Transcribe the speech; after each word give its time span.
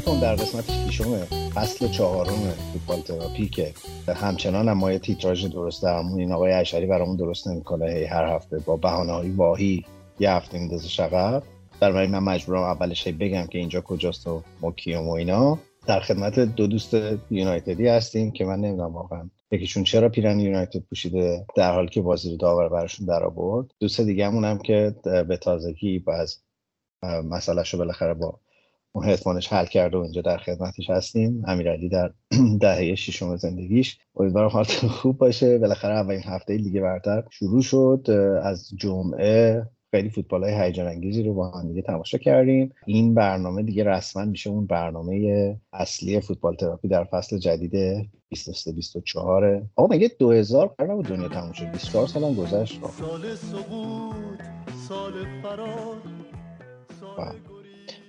علیکم 0.00 0.20
در 0.20 0.34
قسمت 0.34 0.90
ششم 0.90 1.24
فصل 1.54 1.88
چهارم 1.88 2.54
فوتبال 2.72 3.00
تراپی 3.00 3.48
که 3.48 3.72
همچنان 4.08 4.68
هم 4.68 4.78
ما 4.78 4.92
یه 4.92 4.98
تیتراژ 4.98 5.46
درست 5.46 5.82
درمون 5.82 6.20
این 6.20 6.32
آقای 6.32 6.52
اشری 6.52 6.86
برامون 6.86 7.16
درست 7.16 7.48
نمی‌کنه 7.48 7.90
هی 7.90 8.04
هر 8.04 8.34
هفته 8.34 8.58
با 8.58 8.76
بهانه 8.76 9.12
های 9.12 9.30
واهی 9.30 9.84
یه 10.20 10.30
هفته 10.30 10.58
میندازه 10.58 10.88
شقب 10.88 11.42
در 11.80 11.92
من 11.92 12.18
مجبورم 12.18 12.62
اولش 12.62 13.08
بگم 13.08 13.46
که 13.46 13.58
اینجا 13.58 13.80
کجاست 13.80 14.26
و 14.26 14.42
ما 14.60 14.72
کیم 14.72 15.08
و 15.08 15.12
اینا. 15.12 15.58
در 15.86 16.00
خدمت 16.00 16.38
دو 16.38 16.66
دوست 16.66 16.96
یونایتدی 17.30 17.88
هستیم 17.88 18.30
که 18.30 18.44
من 18.44 18.60
نمی‌دونم 18.60 18.94
واقعا 18.94 19.30
یکیشون 19.50 19.84
چرا 19.84 20.08
پیرن 20.08 20.40
یونایتد 20.40 20.80
پوشیده 20.80 21.46
در 21.56 21.74
حالی 21.74 21.88
که 21.88 22.00
بازی 22.00 22.30
رو 22.30 22.36
داور 22.36 22.68
براشون 22.68 23.06
در 23.06 23.24
آورد. 23.24 23.66
دوست 23.80 24.00
دیگه 24.00 24.26
هم 24.26 24.58
که 24.58 24.94
به 25.04 25.36
تازگی 25.36 25.98
باز 25.98 26.38
مسئلهش 27.02 27.74
رو 27.74 27.78
بالاخره 27.78 28.14
با 28.14 28.40
اون 28.92 29.04
حتمانش 29.04 29.52
حل 29.52 29.66
کرده 29.66 29.98
و 29.98 30.00
اینجا 30.00 30.22
در 30.22 30.38
خدمتش 30.38 30.90
هستیم. 30.90 31.42
امیرعلی 31.46 31.88
در 31.88 32.12
دهه 32.60 32.94
ششم 32.94 33.36
زندگیش. 33.36 33.98
امیدوارم 34.16 34.48
حالتون 34.48 34.90
خوب 34.90 35.18
باشه. 35.18 35.58
بالاخره 35.58 35.94
اولین 35.94 36.22
هفته 36.24 36.56
لیگ 36.56 36.80
برتر 36.80 37.24
شروع 37.30 37.62
شد. 37.62 38.06
از 38.42 38.70
جمعه 38.76 39.66
خیلی 39.90 40.10
فوتبال 40.10 40.44
های 40.44 40.54
هیجان 40.54 40.86
انگیزی 40.86 41.22
رو 41.22 41.34
با 41.34 41.50
هم 41.50 41.68
دیگه 41.68 41.82
تماشا 41.82 42.18
کردیم. 42.18 42.72
این 42.86 43.14
برنامه 43.14 43.62
دیگه 43.62 43.84
رسما 43.84 44.24
میشه 44.24 44.50
اون 44.50 44.66
برنامه 44.66 45.56
اصلی 45.72 46.20
فوتبال 46.20 46.56
تراپی 46.56 46.88
در 46.88 47.04
فصل 47.04 47.38
جدید 47.38 48.06
23 48.28 48.72
24 48.72 49.62
آقا 49.76 49.94
مگه 49.94 50.10
2000 50.18 50.66
قرار 50.66 50.92
نبود 50.92 51.06
دنیا 51.06 51.28
تموم 51.28 51.52
شد 51.52 51.70
24 51.70 52.06
سال 52.06 52.34
گذشت. 52.34 52.80
سال 52.98 53.34
سقوط 53.34 54.40
سال 54.88 55.12
فرار 55.42 55.96
سال 57.00 57.49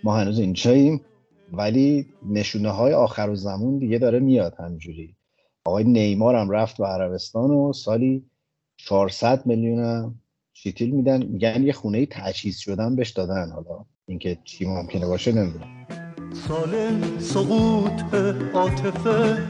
ما 0.03 0.17
هنوز 0.17 0.39
اینجاییم 0.39 1.01
ولی 1.53 2.05
نشونه 2.29 2.69
های 2.69 2.93
آخر 2.93 3.29
و 3.29 3.35
زمون 3.35 3.77
دیگه 3.77 3.97
داره 3.97 4.19
میاد 4.19 4.55
همینجوری. 4.59 5.15
آقای 5.65 5.83
نیمار 5.83 6.35
هم 6.35 6.49
رفت 6.49 6.77
به 6.77 6.85
عربستان 6.87 7.51
و 7.51 7.73
سالی 7.73 8.25
400 8.77 9.45
میلیون 9.45 10.15
شیتیل 10.53 10.91
میدن. 10.91 11.23
میگن 11.23 11.63
یه 11.63 11.73
خونه 11.73 12.05
تجهیز 12.05 12.57
شدن 12.57 12.95
بهش 12.95 13.09
دادن. 13.09 13.51
حالا 13.51 13.85
اینکه 14.05 14.37
چی 14.43 14.65
ممکنه 14.65 15.07
باشه 15.07 15.31
نمی‌دونم. 15.31 15.87
سال 16.33 16.69
سقوط 17.19 18.13
عاطفه 18.53 19.47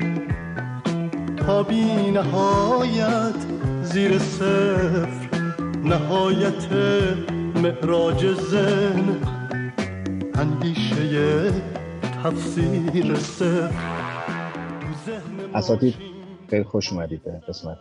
تا 1.37 1.63
بی 1.63 2.11
نهایت 2.11 3.35
زیر 3.83 4.19
صفر. 4.19 5.29
نهایت 5.83 6.71
معراج 7.55 8.25
زن. 8.25 9.40
اندیشه 10.41 11.51
تفسیر 12.23 13.13
اساتید 15.53 15.95
خیلی 16.49 16.63
خوش 16.63 16.93
اومدید 16.93 17.23
به 17.23 17.31
قسمت. 17.47 17.77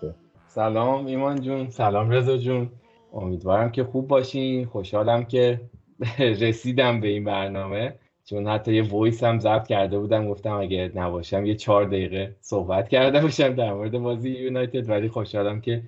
سلام 0.47 1.07
ایمان 1.07 1.41
جون 1.41 1.71
سلام 1.71 2.11
رضا 2.11 2.37
جون. 2.37 2.71
امیدوارم 3.13 3.71
که 3.71 3.85
خوب 3.85 4.09
باشین. 4.09 4.67
خوشحالم 4.67 5.25
که 5.25 5.61
رسیدم 6.41 7.01
به 7.01 7.09
این 7.09 7.25
برنامه. 7.25 7.95
چون 8.25 8.49
حتی 8.49 8.75
یه 8.75 8.83
وایس 8.83 9.25
هم 9.25 9.39
ضبط 9.39 9.67
کرده 9.67 9.99
بودم 9.99 10.29
گفتم 10.29 10.57
اگه 10.57 10.93
نباشم 10.95 11.47
یه 11.47 11.55
چهار 11.55 11.85
دقیقه 11.85 12.37
صحبت 12.41 12.89
کرده 12.89 13.21
باشم 13.21 13.55
در 13.55 13.73
مورد 13.73 13.99
بازی 13.99 14.31
یونایتد. 14.31 14.89
ولی 14.89 15.09
خوشحالم 15.09 15.61
که 15.61 15.83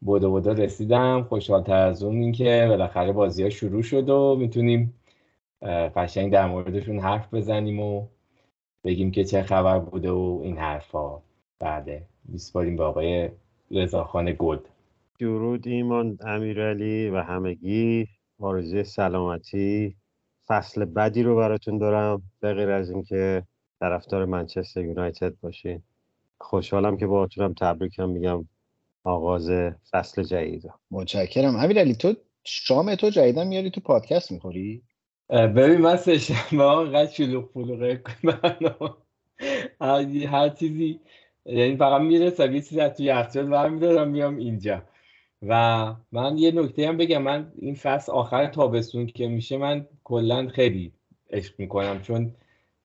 بودا 0.00 0.30
بودا 0.30 0.52
رسیدم. 0.52 1.22
خوشحالتر 1.22 1.86
از 1.86 2.02
اون 2.02 2.16
این 2.16 2.32
که 2.32 2.66
بالاخره 2.68 3.12
بازی 3.12 3.42
ها 3.42 3.50
شروع 3.50 3.82
شد 3.82 4.08
و 4.08 4.36
می‌تونیم 4.38 4.94
قشنگ 5.62 6.32
در 6.32 6.46
موردشون 6.46 6.98
حرف 6.98 7.34
بزنیم 7.34 7.80
و 7.80 8.06
بگیم 8.84 9.10
که 9.10 9.24
چه 9.24 9.42
خبر 9.42 9.78
بوده 9.78 10.10
و 10.10 10.40
این 10.44 10.58
حرفا. 10.58 11.22
بعده 11.58 12.06
میسپاریم 12.24 12.76
به 12.76 12.84
آقای 12.84 13.30
رضاخان 13.70 14.36
گل. 14.38 14.58
درود 15.18 15.68
ایمان 15.68 16.18
امیرعلی 16.20 17.10
و 17.10 17.22
همگی. 17.22 18.08
آرزوی 18.40 18.84
سلامتی. 18.84 19.96
فصل 20.46 20.84
بدی 20.84 21.22
رو 21.22 21.36
براتون 21.36 21.78
دارم 21.78 22.22
به 22.40 22.54
غیر 22.54 22.70
از 22.70 22.90
اینکه 22.90 23.42
طرفدار 23.80 24.24
منچستر 24.24 24.84
یونایتد 24.84 25.34
باشین. 25.40 25.82
خوشحالم 26.38 26.96
که 26.96 27.06
باهاتونم 27.06 27.54
تبریکم 27.54 28.08
میگم 28.08 28.44
آغاز 29.04 29.50
فصل 29.90 30.22
جدید 30.22 30.70
متشکرم. 30.90 31.56
امیرعلی 31.56 31.94
تو 31.94 32.14
شام 32.44 32.94
تو 32.94 33.10
جدیدن 33.10 33.46
میاری 33.46 33.70
تو 33.70 33.80
پادکست 33.80 34.32
می‌خوری؟ 34.32 34.82
ببین 35.30 35.78
من 35.78 35.96
سه 35.96 36.18
شنبه 36.18 36.64
ها 36.64 36.80
انقدر 36.80 37.10
شلوغ 37.10 37.52
پلوغه 37.52 38.02
هر 40.28 40.48
چیزی 40.48 41.00
یعنی 41.44 41.76
فقط 41.76 42.00
می‌رسم 42.00 42.54
یه 42.54 42.60
چیزی 42.60 42.80
از 42.80 42.96
توی 42.96 43.06
یخچال 43.06 43.46
برمیدارم 43.46 44.08
میام 44.08 44.36
اینجا. 44.36 44.82
و 45.42 45.94
من 46.12 46.38
یه 46.38 46.50
نکته 46.50 46.88
هم 46.88 46.96
بگم 46.96 47.22
من 47.22 47.52
این 47.58 47.74
فصل 47.74 48.12
آخر 48.12 48.46
تابستون 48.46 49.06
که 49.06 49.28
میشه 49.28 49.56
من 49.56 49.86
کلا 50.04 50.48
خیلی 50.48 50.92
عشق 51.30 51.54
می‌کنم 51.58 52.02
چون 52.02 52.34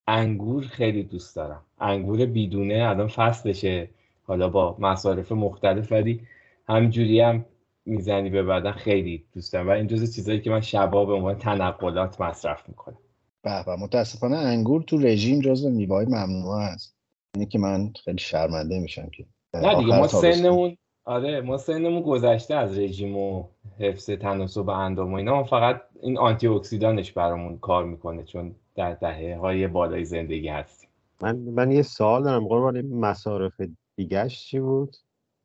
انگور 0.08 0.64
خیلی 0.64 1.04
دوست 1.04 1.36
دارم. 1.36 1.62
انگور 1.80 2.26
بیدونه 2.26 2.90
الان 2.90 3.08
فصلشه. 3.08 3.90
حالا 4.24 4.50
با 4.50 4.76
مصارف 4.80 5.32
مختلف 5.32 5.92
ولی 5.92 6.20
همجوری 6.68 7.20
هم 7.20 7.46
می‌زنی 7.86 8.30
به 8.30 8.44
بدن 8.44 8.72
خیلی 8.72 9.26
دوست 9.34 9.54
دارم. 9.54 9.68
و 9.68 9.72
این 9.72 9.88
جزء 9.88 10.06
چیزایی 10.06 10.42
که 10.42 10.50
من 10.50 10.62
شبا 10.62 11.06
به 11.06 11.14
عنوان 11.14 11.38
تنقلات 11.38 12.22
مصرف 12.22 12.70
می‌کنم. 12.70 12.98
به 13.44 13.64
به 13.66 13.76
متاسفانه 13.76 14.38
انگور 14.38 14.84
تو 14.84 14.98
رژیم 14.98 15.40
جزء 15.40 15.70
میوه‌های 15.70 16.06
ممنوعه 16.06 16.64
است 16.64 16.96
اینه 17.36 17.46
که 17.46 17.60
من 17.60 17.94
خیلی 18.04 18.18
شرمنده 18.18 18.80
میشم 18.80 19.10
که 19.10 19.26
نه 19.54 19.76
دیگه 19.76 19.98
ما 19.98 20.08
سنمون 20.08 20.78
آره 21.06 21.42
ما 21.42 21.58
سنمون 21.58 22.02
گذشته 22.02 22.56
از 22.56 22.78
رژیم 22.78 23.18
و 23.18 23.48
حفظ 23.80 24.10
تناسب 24.10 24.70
اندام 24.70 25.14
و 25.14 25.16
اینا. 25.16 25.44
فقط 25.44 25.82
این 26.02 26.18
آنتی 26.18 26.48
اکسیدانش 26.48 27.12
برامون 27.12 27.58
کار 27.58 27.84
می‌کنه 27.84 28.24
چون 28.24 28.56
در 28.76 28.94
دهه 28.94 29.38
های 29.38 29.68
بالای 29.68 30.06
زندگی 30.06 30.48
هستیم. 30.48 30.90
من 31.22 31.36
من 31.36 31.72
یه 31.72 31.82
سوال 31.82 32.24
دارم 32.24 32.48
قربان 32.48 32.82
مصارف 32.82 33.62
دیگهش 33.96 34.46
چی 34.46 34.60
بود؟ 34.60 34.96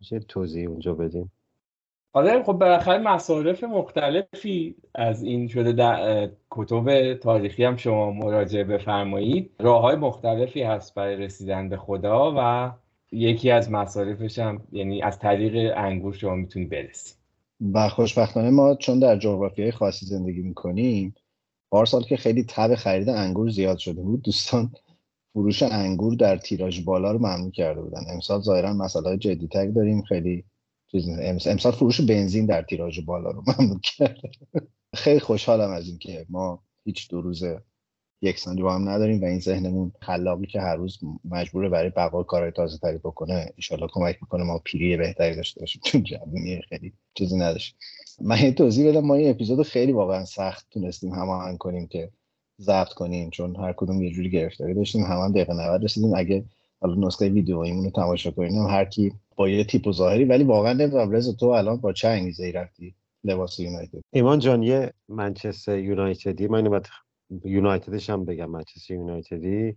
میشه 0.01 0.19
توضیح 0.19 0.69
اونجا 0.69 0.95
بدیم 0.95 1.33
آره 2.13 2.43
خب 2.43 2.53
بالاخره 2.53 2.99
مصارف 2.99 3.65
مختلفی 3.65 4.75
از 4.95 5.23
این 5.23 5.49
شده 5.49 5.73
در 5.73 6.31
کتب 6.51 7.15
تاریخی 7.15 7.65
هم 7.65 7.77
شما 7.77 8.11
مراجعه 8.11 8.65
بفرمایید. 8.65 9.51
راه 9.61 9.83
های 9.83 9.97
مختلفی 9.97 10.63
هست 10.63 10.95
برای 10.95 11.17
رسیدن 11.17 11.69
به 11.69 11.77
خدا 11.77 12.35
و 12.37 12.71
یکی 13.13 13.51
از 13.51 13.71
مصارفش 13.71 14.39
هم 14.39 14.63
یعنی 14.73 15.03
از 15.03 15.19
طریق 15.19 15.73
انگور 15.77 16.13
شما 16.15 16.35
می‌تونی 16.35 16.67
برسی 16.67 17.15
و 17.75 17.89
خوشبختانه 17.89 18.51
ما 18.51 18.75
چون 18.75 18.99
در 18.99 19.17
جغرافی 19.17 19.71
خاصی 19.71 20.07
زندگی 20.07 20.43
می‌کنیم 20.43 21.15
پارسال 21.71 22.03
که 22.03 22.17
خیلی 22.17 22.45
تب 22.49 22.75
خرید 22.75 23.09
انگور 23.09 23.49
زیاد 23.49 23.79
شده 23.79 24.03
بود 24.03 24.23
دوستان 24.23 24.73
فروش 25.33 25.63
انگور 25.63 26.15
در 26.15 26.37
تیراژ 26.37 26.81
بالا 26.81 27.13
رو 27.13 27.19
ممنوع 27.19 27.51
کرده 27.51 27.81
بودن. 27.81 28.01
امسال 28.13 28.41
ظاهرا 28.41 28.73
مسئله 28.73 29.17
جدیتر 29.17 29.67
داریم 29.67 30.03
خیلی 30.03 30.45
امسال 31.47 31.73
فروش 31.73 32.01
بنزین 32.01 32.47
در 32.47 32.63
تیراژ 32.63 33.01
بالا 33.01 33.31
رو 33.31 33.43
ممنوع 33.47 33.81
کرده. 33.83 34.31
خیلی 34.95 35.21
خوشحالم 35.21 35.71
از 35.71 35.89
اینکه 35.89 36.27
ما 36.29 36.63
هیچ 36.85 37.09
دو 37.11 37.21
روز 37.21 37.45
یکسانی 38.23 38.63
با 38.63 38.75
هم 38.75 38.89
نداریم 38.89 39.23
و 39.23 39.25
این 39.25 39.41
ذهنمون 39.41 39.93
خلاقی 40.01 40.47
که 40.47 40.61
هر 40.61 40.77
روز 40.77 40.99
مجبوره 41.25 41.69
برای 41.69 41.91
بقا 41.91 42.23
کارهای 42.23 42.51
تازه 42.51 42.79
تری 42.79 42.99
بکنه 42.99 43.53
ایشالله 43.57 43.87
کمک 43.93 44.19
می‌کنه 44.23 44.45
ما 44.45 44.59
پیری 44.59 44.97
بهتری 44.97 45.37
داشته 45.37 45.61
باشیم. 45.61 45.83
چون 45.85 46.03
جوونی 46.03 46.61
خیلی 46.69 46.93
چیزی 47.15 47.37
نداشت. 47.37 47.77
من 48.21 48.43
یه 48.43 48.53
توضیح 48.53 48.91
بدم 48.91 49.01
ما 49.01 49.15
این 49.15 49.31
اپیزود 49.31 49.63
خیلی 49.67 49.93
واقعا 49.93 50.25
سخت 50.25 50.67
تونستیم 50.71 51.13
هماهنگ 51.13 51.59
کنیم 51.59 51.87
که 51.87 52.11
ضبط 52.61 52.89
کنیم 52.89 53.31
چون 53.31 53.57
هر 53.57 53.73
کدوم 53.73 54.03
یه 54.03 54.11
جوری 54.11 54.31
گرفتاری 54.31 54.75
داشتیم 54.75 55.03
هم, 55.03 55.19
هم 55.19 55.33
دقیقه 55.33 55.53
90 55.53 55.85
رسیدیم. 55.85 56.15
اگه 56.15 56.45
حالا 56.81 57.07
نسخه 57.07 57.29
ویدیوییمون 57.29 57.85
رو 57.85 57.91
تماشا 57.91 58.31
کنیم 58.31 58.67
هر 58.67 58.85
کی 58.85 59.13
با 59.39 59.49
یه 59.49 59.65
تیپ 59.65 59.87
و 59.87 59.93
ظاهری 59.93 60.25
ولی 60.25 60.45
واقعا 60.45 60.73
نمی‌دونم 60.73 61.11
رضا 61.11 61.33
تو 61.33 61.47
الان 61.47 61.77
با 61.77 61.93
چه 61.93 62.09
انگیزه 62.09 62.45
ای 62.45 62.53
رفتی 62.53 62.95
لباس 63.25 63.61
یونایتد؟ 63.61 64.01
ایمان 64.13 64.39
جان 64.39 64.63
یه 64.63 64.93
منچستر 65.09 65.79
یونایتدی 65.79 66.47
من 66.47 66.67
اینو 66.67 66.81
یونایتدش 67.45 68.11
هم 68.11 68.25
بگم 68.25 68.51
منچستر 68.51 68.95
یونایتدی 68.95 69.77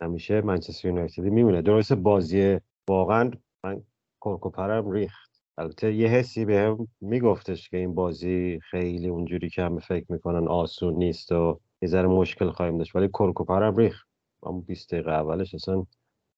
همیشه 0.00 0.40
منچستر 0.40 0.88
یونایتدی 0.88 1.30
میمونه. 1.30 1.62
درست 1.62 1.92
بازی 1.92 2.58
واقعا 2.88 3.30
من 3.64 3.82
کرکوپرم 4.20 4.90
ریخت. 4.90 5.42
البته 5.58 5.94
یه 5.94 6.08
حسی 6.08 6.44
به 6.44 6.58
هم 6.58 6.88
میگفتش 7.00 7.68
که 7.68 7.76
این 7.76 7.94
بازی 7.94 8.60
خیلی 8.70 9.08
اونجوری 9.08 9.50
که 9.50 9.62
همه 9.62 9.80
فکر 9.80 10.12
می‌کنن 10.12 10.48
آسون 10.48 10.94
نیست 10.94 11.32
و 11.32 11.60
یه 11.82 11.88
ذره 11.88 12.08
مشکل 12.08 12.50
خواهیم 12.50 12.78
داشت 12.78 12.96
ولی 12.96 13.08
کرکوپرم 13.08 13.76
ریخت. 13.76 14.08
اما 14.42 14.60
20 14.60 14.92
دقیقه 14.94 15.10
اولش 15.10 15.54
اصلا 15.54 15.86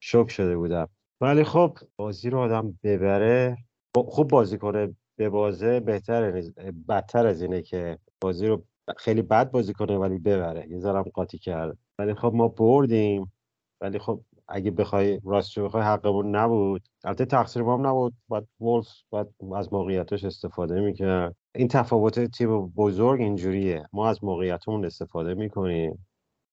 شوک 0.00 0.30
شده 0.30 0.56
بودم. 0.56 0.88
ولی 1.24 1.44
خب 1.44 1.78
بازی 1.96 2.30
رو 2.30 2.38
آدم 2.38 2.78
ببره 2.82 3.56
خوب 3.96 4.28
بازی 4.28 4.58
کنه 4.58 4.96
به 5.16 5.28
بازه 5.28 5.80
بهتر 5.80 6.42
بدتر 6.88 7.26
از 7.26 7.42
اینه 7.42 7.62
که 7.62 7.98
بازی 8.20 8.46
رو 8.46 8.64
خیلی 8.96 9.22
بد 9.22 9.50
بازی 9.50 9.72
کنه 9.72 9.96
ولی 9.98 10.18
ببره. 10.18 10.68
یه 10.70 10.78
ذرم 10.78 11.02
قاطی 11.02 11.38
کرد. 11.38 11.78
ولی 11.98 12.14
خب 12.14 12.32
ما 12.34 12.48
بردیم. 12.48 13.32
ولی 13.80 13.98
خب 13.98 14.20
اگه 14.48 14.70
بخوای 14.70 15.20
راستش 15.24 15.58
بخوای 15.58 15.82
حقمون 15.82 16.36
نبود. 16.36 16.82
البته 17.04 17.24
تقصیر 17.24 17.62
ما 17.62 17.74
هم 17.74 17.86
نبود. 17.86 18.14
باید 18.28 18.44
وولف 18.60 18.88
باید 19.10 19.26
از 19.56 19.72
موقعیتش 19.72 20.24
استفاده 20.24 20.80
می‌کرد. 20.80 21.36
این 21.54 21.68
تفاوت 21.68 22.20
تیم 22.20 22.66
بزرگ 22.66 23.20
اینجوریه. 23.20 23.84
ما 23.92 24.08
از 24.08 24.24
موقعیتمون 24.24 24.84
استفاده 24.84 25.34
می‌کنیم. 25.34 26.06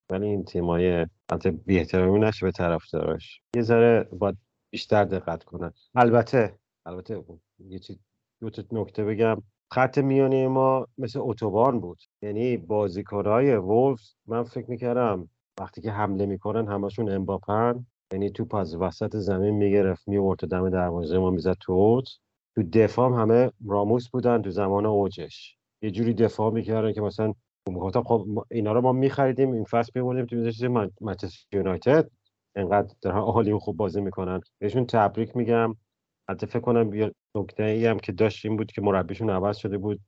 ولی 0.10 0.28
این 0.28 0.44
تیمای 0.44 1.08
البته 1.30 1.52
بی‌احترامی 1.52 2.20
نشه 2.20 2.46
به 2.46 2.52
طرفداراش. 2.52 3.42
یه 3.56 3.62
ذره 3.62 4.04
باید 4.04 4.38
بیشتر 4.72 5.04
دقت 5.04 5.44
کنن. 5.44 5.74
البته 5.96 6.56
البته 6.86 7.24
یه 7.60 7.80
چیز 7.80 8.00
دو 8.42 8.50
نکته 8.72 9.04
بگم. 9.06 9.42
خط 9.72 9.98
میانی 9.98 10.48
ما 10.48 10.88
مثل 10.98 11.20
اتوبان 11.22 11.80
بود. 11.80 12.00
یعنی 12.22 12.58
بازیکنهای 12.58 13.56
وولفز 13.56 14.14
من 14.28 14.44
فکر 14.44 14.70
می‌کردم 14.70 15.30
وقتی 15.60 15.82
که 15.82 15.92
حمله 15.92 16.26
می‌کنن 16.26 16.68
همشون 16.68 17.10
امباپن 17.10 17.86
یعنی 18.14 18.30
توپ 18.30 18.56
از 18.56 18.76
وسط 18.76 19.16
زمین 19.18 19.56
می‌گرفت 19.56 20.08
میورد 20.08 20.40
تو 20.40 20.48
دم 20.48 20.70
دروازه 20.70 21.18
ما 21.18 21.30
می‌زد 21.30 21.58
تو 21.60 21.74
اوت 21.74 22.08
تو 22.56 22.64
دفاع 22.64 23.22
همه 23.22 23.52
راموس 23.68 24.10
بودن 24.10 24.42
تو 24.42 24.50
زمان 24.50 24.86
اوجش. 24.86 25.58
یه 25.82 25.92
جوری 25.92 26.14
دفاع 26.14 26.52
می‌کردن 26.52 26.94
که 26.94 27.02
مثلا 27.02 27.34
خب 28.06 28.46
اینا 28.52 28.74
رو 28.74 28.82
ما 28.82 28.92
میخریدیم 28.92 29.52
این 29.52 29.64
فصل 29.64 29.92
میبردیم 29.96 30.26
تو 30.26 30.36
میذاشتیم 30.36 30.92
منچستر 31.02 31.58
یونایتد. 31.58 32.10
انقدر 32.56 32.96
در 33.02 33.12
عالی 33.12 33.54
خوب 33.54 33.78
بازی 33.78 34.02
می‌کنن. 34.02 34.42
بهشون 34.60 34.86
تبریک 34.86 35.38
میگم. 35.38 35.76
حتی 36.30 36.46
فکر 36.46 36.60
کنم 36.60 36.94
یه 36.94 37.12
نکته 37.36 37.64
ای 37.64 37.86
هم 37.86 38.00
که 38.00 38.12
داشت 38.12 38.46
این 38.46 38.58
بود 38.58 38.72
که 38.72 38.82
مربیشون 38.82 39.30
عوض 39.30 39.58
شده 39.58 39.78
بود. 39.78 40.00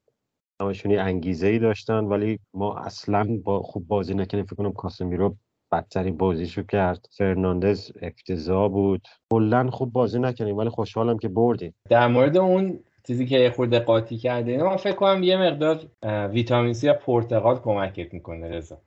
همشون 0.62 1.00
انگیزه 1.00 1.48
ای 1.48 1.60
داشتن 1.60 2.04
ولی 2.04 2.40
ما 2.54 2.76
اصلا 2.78 3.40
با 3.44 3.62
خوب 3.62 3.88
بازی 3.88 4.14
نکنیم 4.14 4.46
فکر 4.46 4.56
کنم 4.56 4.74
کاسمیرو 4.74 5.36
بدترین 5.72 6.18
بازیشو 6.18 6.64
کرد. 6.64 7.06
فرناندز 7.18 7.92
افتضاح 8.02 8.72
بود. 8.72 9.08
کلا 9.32 9.70
خوب 9.70 9.94
بازی 9.94 10.20
نکنیم 10.20 10.58
ولی 10.58 10.70
خوشحالم 10.70 11.18
که 11.18 11.28
بردیم. 11.28 11.76
در 11.90 12.08
مورد 12.08 12.38
اون 12.38 12.80
چیزی 13.08 13.26
که 13.26 13.54
خورده 13.56 13.80
قاطی 13.80 14.18
کرده 14.18 14.64
من 14.64 14.78
فکر 14.78 14.96
کنم 14.96 15.24
یه 15.24 15.38
مقدار 15.38 15.80
ویتامین 16.32 16.74
سی 16.74 16.88
یا 16.88 16.94
پرتقال 16.94 17.60
کمکت 17.60 18.14
می‌کنه 18.14 18.50
رضا. 18.50 18.78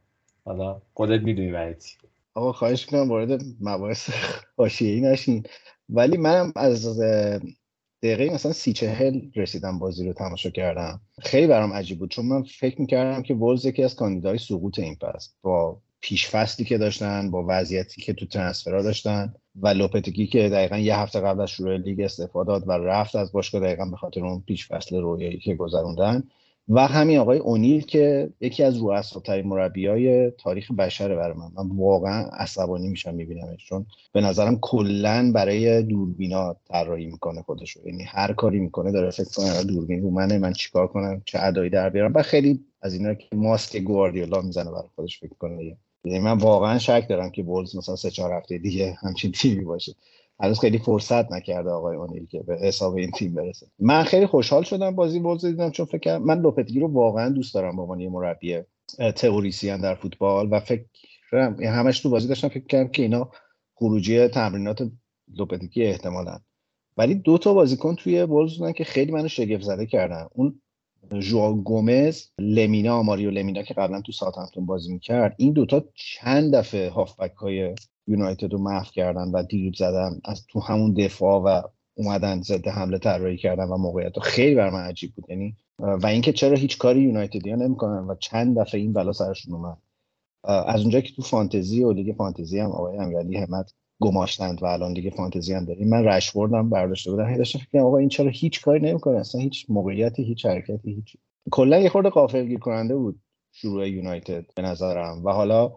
حالا 0.44 0.80
خودت 0.94 1.20
می‌دونی 1.20 1.52
برای 1.52 1.74
چی. 1.74 1.96
آقا 2.36 2.52
خواهش 2.52 2.84
می‌کنم 2.86 3.08
وارد 3.08 3.42
مباحث 3.60 4.10
حاشیه‌ای 4.56 5.00
نشین. 5.00 5.46
ولی 5.88 6.16
منم 6.16 6.52
از 6.56 7.00
دقیقه 8.02 8.34
مثلا 8.34 8.52
سی 8.52 8.72
چهل 8.72 9.20
رسیدم 9.36 9.78
بازی 9.78 10.06
رو 10.06 10.12
تماشا 10.12 10.50
کردم. 10.50 11.00
خیلی 11.20 11.46
برام 11.46 11.72
عجیب 11.72 11.98
بود 11.98 12.10
چون 12.10 12.26
من 12.26 12.42
فکر 12.42 12.80
می‌کردم 12.80 13.22
که 13.22 13.34
ولز 13.34 13.64
یکی 13.64 13.82
از 13.82 13.96
کاندیدای 13.96 14.38
سقوط 14.38 14.78
این 14.78 14.94
فصل 14.94 15.30
با 15.42 15.80
پیش 16.00 16.28
فصلی 16.28 16.66
که 16.66 16.78
داشتن 16.78 17.30
با 17.30 17.44
وضعیتی 17.48 18.02
که 18.02 18.12
تو 18.12 18.26
ترنسفرها 18.26 18.82
داشتن 18.82 19.34
و 19.56 19.68
لوپتگی 19.68 20.26
که 20.26 20.48
دقیقا 20.48 20.78
یه 20.78 20.96
هفته 20.96 21.20
قبل 21.20 21.40
از 21.40 21.50
شروع 21.50 21.76
لیگ 21.76 22.00
استفاده 22.00 22.46
داد 22.46 22.68
و 22.68 22.72
رفت 22.72 23.16
از 23.16 23.32
باشگاه 23.32 23.60
دقیقا 23.60 23.84
به 23.84 23.96
خاطر 23.96 24.24
اون 24.24 24.42
پیش 24.46 24.68
فصل 24.68 24.96
رویایی 25.00 25.38
که 25.38 25.54
گذروندن. 25.54 26.22
و 26.68 26.86
همین 26.86 27.18
آقای 27.18 27.38
اونیل 27.38 27.82
که 27.82 28.30
یکی 28.40 28.62
از 28.62 28.82
رؤساترین 28.82 29.52
های 29.76 30.30
تاریخ 30.30 30.70
بشره 30.72 31.16
برای 31.16 31.36
من. 31.36 31.64
من 31.64 31.76
واقعا 31.76 32.28
عصبانی 32.32 32.88
میشم 32.88 33.14
میبینمش 33.14 33.66
چون 33.68 33.86
به 34.12 34.20
نظرم 34.20 34.58
کلا 34.60 35.32
برای 35.34 35.82
دوربینا 35.82 36.56
طراحی 36.68 37.06
می‌کنه 37.06 37.42
خودشو. 37.42 37.80
یعنی 37.86 38.02
هر 38.02 38.32
کاری 38.32 38.60
می‌کنه 38.60 38.92
داره 38.92 39.10
فکر 39.10 39.28
کنه 39.36 39.64
دوربین 39.64 40.02
رو 40.02 40.10
منه 40.10 40.38
من 40.38 40.52
چیکار 40.52 40.86
کنم 40.86 41.22
چه 41.24 41.38
ادایی 41.42 41.70
در 41.70 41.90
بیارم. 41.90 42.12
و 42.14 42.22
خیلی 42.22 42.60
از 42.82 42.94
اینا 42.94 43.14
که 43.14 43.36
ماسک 43.36 43.76
گواردیولا 43.78 44.40
می‌زنه 44.40 44.70
برای 44.70 44.88
خودش 44.94 45.20
فکر 45.20 45.34
کنه 45.38 45.76
یعنی 46.04 46.18
من 46.18 46.38
واقعا 46.38 46.78
شک 46.78 47.06
دارم 47.08 47.30
که 47.30 47.42
بولز 47.42 47.76
مثلا 47.76 47.96
سه 47.96 48.10
چهار 48.10 48.32
هفته 48.32 48.58
دیگه 48.58 48.98
همچین 49.00 49.32
تیمی 49.32 49.64
باشه. 49.64 49.94
هنوز 50.40 50.60
خیلی 50.60 50.78
فرصت 50.78 51.32
نکرده 51.32 51.70
آقای 51.70 51.96
اونیل 51.96 52.26
که 52.26 52.42
به 52.42 52.58
حساب 52.58 52.94
این 52.94 53.10
تیم 53.10 53.34
برسه. 53.34 53.66
من 53.78 54.02
خیلی 54.02 54.26
خوشحال 54.26 54.62
شدم 54.62 54.94
بازی 54.94 55.18
بولز 55.18 55.44
دیدم 55.44 55.70
چون 55.70 55.86
فکر 55.86 56.18
من 56.18 56.40
لوپتگی 56.40 56.80
رو 56.80 56.88
واقعا 56.88 57.28
دوست 57.28 57.54
دارم 57.54 57.76
به 57.76 57.82
عنوان 57.82 58.00
یه 58.00 58.08
مربی 58.08 58.58
تئوریسین 59.16 59.76
در 59.76 59.94
فوتبال 59.94 60.48
و 60.50 60.60
فکر 60.60 60.84
یعنی 61.32 61.64
همش 61.64 62.00
تو 62.00 62.10
بازی 62.10 62.28
داشتم 62.28 62.48
فکر 62.48 62.66
کردم 62.66 62.88
که 62.88 63.02
اینا 63.02 63.30
خروجی 63.74 64.28
تمرینات 64.28 64.90
لوپتگی 65.36 65.84
احتمالا. 65.84 66.38
ولی 66.96 67.14
دو 67.14 67.38
تا 67.38 67.54
بازیکن 67.54 67.94
توی 67.94 68.26
بولز 68.26 68.58
بودن 68.58 68.72
که 68.72 68.84
خیلی 68.84 69.12
منو 69.12 69.28
شگفت 69.28 69.62
زده 69.62 69.86
کردن. 69.86 70.26
اون 70.32 70.60
ژو 71.20 71.54
گومز 71.54 72.26
لمینا 72.38 73.02
ماریو 73.02 73.30
لمینا 73.30 73.62
که 73.62 73.74
قبلا 73.74 74.00
تو 74.00 74.12
ساوثهمپتون 74.12 74.66
بازی 74.66 74.92
می‌کرد. 74.92 75.34
این 75.38 75.52
دوتا 75.52 75.84
چند 75.94 76.54
دفعه 76.54 76.90
هافبک 76.90 77.32
های 77.32 77.74
یونایتد 78.06 78.52
رو 78.52 78.58
محو 78.58 78.84
کردن 78.84 79.30
و 79.30 79.42
دیروب 79.42 79.74
زدن 79.74 80.20
از 80.24 80.46
تو 80.46 80.60
همون 80.60 80.92
دفاع 80.94 81.42
و 81.42 81.62
اومدن 81.94 82.42
ضد 82.42 82.68
حمله 82.68 82.98
طراحی 82.98 83.36
کردن 83.36 83.64
و 83.64 83.76
موقعیت 83.76 84.18
خیلی 84.18 84.54
بر 84.54 84.70
من 84.70 84.84
عجیب 84.84 85.14
بود. 85.14 85.24
یعنی 85.28 85.56
و 85.78 86.06
اینکه 86.06 86.32
چرا 86.32 86.56
هیچ 86.56 86.78
کاری 86.78 87.00
یونایتدیا 87.00 87.56
نمی‌کنن 87.56 88.06
و 88.08 88.14
چند 88.14 88.58
دفعه 88.58 88.80
این 88.80 88.92
بلا 88.92 89.12
سرشون 89.12 89.54
اومد. 89.54 89.76
از 90.44 90.80
اونجا 90.80 91.00
که 91.00 91.12
تو 91.12 91.22
فانتزی 91.22 91.84
و 91.84 91.92
لیگ 91.92 92.14
فانتزی 92.16 92.58
هم 92.58 92.70
آقای 92.70 92.98
امیرعلی 92.98 93.36
همت 93.36 93.72
گماشتند 94.00 94.62
و 94.62 94.66
الان 94.66 94.92
دیگه 94.92 95.10
فانتزی 95.10 95.54
هم 95.54 95.64
داریم. 95.64 95.88
من 95.88 96.04
رشوردم 96.04 96.70
برداشته 96.70 97.10
بودم. 97.10 97.28
هی 97.28 97.36
داشتم 97.36 97.58
فکر 97.58 97.78
آقا 97.78 97.96
این 97.96 98.08
چرا 98.08 98.30
هیچ 98.30 98.60
کاری 98.60 98.80
نمی‌کنه؟ 98.80 99.18
اصلا 99.18 99.40
هیچ 99.40 99.66
موقعیتی 99.68 100.24
هیچ 100.24 100.46
حرکتی 100.46 100.94
هیچ. 100.94 101.16
کلا 101.50 101.78
یه 101.78 101.88
خورده 101.88 102.10
غافلگیر 102.10 102.58
کننده 102.58 102.96
بود 102.96 103.20
شروع 103.52 103.88
یونایتد 103.88 104.44
به 104.54 104.62
نظرم. 104.62 105.24
و 105.24 105.30
حالا 105.30 105.72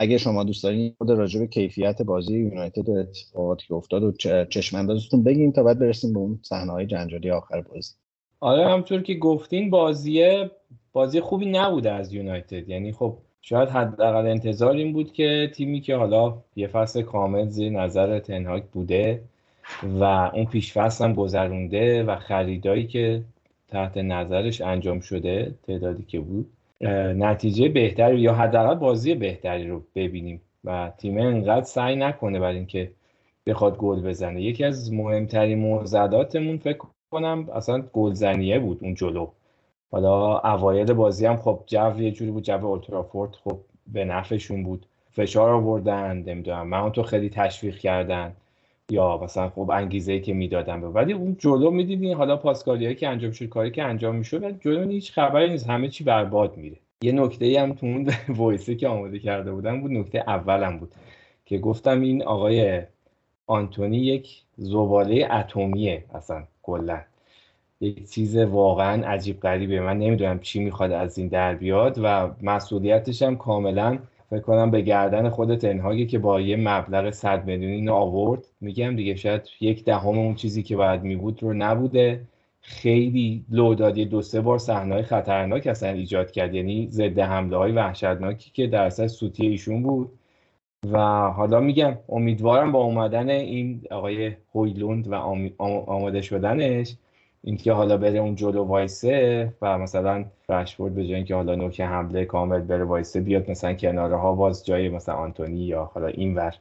اگه 0.00 0.18
شما 0.18 0.44
دوست 0.44 0.64
دارین 0.64 0.94
خود 0.98 1.10
راجع 1.10 1.40
به 1.40 1.46
کیفیت 1.46 2.02
بازی 2.02 2.38
یونایتد 2.38 2.90
اتفاقاتی 2.90 3.66
که 3.66 3.74
افتاد 3.74 4.02
و 4.02 4.12
چشم 4.44 4.76
اندازتون 4.76 5.22
بگین 5.22 5.52
تا 5.52 5.62
بعد 5.62 5.78
برسیم 5.78 6.12
به 6.12 6.18
اون 6.18 6.38
صحنه 6.42 6.72
های 6.72 6.86
جنجالی 6.86 7.30
آخر 7.30 7.60
بازی. 7.60 7.92
آره 8.40 8.68
همطور 8.68 9.02
که 9.02 9.14
گفتین 9.14 9.70
بازی 9.70 10.44
بازی 10.92 11.20
خوبی 11.20 11.46
نبوده 11.46 11.92
از 11.92 12.12
یونایتد. 12.12 12.68
یعنی 12.68 12.92
خب 12.92 13.18
شاید 13.42 13.68
حداقل 13.68 14.26
انتظار 14.26 14.74
این 14.74 14.92
بود 14.92 15.12
که 15.12 15.50
تیمی 15.54 15.80
که 15.80 15.96
حالا 15.96 16.38
یه 16.56 16.66
فصل 16.66 17.02
کامل 17.02 17.48
زیر 17.48 17.72
نظر 17.72 18.18
تنهاک 18.18 18.64
بوده 18.72 19.22
و 19.82 20.04
اون 20.04 20.44
پیش 20.44 20.72
فصل 20.72 21.04
هم 21.04 21.14
گذرونده 21.14 22.02
و 22.02 22.16
خریدایی 22.16 22.86
که 22.86 23.24
تحت 23.68 23.96
نظرش 23.96 24.60
انجام 24.60 25.00
شده 25.00 25.54
تعدادی 25.62 26.02
که 26.02 26.20
بود 26.20 26.50
نتیجه 26.80 27.68
بهتری 27.68 28.20
یا 28.20 28.34
حداقل 28.34 28.74
بازی 28.74 29.14
بهتری 29.14 29.68
رو 29.68 29.82
ببینیم 29.94 30.40
و 30.64 30.92
تیم 30.98 31.18
انقدر 31.18 31.64
سعی 31.64 31.96
نکنه 31.96 32.40
برای 32.40 32.56
اینکه 32.56 32.92
بخواد 33.46 33.76
گل 33.76 34.00
بزنه. 34.02 34.42
یکی 34.42 34.64
از 34.64 34.92
مهمترین 34.92 35.58
موزداتمون 35.58 36.58
فکر 36.58 36.78
کنم 37.10 37.48
اصلا 37.54 37.84
گلزنیه 37.92 38.58
بود 38.58 38.78
اون 38.82 38.94
جلو. 38.94 39.28
حالا 39.90 40.38
اوایل 40.38 40.92
بازی 40.92 41.26
هم 41.26 41.36
خب 41.36 41.64
جو 41.66 41.94
یه 42.00 42.10
جوری 42.10 42.30
بود 42.30 42.44
جو 42.44 42.66
اولترافورد 42.66 43.34
خب 43.44 43.60
به 43.86 44.04
نفعشون 44.04 44.64
بود. 44.64 44.86
فشار 45.10 45.50
آوردن 45.50 46.16
نمی‌دونم 46.16 46.68
من 46.68 46.92
تو 46.92 47.02
خیلی 47.02 47.30
تشویق 47.30 47.78
کردن. 47.78 48.36
یا 48.90 49.18
مثلا 49.22 49.48
خب 49.48 49.70
انگیزه 49.70 50.12
ای 50.12 50.20
که 50.20 50.34
می‌دادن 50.34 50.80
ولی 50.82 51.12
اون 51.12 51.36
جلو 51.38 51.70
می‌دیدین 51.70 52.14
حالا 52.16 52.36
پاسکاریایی 52.36 52.94
که 52.94 53.08
انجام 53.08 53.30
شد 53.32 53.48
کاری 53.48 53.70
که 53.70 53.82
انجام 53.82 54.14
می‌شد 54.16 54.60
جلو 54.60 54.88
هیچ 54.88 55.12
خبری 55.12 55.50
نیست. 55.50 55.70
همه 55.70 55.88
چی 55.88 56.04
برباد 56.04 56.56
میره. 56.56 56.76
یه 57.02 57.12
نکته 57.12 57.44
ای 57.44 57.56
هم 57.56 57.72
تو 57.72 57.86
اون 57.86 58.10
وایسی 58.28 58.76
که 58.76 58.88
آماده 58.88 59.18
کرده 59.18 59.52
بودم 59.52 59.80
بود 59.80 59.90
نکته 59.90 60.24
اولم 60.26 60.78
بود 60.78 60.94
که 61.46 61.58
گفتم 61.58 62.00
این 62.00 62.22
آقای 62.22 62.82
آنتونی 63.46 63.98
یک 63.98 64.42
زباله 64.56 65.28
اتمیه 65.30 66.04
اصلا 66.14 66.44
کلا. 66.62 67.00
یک 67.80 68.10
چیز 68.10 68.36
واقعا 68.36 69.06
عجیب 69.06 69.40
غریبه. 69.40 69.80
من 69.80 69.98
نمی‌دونم 69.98 70.40
چی 70.40 70.60
می‌خواد 70.60 70.92
از 70.92 71.18
این 71.18 71.28
در 71.28 71.54
بیاد 71.54 71.98
و 72.02 72.30
مسئولیتش 72.42 73.22
هم 73.22 73.36
کاملا 73.36 73.98
فکر 74.30 74.40
کنم 74.40 74.70
به 74.70 74.80
گردن 74.80 75.28
خود 75.28 75.56
تنهاگی 75.56 76.06
که 76.06 76.18
با 76.18 76.40
یه 76.40 76.56
مبلغ 76.56 77.10
100 77.10 77.44
میلیون 77.46 77.72
اینو 77.72 77.94
آورد. 77.94 78.46
میگم 78.60 78.96
دیگه 78.96 79.14
شاید 79.14 79.42
یک 79.60 79.84
دهم 79.84 80.18
اون 80.18 80.34
چیزی 80.34 80.62
که 80.62 80.76
باید 80.76 81.02
میبود 81.02 81.42
رو 81.42 81.52
نبوده. 81.52 82.20
خیلی 82.60 83.44
لو 83.50 83.74
داد 83.74 83.94
دو 83.94 84.22
سه 84.22 84.40
بار 84.40 84.58
صحنه 84.58 85.02
خطرناک 85.02 85.66
اصلا 85.66 85.88
ایجاد 85.88 86.30
کرد. 86.30 86.54
یعنی 86.54 86.88
ضد 86.90 87.18
حمله 87.18 87.56
های 87.56 87.72
وحشتناکی 87.72 88.50
که 88.50 88.66
در 88.66 88.84
اصل 88.84 89.06
سوتی 89.06 89.46
ایشون 89.46 89.82
بود. 89.82 90.18
و 90.92 90.98
حالا 91.30 91.60
میگم 91.60 91.98
امیدوارم 92.08 92.72
با 92.72 92.78
اومدن 92.82 93.28
این 93.28 93.82
آقای 93.90 94.36
هویلوند 94.54 95.08
و 95.08 95.14
آماده 95.86 96.22
شدنش 96.22 96.96
اینکه 97.44 97.72
حالا 97.72 97.96
بره 97.96 98.18
اون 98.18 98.34
جلو 98.34 98.64
وایسه 98.64 99.52
و 99.62 99.78
مثلا 99.78 100.24
رشفورد 100.48 100.94
به 100.94 101.04
جای 101.04 101.14
اینکه 101.14 101.34
حالا 101.34 101.54
نوک 101.54 101.80
حمله 101.80 102.24
کامل 102.24 102.60
بره 102.60 102.84
وایسه 102.84 103.20
بیاد 103.20 103.50
مثلا 103.50 103.74
کناره 103.74 104.16
ها 104.16 104.34
باز 104.34 104.66
جای 104.66 104.88
مثلا 104.88 105.14
آنتونی 105.14 105.60
یا 105.60 105.90
حالا 105.94 106.06
اینور 106.06 106.54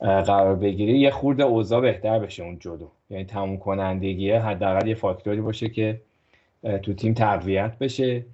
قرار 0.00 0.54
بگیره 0.54 0.92
یه 0.92 1.10
خورده 1.10 1.42
اوضاع 1.44 1.80
بهتر 1.80 2.18
بشه 2.18 2.42
اون 2.42 2.58
جلو. 2.58 2.88
یعنی 3.10 3.24
تموم 3.24 3.58
کنندگیه 3.58 4.40
حداقل 4.40 4.86
یه 4.88 4.94
فاکتوری 4.94 5.40
باشه 5.40 5.68
که 5.68 6.00
تو 6.82 6.92
تیم 6.94 7.14
تقویت 7.14 7.78
بشه. 7.78 8.24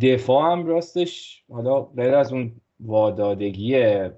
دفاع 0.00 0.52
هم 0.52 0.66
راستش 0.66 1.42
حالا 1.52 1.80
غیر 1.82 2.14
از 2.14 2.32
اون 2.32 2.52
وادادگی 2.80 3.74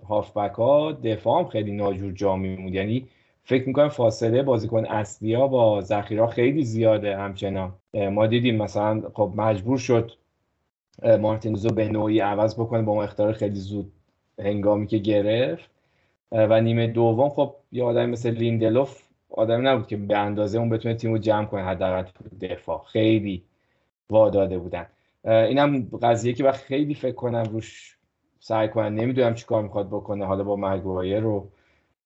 هافبک 0.08 0.52
ها 0.52 0.92
دفاع 0.92 1.38
هم 1.38 1.48
خیلی 1.48 1.72
ناجور 1.72 2.12
جا 2.12 2.36
میمود 2.36 2.74
یعنی 2.74 3.08
فکر 3.44 3.66
می‌کنم 3.66 3.88
فاصله 3.88 4.42
بازیکن 4.42 4.86
اصلی 4.86 5.34
ها 5.34 5.46
با 5.48 5.80
ذخیره 5.80 6.26
خیلی 6.26 6.64
زیاده 6.64 7.16
همچنان. 7.16 7.72
ما 7.94 8.26
دیدیم 8.26 8.56
مثلا 8.56 9.02
خب 9.14 9.32
مجبور 9.36 9.78
شد 9.78 10.12
مارتینزو 11.20 11.68
به 11.68 11.88
نوعی 11.88 12.20
عوض 12.20 12.54
بکنه 12.54 12.82
با 12.82 12.92
اون 12.92 13.04
اختار 13.04 13.32
خیلی 13.32 13.60
زود 13.60 13.92
هنگامی 14.38 14.86
که 14.86 14.98
گرفت. 14.98 15.70
و 16.32 16.60
نیمه 16.60 16.86
دوم 16.86 17.28
خب 17.28 17.54
یه 17.72 17.84
آدمی 17.84 18.06
مثل 18.06 18.30
لیندلوف 18.30 19.02
آدمی 19.30 19.62
نبود 19.62 19.86
که 19.86 19.96
به 19.96 20.18
اندازه 20.18 20.58
اون 20.58 20.68
بتونه 20.68 20.94
تیمو 20.94 21.18
جمع 21.18 21.44
کنه 21.44 21.62
حداقل 21.64 22.04
دفاع. 22.40 22.84
خیلی 22.86 23.42
واداده 24.10 24.58
بودن. 24.58 24.86
اینم 25.24 25.88
قضیه 26.02 26.32
که 26.32 26.44
وقت 26.44 26.60
خیلی 26.60 26.94
فکر 26.94 27.14
کنم 27.14 27.42
روش 27.42 27.96
سعی 28.40 28.68
کنن 28.68 28.94
نمی‌دونم 28.94 29.34
چی 29.34 29.46
کار 29.46 29.62
می‌خواد 29.62 29.88
بکنه. 29.88 30.24
حالا 30.24 30.44
با 30.44 30.56
مگوایر 30.56 31.20
رو 31.20 31.48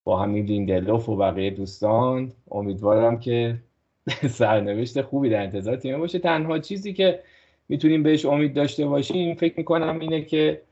با 0.06 0.16
همین 0.16 0.44
لیندلوف 0.44 1.08
و 1.08 1.16
بقیه 1.16 1.50
دوستان. 1.50 2.32
امیدوارم 2.50 3.18
که 3.18 3.58
سرنوشت 4.38 5.02
خوبی 5.02 5.30
در 5.30 5.42
انتظار 5.42 5.76
تیم 5.76 5.98
باشه. 5.98 6.18
تنها 6.18 6.58
چیزی 6.58 6.92
که 6.92 7.20
می‌تونیم 7.68 8.02
بهش 8.02 8.24
امید 8.24 8.54
داشته 8.54 8.86
باشیم 8.86 9.34
فکر 9.34 9.54
می‌کنم 9.56 9.98
اینه 10.00 10.22
که 10.22 10.62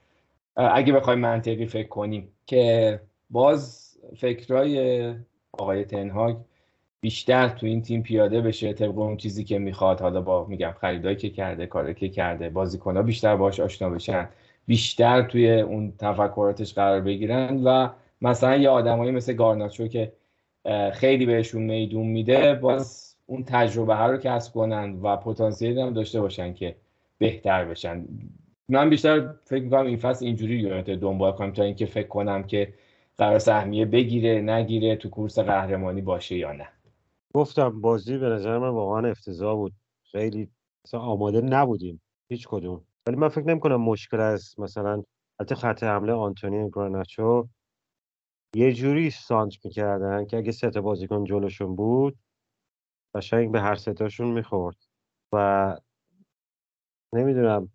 اگه 0.57 0.93
بخوایم 0.93 1.19
منطقی 1.19 1.67
فکر 1.67 1.88
کنیم 1.88 2.29
که 2.47 3.00
باز 3.31 3.91
فکرای 4.17 5.14
آقای 5.53 5.85
تنهاگ 5.85 6.37
بیشتر 7.00 7.49
تو 7.49 7.67
این 7.67 7.83
تیم 7.83 8.03
پیاده 8.03 8.41
بشه 8.41 8.73
طبق 8.73 8.99
اون 8.99 9.17
چیزی 9.17 9.45
که 9.45 9.59
می‌خواد. 9.59 10.00
حالا 10.00 10.21
با 10.21 10.45
میگم 10.45 10.75
خریدایی 10.81 11.17
که 11.17 11.31
کرده 11.31 11.67
کاری 11.67 11.95
که 11.95 12.09
کرده 12.09 12.50
بازیکنها 12.50 13.03
بیشتر 13.03 13.37
باش 13.37 13.61
آشنا 13.61 13.91
بشن 13.91 14.29
بیشتر 14.67 15.23
توی 15.23 15.61
اون 15.61 15.93
تفکراتش 15.99 16.75
قرار 16.75 17.00
بگیرن 17.00 17.62
و 17.64 17.88
مثلا 18.25 18.57
یه 18.57 18.69
آدمایی 18.69 19.11
مثل 19.11 19.33
گارناچو 19.33 19.88
که 19.88 20.12
خیلی 20.93 21.26
بهشون 21.26 21.62
میدون 21.62 22.07
میده 22.07 22.54
باز 22.54 23.16
اون 23.26 23.45
تجربه 23.45 23.95
ها 23.95 24.07
رو 24.11 24.16
کسب 24.16 24.52
کنن 24.54 25.00
و 25.02 25.16
پتانسیلی 25.16 25.81
هم 25.81 25.93
داشته 25.93 26.21
باشن 26.21 26.54
که 26.54 26.76
بهتر 27.19 27.64
بشن. 27.64 28.07
من 28.69 28.90
بیشتر 28.90 29.35
فکر 29.45 29.62
می‌کنم 29.62 29.87
این 29.87 29.97
فصل 29.97 30.25
اینجوری 30.25 30.54
یونایتد 30.54 30.95
دنبال 30.95 31.33
کنم 31.33 31.52
تا 31.52 31.62
اینکه 31.62 31.87
فکر 31.87 32.09
کنم 32.09 32.43
که 32.43 32.75
قرار 33.19 33.38
سهمیه 33.38 33.85
بگیره 33.85 34.40
نگیره 34.40 34.97
تو 34.97 35.11
کورس 35.11 35.38
قهرمانی 35.38 36.00
باشه 36.00 36.37
یا 36.37 36.52
نه. 36.52 36.69
گفتم 37.35 37.81
بازی 37.81 38.19
به 38.19 38.26
نظر 38.28 38.59
من 38.59 38.69
واقعا 38.69 39.11
افتضاح 39.11 39.54
بود. 39.54 39.73
خیلی 40.04 40.49
آماده 40.93 41.40
نبودیم 41.40 42.02
هیچ 42.28 42.49
کدوم. 42.49 42.81
ولی 43.07 43.16
من 43.16 43.28
فکر 43.28 43.45
نمی 43.45 43.61
کنم 43.61 43.81
مشکل 43.81 44.21
از 44.21 44.54
مثلا 44.59 45.02
البته 45.40 45.54
خط 45.54 45.83
حمله 45.83 46.12
آنتونی 46.12 46.71
گراناچو 46.71 47.49
یه 48.54 48.73
جوری 48.73 49.11
سانچ 49.11 49.58
می‌کردن 49.64 50.25
که 50.26 50.37
اگه 50.37 50.52
سه 50.52 50.70
تا 50.70 50.80
بازیکن 50.80 51.25
جلوشون 51.25 51.76
بود 51.76 52.18
قشنگ 53.14 53.52
به 53.52 53.61
هر 53.61 53.75
ستاشون 53.75 54.28
می‌خورد. 54.28 54.76
و 55.32 55.76
نمی‌دونم 57.14 57.68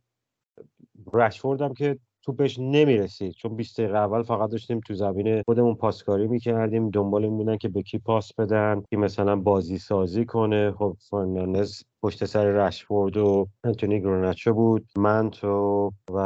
رشفورد 1.13 1.61
هم 1.61 1.73
که 1.73 1.99
توپش 2.21 2.59
نمی‌رسید. 2.59 3.31
چون 3.31 3.55
20 3.55 3.79
دقیقه 3.79 3.97
اول 3.97 4.23
فقط 4.23 4.49
داشتیم 4.49 4.79
تو 4.79 4.93
زمین 4.93 5.41
خودمون 5.41 5.75
پاسکاری 5.75 6.27
می‌کردیم. 6.27 6.89
دنبال 6.89 7.23
این 7.23 7.37
بودن 7.37 7.57
که 7.57 7.69
به 7.69 7.81
کی 7.81 7.97
پاس 7.97 8.33
بدن 8.33 8.83
که 8.89 8.97
مثلا 8.97 9.35
بازی 9.35 9.77
سازی 9.77 10.25
کنه. 10.25 10.71
خب 10.71 10.97
فرناندز 10.99 11.83
پشت 12.03 12.25
سر 12.25 12.45
رشفورد 12.45 13.17
و 13.17 13.47
انتونی 13.63 14.01
گروناچو 14.01 14.53
بود 14.53 14.87
من 14.97 15.29
تو 15.29 15.93
و 16.11 16.17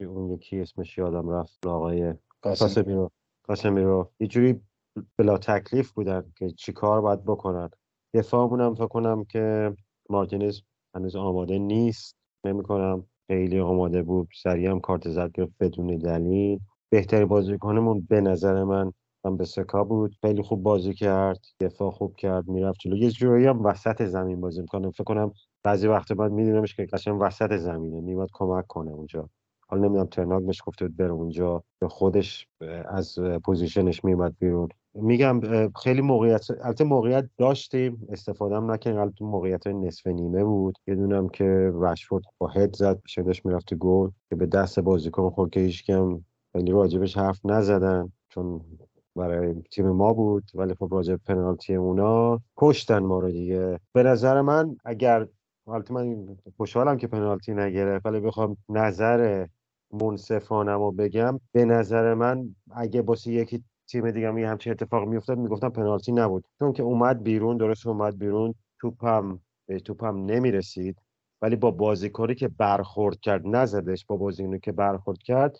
اون 0.00 0.30
یکی 0.30 0.60
اسمش 0.60 0.98
یادم 0.98 1.28
رفت 1.28 1.66
آقای 1.66 2.14
کاسمیرو 2.40 3.10
کاسمیرو. 3.42 4.10
یه 4.20 4.26
جوری 4.26 4.60
بلا 5.18 5.38
تکلیف 5.38 5.92
بودن 5.92 6.32
که 6.36 6.50
چیکار 6.50 7.00
باید 7.00 7.24
بکنن. 7.24 7.70
دفاعمون 8.14 8.60
هم 8.60 8.74
فکر 8.74 8.86
کنم 8.86 9.24
که 9.24 9.76
مارتینز 10.10 10.60
هنوز 10.94 11.16
آماده 11.16 11.58
نیست. 11.58 12.16
نمی 12.44 12.62
کنم 12.62 13.06
خیلی 13.26 13.60
آماده 13.60 14.02
بود. 14.02 14.28
سریع 14.42 14.70
هم 14.70 14.80
کارت 14.80 15.08
زرد 15.08 15.32
گرفت 15.32 15.52
بدون 15.60 15.98
دلیل. 15.98 16.58
بهترین 16.90 17.24
بازیکنمون 17.24 18.06
به 18.10 18.20
نظر 18.20 18.64
من 18.64 18.92
وان 19.24 19.36
بیساکا 19.36 19.84
بود. 19.84 20.16
خیلی 20.20 20.42
خوب 20.42 20.62
بازی 20.62 20.94
کرد. 20.94 21.40
دفاع 21.60 21.90
خوب 21.90 22.16
کرد. 22.16 22.48
می‌رفت 22.48 22.78
جلو. 22.80 22.96
یه 22.96 23.10
جوری 23.10 23.46
هم 23.46 23.64
وسط 23.64 24.02
زمین 24.02 24.40
بازی 24.40 24.60
می‌کنه 24.60 24.90
فکر 24.90 25.04
کنم 25.04 25.32
بعضی 25.64 25.88
وقت 25.88 26.12
بعد 26.12 26.32
میدونمش 26.32 26.76
که 26.76 26.86
قشنگ 26.86 27.18
وسط 27.20 27.56
زمینه. 27.56 28.00
میاد 28.00 28.28
کمک 28.32 28.66
کنه 28.66 28.90
اونجا. 28.92 29.28
حالا 29.72 29.84
نمی‌دونم 29.84 30.06
تن 30.06 30.26
هاگ 30.26 30.46
بهش 30.46 30.62
گفته 30.66 30.88
بود 30.88 30.96
بره 30.96 31.10
اونجا 31.10 31.62
خودش 31.88 32.48
از 32.88 33.18
position 33.44 33.92
ش 33.92 34.04
میومد 34.04 34.34
بیرون. 34.38 34.68
میگم 34.94 35.40
خیلی 35.82 36.00
موقعیت 36.00 36.46
البته 36.50 36.84
موقعیت 36.84 37.24
داشتیم 37.38 38.06
استفاده 38.08 38.56
هم 38.56 38.70
نکنیم 38.70 38.98
البته 38.98 39.24
موقعیت 39.24 39.66
نصف 39.66 40.06
نیمه 40.06 40.44
بود. 40.44 40.78
یه 40.86 40.94
دونم 40.94 41.28
که 41.28 41.72
رشفورد 41.74 42.24
با 42.38 42.48
هد 42.48 42.76
زد 42.76 43.00
شدش 43.06 43.46
می‌رفت 43.46 43.74
گل 43.74 44.10
که 44.30 44.36
به 44.36 44.46
دست 44.46 44.80
بازیکن 44.80 45.30
خورد 45.30 45.50
که 45.50 45.60
هیچ 45.60 45.86
کم 45.86 46.20
خیلی 46.52 46.72
راجبش 46.72 47.18
حرف 47.18 47.40
نزدن 47.44 48.12
چون 48.28 48.60
برای 49.16 49.54
تیم 49.70 49.88
ما 49.90 50.12
بود 50.12 50.44
ولی 50.54 50.74
خب 50.74 50.88
راجب 50.90 51.20
پنالتی 51.26 51.74
اونا 51.74 52.40
کشتن 52.56 52.98
ما 52.98 53.18
رو 53.18 53.30
دیگه. 53.30 53.80
به 53.92 54.02
نظر 54.02 54.40
من 54.40 54.76
اگر 54.84 55.26
البته 55.66 55.94
من 55.94 56.26
خوشحالم 56.56 56.96
که 56.96 57.06
پنالتی 57.06 57.54
نگرفت 57.54 58.06
ولی 58.06 58.20
بخوام 58.20 58.56
نظر 58.68 59.46
منصفانم 59.92 60.78
رو 60.78 60.92
بگم 60.92 61.40
به 61.52 61.64
نظر 61.64 62.14
من 62.14 62.54
اگه 62.70 63.02
باسه 63.02 63.32
یکی 63.32 63.64
تیم 63.88 64.10
دیگه 64.10 64.40
یه 64.40 64.48
همچین 64.48 64.72
اتفاق 64.72 65.08
میافتاد 65.08 65.38
می‌گفتم 65.38 65.68
پنالتی 65.68 66.12
نبود. 66.12 66.44
چون 66.58 66.72
که 66.72 66.82
اومد 66.82 67.22
بیرون 67.22 67.56
درست 67.56 67.86
اومد 67.86 68.18
بیرون 68.18 68.54
توپم 68.80 69.38
به 69.68 69.80
توپم 69.80 70.24
نمی‌رسید. 70.24 70.96
ولی 71.42 71.56
با 71.56 71.70
بازیکنی 71.70 72.34
که 72.34 72.48
برخورد 72.48 73.20
کرد 73.20 73.42
نزدش 73.46 74.06
با 74.06 74.16
بازیکنی 74.16 74.58
که 74.58 74.72
برخورد 74.72 75.18
کرد 75.18 75.56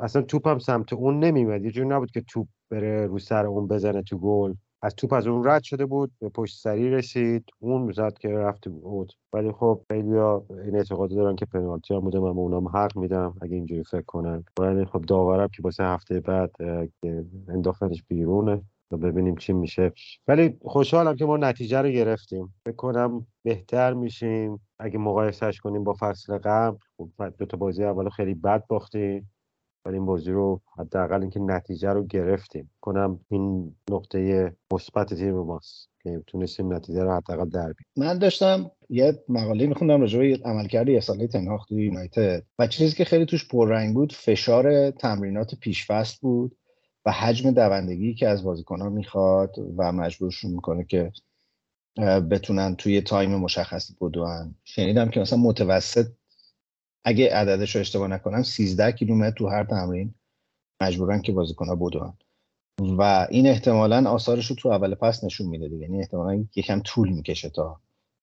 اصلا 0.00 0.22
توپم 0.22 0.58
سمت 0.58 0.92
اون 0.92 1.18
نمیمد 1.24 1.64
یه 1.64 1.70
جوری 1.70 1.88
نبود 1.88 2.10
که 2.10 2.20
توپ 2.20 2.48
بره 2.70 3.06
رو 3.06 3.18
سر 3.18 3.46
اون 3.46 3.68
بزنه 3.68 4.02
تو 4.02 4.18
گل. 4.18 4.54
از 4.84 4.94
توپ 4.94 5.12
از 5.12 5.26
اون 5.26 5.48
رد 5.48 5.62
شده 5.62 5.86
بود 5.86 6.12
به 6.20 6.28
پشت 6.28 6.58
سری 6.58 6.90
رسید. 6.90 7.44
اون 7.58 7.92
زد 7.92 8.18
که 8.18 8.28
رفت 8.28 8.68
بود. 8.68 9.12
ولی 9.32 9.52
خب 9.52 9.82
خیلی 9.88 10.18
این 10.18 10.76
اعتقاد 10.76 11.10
دارن 11.10 11.36
که 11.36 11.46
پنالتی 11.46 11.94
هم 11.94 12.00
بوده. 12.00 12.18
من 12.18 12.28
اونام 12.28 12.68
حق 12.68 12.96
میدم 12.96 13.34
اگه 13.42 13.54
اینجوری 13.54 13.84
فکر 13.84 14.02
کنن. 14.02 14.44
ولی 14.58 14.84
خب 14.84 15.02
داورم 15.02 15.48
که 15.48 15.62
واسه 15.62 15.84
هفته 15.84 16.20
بعد 16.20 16.50
انداختنش 17.48 18.02
بیرونه. 18.08 18.62
ببینیم 19.02 19.36
چی 19.36 19.52
میشه. 19.52 19.92
ولی 20.28 20.56
خوشحالم 20.62 21.16
که 21.16 21.24
ما 21.24 21.36
نتیجه 21.36 21.82
رو 21.82 21.88
گرفتیم. 21.88 22.54
فکر 22.64 22.76
کنم 22.76 23.26
بهتر 23.42 23.94
میشیم. 23.94 24.60
اگه 24.78 24.98
مقایسهش 24.98 25.60
کنیم 25.60 25.84
با 25.84 25.96
فصل 26.00 26.38
قبل. 26.38 26.76
خب 26.96 27.10
دو 27.38 27.46
تا 27.46 27.56
بازی 27.56 27.84
اول 27.84 28.08
خیلی 28.08 28.34
بد 28.34 28.66
باختیم. 28.66 29.30
ولی 29.84 29.96
این 29.96 30.06
بازی 30.06 30.30
رو 30.30 30.60
حداقل 30.78 31.20
اینکه 31.20 31.40
نتیجه 31.40 31.90
رو 31.90 32.06
گرفتیم. 32.06 32.70
کنم 32.80 33.20
این 33.28 33.74
نقطه 33.90 34.52
مثبت 34.72 35.14
تیم 35.14 35.34
ماست 35.34 35.88
که 36.02 36.22
تونستیم 36.26 36.72
نتیجه 36.72 37.02
رو 37.02 37.12
حداقل 37.16 37.48
در 37.48 37.74
من 37.96 38.18
داشتم 38.18 38.70
یه 38.88 39.24
مقاله 39.28 39.66
میخوندم 39.66 40.00
راجع 40.00 40.18
به 40.18 40.40
عملکرد 40.44 40.88
یه 40.88 41.00
ساله 41.00 41.26
تنهاخ 41.26 41.66
توی 41.66 41.84
یونایتد 41.84 42.42
و 42.58 42.66
چیزی 42.66 42.96
که 42.96 43.04
خیلی 43.04 43.26
توش 43.26 43.48
پررنگ 43.48 43.94
بود 43.94 44.12
فشار 44.12 44.90
تمرینات 44.90 45.54
پیشفست 45.54 46.20
بود 46.20 46.56
و 47.06 47.12
حجم 47.12 47.50
دوندگی 47.50 48.14
که 48.14 48.28
از 48.28 48.44
بازیکنها 48.44 48.88
می‌خواد 48.88 49.54
و 49.76 49.92
مجبورشون 49.92 50.50
می‌کنه 50.50 50.84
که 50.84 51.12
بتونن 52.30 52.76
توی 52.76 53.00
تایم 53.00 53.36
مشخصی 53.36 53.96
بدون 54.00 54.54
شنیدم 54.64 55.08
که 55.08 55.20
مثلا 55.20 55.38
متوسط 55.38 56.06
اگه 57.04 57.34
عددش 57.34 57.74
رو 57.74 57.80
اشتباه 57.80 58.08
نکنم 58.08 58.42
13 58.42 58.92
کیلومتر 58.92 59.36
تو 59.36 59.48
هر 59.48 59.64
تمرین 59.64 60.14
مجبورن 60.82 61.22
که 61.22 61.32
بازیکن‌ها 61.32 61.76
بدون 61.76 62.12
و 62.98 63.26
این 63.30 63.46
احتمالا 63.46 64.10
آثارش 64.10 64.46
رو 64.46 64.56
تو 64.56 64.68
اول 64.68 64.94
پس 64.94 65.24
نشون 65.24 65.46
میده 65.46 65.68
دیگه. 65.68 65.82
یعنی 65.82 66.00
احتمالا 66.00 66.44
یکم 66.56 66.80
طول 66.80 67.08
می‌کشه 67.08 67.48
تا 67.50 67.80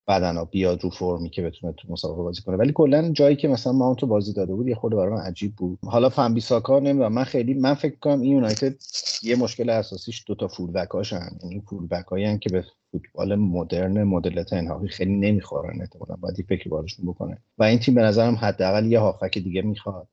بدنا 0.08 0.46
بیاد 0.46 0.84
رو 0.84 0.90
فرمی 0.90 1.30
که 1.30 1.42
بتونه 1.42 1.74
تو 1.74 1.94
مسابقه 1.94 2.22
بازی 2.24 2.42
کنه. 2.42 2.56
ولی 2.56 2.72
کلا 2.72 3.10
جایی 3.12 3.36
که 3.36 3.48
مثلا 3.48 3.74
ما 3.74 3.96
تو 3.96 4.08
بازی 4.08 4.34
داده 4.34 4.56
بود 4.56 4.68
یه 4.68 4.76
خورده 4.76 4.96
برای 4.96 5.28
عجیب 5.28 5.56
بود. 5.56 5.80
حالا 5.84 6.10
فن 6.10 6.34
بیساکا 6.34 6.80
نمی‌دونم 6.80 7.14
من 7.14 7.24
خیلی 7.24 7.54
من 7.54 7.74
فکر 7.74 7.96
کنم 7.96 8.22
این 8.22 8.32
یونایتد 8.32 8.76
یه 9.24 9.36
مشکل 9.36 9.70
اساسیش 9.70 10.24
دو 10.28 10.36
تا 10.36 10.48
فول 10.48 10.72
بک 10.72 10.90
هاشن 10.90 11.30
یعنی 11.44 11.62
فول 11.62 11.88
بک 11.88 12.40
که 12.40 12.50
به 12.50 12.66
فوتبال 12.92 13.36
مدرن 13.36 14.04
مدل 14.04 14.44
تنهایی 14.44 14.90
خیلی 14.90 15.16
نمی‌خورن 15.16 15.82
احتمالاً 15.82 16.16
باید 16.16 16.46
فکری 16.50 16.70
بارشون 16.70 17.06
بکنه. 17.06 17.38
و 17.58 17.64
این 17.64 17.80
تیم 17.80 17.96
به 17.96 18.02
نظرم 18.02 18.36
حداقل 18.36 18.86
یه 18.86 19.00
هافک 19.00 19.38
دیگه 19.38 19.62
می‌خواد. 19.62 20.08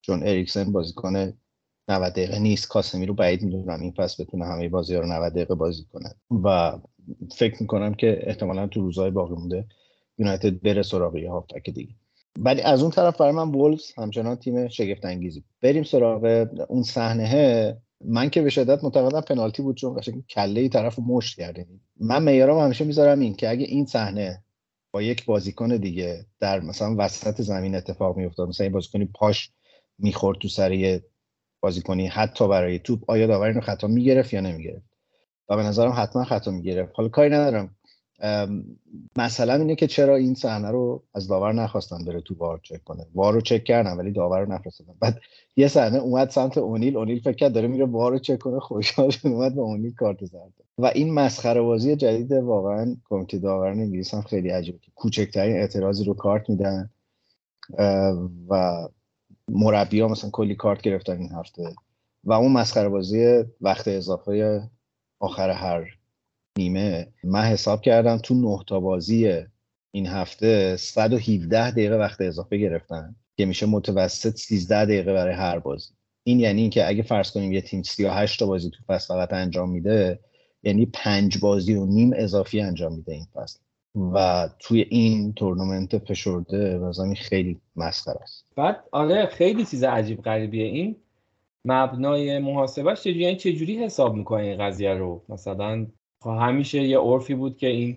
چون 0.00 0.22
اریکسن 0.22 0.72
بازیکن 0.72 1.32
90 1.88 2.12
دقیقه 2.12 2.38
نیست 2.38 2.68
کاسمی 2.68 3.06
رو 3.06 3.14
بعید 3.14 3.42
می‌دونم 3.42 3.80
این 3.80 3.92
پس 3.92 4.20
بتونه 4.20 4.44
همه 4.46 4.68
بازی 4.68 4.94
رو 4.94 5.06
90 5.06 5.32
دقیقه 5.32 5.54
بازی 5.54 5.84
کنه. 5.92 6.14
و 6.44 6.78
فکر 7.36 7.56
می‌کنم 7.60 7.94
که 7.94 8.18
احتمالا 8.22 8.66
تو 8.66 8.80
روزهای 8.80 9.10
باقی 9.10 9.34
مونده 9.34 9.66
یونایتد 10.18 10.60
بره 10.60 10.82
سراغ 10.82 11.16
یه 11.16 11.30
هافبک 11.30 11.70
دیگه. 11.70 11.94
ولی 12.38 12.62
از 12.62 12.82
اون 12.82 12.90
طرف 12.90 13.16
برای 13.16 13.32
من 13.32 13.48
وولفز 13.48 13.92
همچنان 13.96 14.36
تیم 14.36 14.68
شگفت 14.68 15.04
انگیزی 15.04 15.44
بریم 15.62 15.82
سراغ 15.82 16.48
اون 16.68 16.82
صحنه 16.82 17.76
من 18.04 18.30
که 18.30 18.42
به 18.42 18.50
شدت 18.50 18.84
معتقدم 18.84 19.20
پنالتی 19.20 19.62
بود 19.62 19.76
چون 19.76 19.94
قشنگ 19.96 20.24
کله 20.26 20.60
ای 20.60 20.68
طرف 20.68 20.98
مشت 20.98 21.38
کرده 21.38 21.66
من 22.00 22.22
معیارم 22.22 22.58
همیشه 22.58 22.84
می‌ذارم 22.84 23.20
این 23.20 23.34
که 23.34 23.50
اگه 23.50 23.66
این 23.66 23.86
صحنه 23.86 24.44
با 24.92 25.02
یک 25.02 25.24
بازیکن 25.24 25.76
دیگه 25.76 26.26
در 26.40 26.60
مثلا 26.60 26.94
وسط 26.98 27.42
زمین 27.42 27.74
اتفاق 27.74 28.16
میافتاد 28.16 28.48
مثلا 28.48 28.64
این 28.64 28.72
بازیکنی 28.72 29.04
پاش 29.14 29.50
می‌خورد 29.98 30.38
تو 30.38 30.48
سر 30.48 31.00
بازیکنی 31.60 32.06
حتی 32.06 32.48
برای 32.48 32.78
توپ 32.78 33.10
آیا 33.10 33.26
داور 33.26 33.48
اینو 33.48 33.60
خطا 33.60 33.86
می‌گرفت 33.86 34.32
یا 34.32 34.40
نمی‌گرفت؟ 34.40 34.86
و 35.48 35.56
به 35.56 35.62
نظرم 35.62 35.92
حتما 35.96 36.24
خطا 36.24 36.50
می‌گرفت. 36.50 36.92
حالا 36.96 37.08
کاری 37.08 37.30
ندارم. 37.30 37.77
مثلا 39.18 39.54
اینه 39.54 39.74
که 39.74 39.86
چرا 39.86 40.16
این 40.16 40.34
صحنه 40.34 40.70
رو 40.70 41.02
از 41.14 41.28
داور 41.28 41.52
نخواستن 41.52 42.04
بره 42.04 42.20
تو 42.20 42.34
وار 42.34 42.60
چک 42.62 42.84
کنه. 42.84 43.06
وار 43.14 43.32
رو 43.32 43.40
چک 43.40 43.64
کردن 43.64 43.96
ولی 43.96 44.12
داور 44.12 44.40
رو 44.40 44.52
نفرستادن. 44.52 44.94
بعد 45.00 45.20
یه 45.56 45.68
صحنه 45.68 45.98
اومد 45.98 46.30
سمت 46.30 46.58
اونیل 46.58 46.96
اونیل 46.96 47.20
فکر 47.20 47.36
کرد 47.36 47.52
داره 47.52 47.68
میره 47.68 47.86
وار 47.86 48.12
رو 48.12 48.18
چک 48.18 48.38
کنه 48.38 48.60
خوشحال 48.60 49.12
اومد 49.24 49.54
به 49.54 49.60
اونیل 49.60 49.94
کارت 49.94 50.24
زد 50.24 50.52
و 50.78 50.86
این 50.86 51.14
مسخره 51.14 51.60
بازی 51.60 51.96
جدید 51.96 52.32
واقعا 52.32 52.96
کمیته 53.08 53.38
داوران 53.38 53.80
انگلیس 53.80 54.14
هم 54.14 54.22
خیلی 54.22 54.48
عجیبه 54.48 54.78
کوچکترین 54.94 55.56
اعتراضی 55.56 56.04
رو 56.04 56.14
کارت 56.14 56.50
میدن 56.50 56.90
و 58.48 58.88
مربی 59.48 60.00
ها 60.00 60.08
مثلا 60.08 60.30
کلی 60.30 60.54
کارت 60.54 60.80
گرفتن 60.80 61.18
این 61.18 61.32
هفته. 61.32 61.74
و 62.24 62.32
اون 62.32 62.52
مسخره 62.52 62.88
بازی 62.88 63.44
وقت 63.60 63.88
اضافه 63.88 64.62
آخر 65.20 65.50
هر 65.50 65.97
نیمه. 66.58 67.06
من 67.24 67.42
حساب 67.42 67.80
کردم 67.80 68.18
تو 68.18 68.34
نه 68.34 68.64
تا 68.66 68.80
بازی 68.80 69.32
این 69.90 70.06
هفته 70.06 70.76
117 70.76 71.70
دقیقه 71.70 71.96
وقت 71.96 72.20
اضافه 72.20 72.56
گرفتن 72.56 73.16
که 73.36 73.46
میشه 73.46 73.66
متوسط 73.66 74.36
13 74.36 74.84
دقیقه 74.84 75.12
برای 75.12 75.34
هر 75.34 75.58
بازی. 75.58 75.92
این 76.24 76.40
یعنی 76.40 76.60
اینکه 76.60 76.88
اگه 76.88 77.02
فرض 77.02 77.30
کنیم 77.30 77.52
یه 77.52 77.60
تیم 77.60 77.82
38 77.82 78.38
تا 78.40 78.46
بازی 78.46 78.70
تو 78.70 78.78
فصل 78.86 79.14
فقط 79.14 79.32
انجام 79.32 79.70
میده 79.70 80.18
یعنی 80.62 80.86
پنج 80.86 81.38
بازی 81.38 81.74
و 81.74 81.86
نیم 81.86 82.10
اضافی 82.16 82.60
انجام 82.60 82.94
میده 82.94 83.12
این 83.12 83.26
فصل. 83.34 83.58
و 84.14 84.48
توی 84.58 84.80
این 84.80 85.32
تورنمنت 85.32 85.98
فشرده 85.98 86.78
مثلا 86.78 87.14
خیلی 87.14 87.60
مسخره 87.76 88.22
است. 88.22 88.46
بعد 88.56 88.84
آره 88.92 89.26
خیلی 89.26 89.64
چیز 89.64 89.84
عجیب 89.84 90.22
غریبیه. 90.22 90.64
این 90.64 90.96
مبنای 91.64 92.38
محاسبش 92.38 93.00
چجوری 93.00 93.20
یعنی 93.20 93.36
چجوری 93.36 93.84
حساب 93.84 94.14
می‌کنه 94.14 94.42
این 94.42 94.58
قضیه 94.58 94.94
رو؟ 94.94 95.22
مثلا 95.28 95.86
همیشه 96.24 96.82
یه 96.82 96.98
عرفی 96.98 97.34
بود 97.34 97.56
که 97.56 97.66
این 97.66 97.96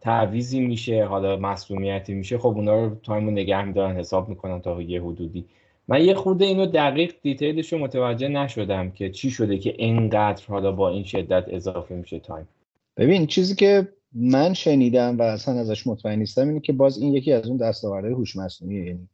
تعویضی 0.00 0.60
میشه 0.60 1.04
حالا 1.04 1.36
مصدومیتی 1.36 2.14
میشه. 2.14 2.38
خب 2.38 2.46
اونا 2.46 2.84
رو 2.84 2.94
time 2.94 3.30
نگه 3.30 3.64
میدارن 3.64 3.96
حساب 3.96 4.28
می‌کنن 4.28 4.60
تا 4.60 4.82
یه 4.82 5.02
حدودی. 5.02 5.44
من 5.88 6.04
یه 6.04 6.14
خورده 6.14 6.44
اینو 6.44 6.66
دقیق 6.66 7.14
detail 7.22 7.59
ش 7.59 7.72
رو 7.72 7.78
متوجه 7.78 8.28
نشدم 8.28 8.90
که 8.90 9.10
چی 9.10 9.30
شده 9.30 9.58
که 9.58 9.74
اینقدر 9.78 10.44
حالا 10.48 10.72
با 10.72 10.88
این 10.88 11.04
شدت 11.04 11.44
اضافه 11.48 11.94
میشه 11.94 12.18
time. 12.18 12.48
ببین 12.96 13.26
چیزی 13.26 13.54
که 13.54 13.88
من 14.12 14.54
شنیدم 14.54 15.18
و 15.18 15.22
اصلا 15.22 15.60
ازش 15.60 15.86
مطمئن 15.86 16.18
نیستم 16.18 16.48
اینه 16.48 16.60
که 16.60 16.72
باز 16.72 16.98
این 16.98 17.14
یکی 17.14 17.32
از 17.32 17.48
اون 17.48 17.56
دستاوردهای 17.56 18.14
هوش 18.14 18.36
مصنوعی 18.36 18.86
یعنی 18.86 19.08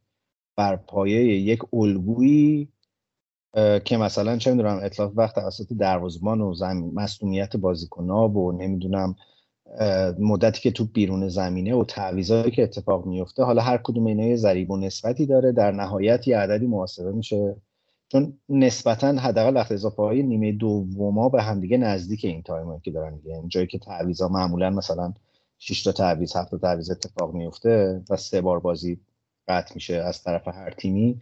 بر 0.55 0.75
پایه 0.75 1.21
یک 1.25 1.59
الگویی 1.73 2.67
که 3.85 3.97
مثلا 3.97 4.37
چه 4.37 4.51
می‌دونم 4.51 4.79
اتلاف 4.83 5.11
وقت 5.15 5.35
توسط 5.35 5.73
دروازه‌بان 5.73 6.41
و 6.41 6.53
زمان 6.53 6.91
مصدومیت 6.93 7.57
بازیکن‌ها 7.57 8.29
و 8.29 8.51
نمی‌دونم 8.51 9.15
مدتی 10.19 10.61
که 10.61 10.71
تو 10.71 10.85
بیرون 10.85 11.27
زمینه 11.27 11.75
و 11.75 11.83
تعویضایی 11.83 12.51
که 12.51 12.63
اتفاق 12.63 13.05
میفته 13.05 13.43
حالا 13.43 13.61
هر 13.61 13.77
کدوم 13.77 14.05
اینا 14.05 14.35
ضریب 14.35 14.71
و 14.71 14.77
نسبتی 14.77 15.25
داره. 15.25 15.51
در 15.51 15.71
نهایت 15.71 16.27
یه 16.27 16.37
عددی 16.37 16.67
محاسبه 16.67 17.11
میشه. 17.11 17.55
چون 18.11 18.33
نسبتا 18.49 19.07
حداقل 19.07 19.55
وقت 19.55 19.71
اضافه 19.71 20.01
های 20.01 20.23
نیمه 20.23 20.51
دوما 20.51 21.29
به 21.29 21.43
همدیگه 21.43 21.77
نزدیک 21.77 22.25
این 22.25 22.41
تایم 22.41 22.79
که 22.79 22.91
دارن 22.91 23.15
دیگه. 23.15 23.43
جایی 23.47 23.67
که 23.67 23.79
تعویضا 23.79 24.27
معمولا 24.27 24.69
مثلا 24.69 25.13
6 25.57 25.83
تا 25.83 25.91
تعویض 25.91 26.35
7 26.35 26.51
تا 26.51 26.57
تعویض 26.57 26.91
اتفاق 26.91 27.33
میفته 27.33 28.01
و 28.09 28.17
سه 28.17 28.41
بار 28.41 28.59
بازی 28.59 28.99
قطع 29.47 29.75
میشه 29.75 29.95
از 29.95 30.23
طرف 30.23 30.47
هر 30.47 30.71
تیمی. 30.71 31.19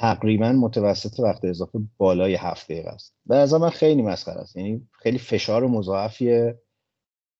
تقریبا 0.00 0.52
متوسط 0.52 1.20
وقت 1.20 1.44
اضافه 1.44 1.78
بالای 1.98 2.34
هفت 2.34 2.64
دقیقه 2.72 2.88
است. 2.90 3.14
به 3.26 3.34
نظر 3.34 3.58
من 3.58 3.70
خیلی 3.70 4.02
مسخره 4.02 4.40
است. 4.40 4.56
یعنی 4.56 4.88
خیلی 4.92 5.18
فشار 5.18 5.66
مضاعفیه 5.66 6.58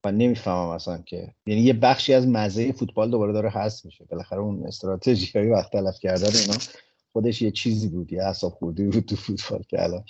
و 0.05 0.13
نمی‌فهمم 0.13 0.69
اصلا 0.69 0.99
که 0.99 1.35
یعنی 1.47 1.61
یه 1.61 1.73
بخشی 1.73 2.15
از 2.15 2.29
مزه 2.29 2.73
فوتبال 2.73 3.11
دوباره 3.11 3.33
داره 3.33 3.51
حذف 3.51 3.85
میشه. 3.85 4.05
بالاخره 4.05 4.39
اون 4.39 4.67
استراتژی 4.67 5.39
های 5.39 5.49
وقت 5.49 5.73
تلف 5.73 5.99
کردن 5.99 6.31
اینا 6.41 6.59
خودش 7.13 7.43
یه 7.43 7.51
چیزی 7.51 7.89
بود 7.89 8.13
یه 8.13 8.23
اعصاب 8.23 8.53
خوردی 8.53 8.85
بود 8.85 9.05
تو 9.05 9.17
فوتبال 9.17 9.63
که 9.63 9.83
الان 9.83 10.05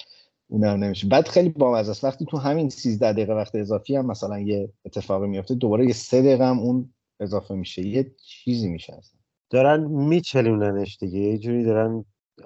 اونم 0.49 0.85
نمیشه. 0.85 1.07
بعد 1.07 1.29
خیلی 1.29 1.49
بامزه 1.49 1.91
است. 1.91 2.05
وقتی 2.05 2.27
تو 2.27 2.37
همین 2.37 2.69
13 2.69 3.13
دقیقه 3.13 3.33
وقت 3.33 3.55
اضافی 3.55 3.97
هم 3.97 4.07
مثلا 4.07 4.41
یه 4.41 4.73
اتفاقی 4.85 5.29
میفته 5.29 5.55
دوباره 5.55 5.87
یه 5.87 5.93
سه 5.93 6.23
دقیقه 6.23 6.47
هم 6.47 6.59
اون 6.59 6.95
اضافه 7.21 7.55
میشه. 7.55 7.87
یه 7.87 8.15
چیزی 8.25 8.69
میشه 8.69 8.95
اصلا. 8.95 9.21
دارن 9.51 9.85
میچلوننش 9.85 10.99
دیگه. 11.01 11.19
یه 11.19 11.39
جوری 11.39 11.65
دارن 11.65 12.05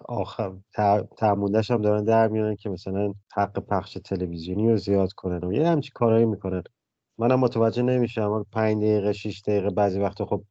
آخر 0.08 0.52
تعموندش 1.18 1.70
هم 1.70 1.82
دارن 1.82 2.04
در 2.04 2.28
میارن 2.28 2.56
که 2.56 2.68
مثلا 2.70 3.14
حق 3.34 3.58
پخش 3.58 3.98
تلویزیونی 4.04 4.70
رو 4.70 4.76
زیاد 4.76 5.12
کنن 5.12 5.44
و 5.44 5.52
یه 5.52 5.68
همچی 5.68 5.90
کارهایی 5.94 6.24
می‌کنن. 6.26 6.62
منم 7.18 7.40
متوجه 7.40 7.82
نمیشم. 7.82 8.46
پنج 8.52 8.78
دقیقه 8.78 9.12
شیش 9.12 9.42
دقیقه 9.42 9.70
بعضی 9.70 10.00
وقتا 10.00 10.26
خب 10.26 10.44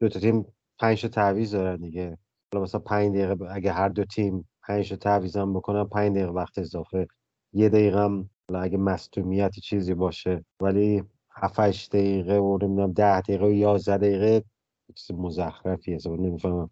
دو, 0.00 0.08
تا 0.08 0.20
تیم 0.20 0.46
پنج 0.80 1.02
تا 1.02 1.08
تعویض 1.08 1.54
دارن 1.54 1.76
دیگه. 1.76 2.18
حالا 2.52 2.62
مثلا 2.64 2.80
پنج 2.80 3.16
دقیقه 3.16 3.46
اگه 3.50 3.72
هر 3.72 3.88
دو 3.88 4.04
تیم 4.04 4.48
پنج 4.68 4.90
تا 4.90 4.96
تعویض 4.96 5.36
هم 5.36 5.54
بکنن 5.54 5.84
پنج 5.84 6.12
دقیقه 6.16 6.30
وقت 6.32 6.58
اضافه. 6.58 7.06
یه 7.52 7.68
دقیقه 7.68 8.00
هم 8.04 8.30
اگه 8.54 8.78
مصدومیتی 8.78 9.60
چیزی 9.60 9.94
باشه. 9.94 10.44
ولی 10.60 11.02
7 11.36 11.90
دقیقه 11.92 12.38
و 12.38 12.58
نمی‌دونم 12.62 12.92
10 12.92 13.20
دقیقه 13.20 13.46
و 13.46 13.52
11 13.52 13.96
دقیقه 13.98 14.44
چیز 14.94 15.16
مزخرفیه. 15.16 15.98
نمی‌فهمم. 16.06 16.70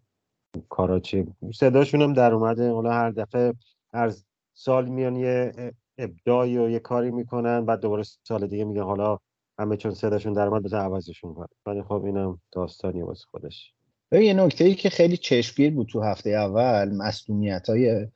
کارا 0.69 0.99
چی 0.99 1.25
صداشون 1.53 2.01
هم 2.01 2.13
در 2.13 2.33
اومده. 2.33 2.71
حالا 2.71 2.91
هر 2.91 3.11
دفعه 3.11 3.53
هر 3.93 4.13
سال 4.53 4.89
میان 4.89 5.15
یه 5.15 5.51
ابداعی 5.97 6.57
و 6.57 6.69
یه 6.69 6.79
کاری 6.79 7.11
می‌کنن 7.11 7.65
بعد 7.65 7.79
دوباره 7.79 8.03
سال 8.23 8.47
دیگه 8.47 8.65
میگه 8.65 8.81
حالا 8.81 9.17
همه 9.59 9.77
چون 9.77 9.93
صداشون 9.93 10.33
در 10.33 10.47
اومد 10.47 10.63
بذار 10.63 10.81
عوضشون 10.81 11.33
کنن. 11.33 11.47
ولی 11.65 11.83
خب 11.83 12.05
اینم 12.05 12.41
داستانی 12.51 13.01
واسه 13.01 13.25
خودش. 13.31 13.73
یه 14.11 14.33
نکته 14.33 14.63
ای 14.63 14.75
که 14.75 14.89
خیلی 14.89 15.17
چشمگیر 15.17 15.73
بود 15.73 15.87
تو 15.87 16.01
هفته 16.01 16.29
اول 16.29 16.95
مصدومیت 16.95 17.69
های 17.69 18.07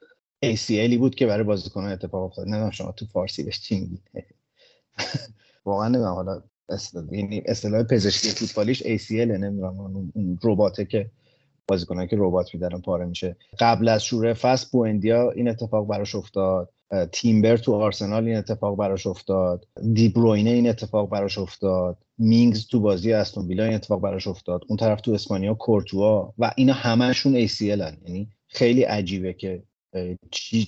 ACLی 0.46 0.98
بود 0.98 1.16
که 1.16 1.26
برای 1.26 1.44
بازیکنان 1.44 1.92
اتفاق 1.92 2.24
افتاد. 2.24 2.48
نه 2.48 2.72
شما 2.72 2.92
تو 2.92 3.06
فارسی 3.06 3.44
بهش 3.44 3.60
چی 3.60 4.02
واقعا 5.66 5.88
نمی‌دونم 5.88 6.14
حالا 6.14 6.44
اصطلاح 7.48 7.84
پزشکی 7.84 8.30
فوتبالیش 8.30 8.84
ACL 8.84 9.12
نمی‌دونم 9.12 9.80
اون 9.80 10.40
رباته 10.44 10.86
که 10.86 11.10
بازیکنان 11.68 12.08
که 12.08 12.16
ربات 12.20 12.54
میدن 12.54 12.82
پاره 12.82 13.06
میشه. 13.06 13.38
قبل 13.60 13.88
از 13.88 14.04
شروع 14.04 14.34
فصل 14.34 14.68
بوندیا 14.72 15.32
این 15.32 15.50
اتفاق 15.50 15.88
براش 15.88 16.16
افتاد. 16.16 16.70
تیمبر 17.12 17.58
تو 17.58 17.74
آرسنال 17.74 18.28
این 18.28 18.38
اتفاق 18.38 18.78
براش 18.78 19.08
افتاد. 19.08 19.68
دیبروینه 19.94 20.50
این 20.50 20.70
اتفاق 20.70 21.10
براش 21.10 21.38
افتاد. 21.38 21.98
مینگز 22.18 22.68
تو 22.68 22.80
بازی 22.80 23.14
استون 23.14 23.48
ویلا 23.48 23.64
این 23.64 23.74
اتفاق 23.74 24.02
براش 24.02 24.28
افتاد. 24.28 24.62
اون 24.68 24.78
طرف 24.78 25.02
تو 25.02 25.12
اسپانیا 25.12 25.54
کورتوا 25.54 26.34
و 26.38 26.52
اینا 26.58 26.74
همشون 26.74 27.48
ACL 27.48 27.62
هن. 27.62 27.98
یعنی 28.06 28.30
خیلی 28.48 28.84
عجیبه 28.84 29.34
که 29.34 29.64
چی 30.32 30.68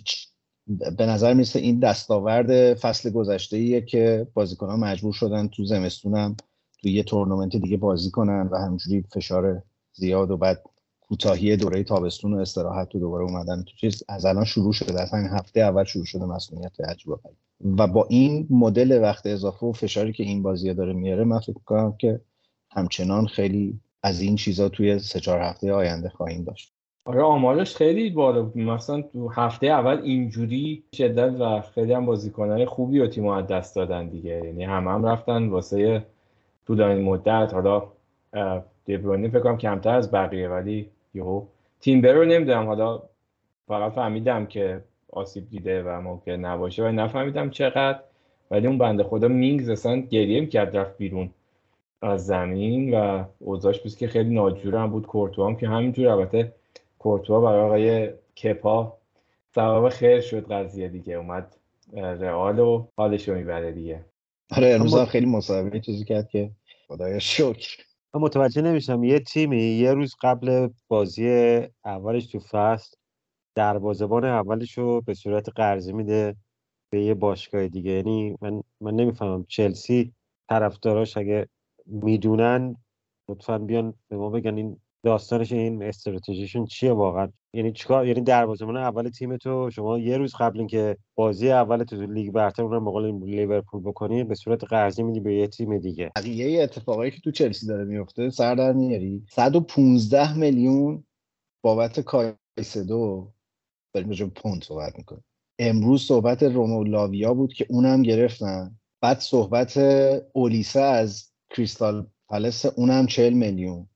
به 0.97 1.05
نظر 1.05 1.33
میسه 1.33 1.59
این 1.59 1.79
دستاورد 1.79 2.73
فصل 2.73 3.09
گذشته 3.09 3.57
ایه 3.57 3.81
که 3.81 4.27
بازیکنان 4.33 4.79
مجبور 4.79 5.13
شدن 5.13 5.47
تو 5.47 5.65
زمستونم 5.65 6.35
تو 6.81 6.87
یه 6.89 7.03
تورنمنت 7.03 7.55
دیگه 7.55 7.77
بازی 7.77 8.11
کنن 8.11 8.49
و 8.51 8.57
همجوری 8.57 9.05
فشار 9.13 9.63
زیاد 9.93 10.31
و 10.31 10.37
بعد 10.37 10.63
کوتاهی 11.09 11.57
دوره 11.57 11.83
تابستون 11.83 12.33
و 12.33 12.37
استراحت 12.37 12.89
تو 12.89 12.99
دوباره 12.99 13.23
اومدن 13.23 13.63
تو 13.63 13.75
چیز. 13.75 14.03
از 14.09 14.25
الان 14.25 14.45
شروع 14.45 14.73
شده. 14.73 15.05
همین 15.13 15.27
هفته 15.27 15.59
اول 15.59 15.83
شروع 15.83 16.05
شده 16.05 16.25
مسئولیت 16.25 16.81
عجیب 16.81 17.13
و 17.77 17.87
با 17.87 18.07
این 18.09 18.47
مدل 18.49 18.99
وقت 19.01 19.25
اضافه 19.25 19.65
و 19.65 19.71
فشاری 19.71 20.13
که 20.13 20.23
این 20.23 20.43
بازی 20.43 20.73
داره 20.73 20.93
میاره 20.93 21.23
من 21.23 21.39
فکر 21.39 21.59
کنم 21.65 21.95
که 21.97 22.21
همچنان 22.71 23.27
خیلی 23.27 23.79
از 24.03 24.21
این 24.21 24.35
چیزا 24.35 24.69
توی 24.69 24.99
سه 24.99 25.19
چهار 25.19 25.41
هفته 25.41 25.73
آینده 25.73 26.09
خواهیم 26.09 26.43
داشت. 26.43 26.73
آره 27.05 27.21
آمارش 27.21 27.75
خیلی 27.75 28.09
بالا 28.09 28.41
بود. 28.41 28.57
مثلا 28.57 29.01
تو 29.01 29.29
هفته 29.29 29.67
اول 29.67 30.01
اینجوری 30.01 30.83
شدت 30.93 31.35
و 31.39 31.61
خیلی 31.61 31.93
هم 31.93 32.05
بازیکنان 32.05 32.65
خوبی 32.65 32.99
و 32.99 33.07
تیم 33.07 33.27
از 33.27 33.47
دست 33.47 33.75
دادن 33.75 34.07
دیگه. 34.07 34.41
یعنی 34.45 34.63
هم 34.63 34.87
هم 34.87 35.05
رفتن 35.05 35.47
واسه 35.47 36.05
طولانی 36.65 37.01
مدت. 37.01 37.53
حالا 37.53 37.83
دیبرونی 38.85 39.29
فکر 39.29 39.39
کنم 39.39 39.57
کمتر 39.57 39.95
از 39.95 40.11
بقیه 40.11 40.49
ولی 40.49 40.89
یهو. 41.17 41.45
تیمبر 41.79 42.13
رو 42.13 42.25
نمی‌دونم 42.25 42.65
حالا 42.65 43.01
فقط 43.67 43.91
فهمیدم 43.91 44.45
که 44.45 44.83
آسیب 45.11 45.49
دیده 45.49 45.83
و 45.83 46.01
ممکن 46.01 46.31
نباشه 46.31 46.83
و 46.83 46.91
نفهمیدم 46.91 47.49
چقدر. 47.49 47.99
ولی 48.51 48.67
اون 48.67 48.77
بنده 48.77 49.03
خدا 49.03 49.27
مینگز 49.27 49.69
اصلا 49.69 49.97
گریه 49.97 50.41
می‌کرد 50.41 50.77
رفت 50.77 50.97
بیرون 50.97 51.29
از 52.01 52.25
زمین 52.25 52.93
و 52.93 53.25
اوضاعش 53.39 53.79
بود 53.79 53.95
که 53.95 54.07
خیلی 54.07 54.35
ناجور 54.35 54.75
هم 54.75 54.89
بود. 54.89 55.07
کورتوا 55.07 55.47
هم 55.47 55.55
که 55.55 55.67
همینجور 55.67 56.07
البته 56.07 56.53
کورتوا 56.99 57.41
برای 57.41 57.61
آقای 57.61 58.09
کپا 58.43 58.97
سبب 59.55 59.89
خیر 59.89 60.21
شد 60.21 60.51
قضیه 60.51 60.87
دیگه. 60.87 61.13
اومد 61.13 61.55
رئال 61.93 62.59
و 62.59 62.87
حالش 62.97 63.29
رو 63.29 63.35
می‌بره 63.35 63.71
دیگه. 63.71 64.05
آره 64.51 64.67
امروز 64.67 64.95
خیلی 64.99 65.25
مصاحبه 65.25 65.79
چیزی 65.79 66.05
کرد 66.05 66.29
که 66.29 66.51
خدایا 66.87 67.19
شکر. 67.19 67.86
من 68.13 68.21
متوجه 68.21 68.61
نمیشم. 68.61 69.03
یه 69.03 69.19
تیمی 69.19 69.61
یه 69.63 69.93
روز 69.93 70.15
قبل 70.21 70.69
بازی 70.87 71.27
اولش 71.85 72.27
تو 72.27 72.39
فصل 72.39 72.95
دروازه‌بان 73.55 74.25
اولش 74.25 74.77
رو 74.77 75.01
به 75.01 75.13
صورت 75.13 75.49
قرضی 75.49 75.93
میده 75.93 76.35
به 76.91 77.01
یه 77.03 77.13
باشگاه 77.13 77.67
دیگه. 77.67 77.91
یعنی 77.91 78.37
من 78.41 78.63
من 78.81 78.95
نمی‌فهمم 78.95 79.45
چلسی 79.49 80.13
طرفداراش 80.49 81.17
اگه 81.17 81.47
می‌دونن 81.87 82.77
لطفا 83.29 83.57
بیان 83.59 83.95
به 84.09 84.17
ما 84.17 84.29
بگن 84.31 84.57
این 84.57 84.81
داستانش 85.03 85.51
این 85.51 85.83
استراتژیشون 85.83 86.65
چیه 86.65 86.91
واقعا؟ 86.91 87.31
یعنی 87.53 87.71
چیکار 87.71 88.07
یعنی 88.07 88.21
دروازه‌بان 88.21 88.77
اول 88.77 89.09
تیم 89.09 89.37
تو 89.37 89.69
شما 89.69 89.99
یه 89.99 90.17
روز 90.17 90.35
قبل 90.39 90.59
اینکه 90.59 90.97
بازی 91.15 91.51
اول 91.51 91.83
تو 91.83 92.05
لیگ 92.05 92.31
برتر 92.31 92.63
اونم 92.63 92.83
مقابل 92.83 93.25
لیورپول 93.25 93.81
بکنی 93.81 94.23
به 94.23 94.35
صورت 94.35 94.63
قرضی 94.63 95.03
میدی 95.03 95.19
به 95.19 95.35
یه 95.35 95.47
تیم 95.47 95.77
دیگه. 95.77 96.11
بقیه 96.15 96.63
اتفاقایی 96.63 97.11
که 97.11 97.21
تو 97.21 97.31
چلسی 97.31 97.67
داره 97.67 97.83
میفته 97.83 98.29
سر 98.29 98.55
در 98.55 98.73
میاری 98.73 99.23
115 99.29 100.37
میلیون 100.37 101.03
بابت 101.61 101.99
کایسدو. 101.99 103.31
داریم 103.93 104.09
راجع 104.09 104.25
پوند 104.25 104.63
صحبت 104.63 104.97
می‌کنیم. 104.97 105.23
امروز 105.59 106.01
صحبت 106.01 106.43
رومو 106.43 106.83
لاویا 106.83 107.33
بود 107.33 107.53
که 107.53 107.65
اونم 107.69 108.01
گرفتن. 108.01 108.79
بعد 109.01 109.19
صحبت 109.19 109.77
اولیسا 110.33 110.83
از 110.83 111.31
کریستال 111.49 112.07
پلس 112.29 112.65
اونم 112.65 113.05
40 113.05 113.33
میلیون. 113.33 113.87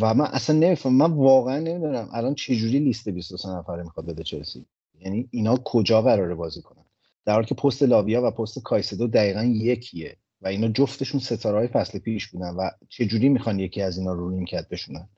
و 0.00 0.14
من 0.14 0.24
اصلا 0.24 0.56
نمیفهم 0.56 0.94
من 0.94 1.12
واقعا 1.12 1.58
نمی‌دونم 1.58 2.08
الان 2.12 2.34
چجوری 2.34 2.78
لیست 2.78 3.08
23 3.08 3.48
نفره 3.48 3.82
می‌خواد 3.82 4.06
بده 4.06 4.22
چلسی. 4.22 4.66
یعنی 5.00 5.28
اینا 5.30 5.56
کجا 5.56 6.02
قراره 6.02 6.34
بازی 6.34 6.62
کنن؟ 6.62 6.84
در 7.24 7.32
حالی 7.34 7.46
که 7.46 7.54
پست 7.54 7.82
لاویا 7.82 8.22
و 8.22 8.30
پست 8.30 8.62
کایسدو 8.62 9.06
دقیقا 9.06 9.44
یکیه 9.44 10.16
و 10.42 10.48
اینا 10.48 10.68
جفتشون 10.68 11.20
ستاره 11.20 11.58
های 11.58 11.68
فصل 11.68 11.98
پیش 11.98 12.28
بودن 12.28 12.50
و 12.50 12.70
چجوری 12.88 13.28
می‌خوان 13.28 13.58
یکی 13.58 13.82
از 13.82 13.98
اینا 13.98 14.12
رو 14.12 14.30
نیمکت 14.30 14.68
بشونن؟ 14.68 15.08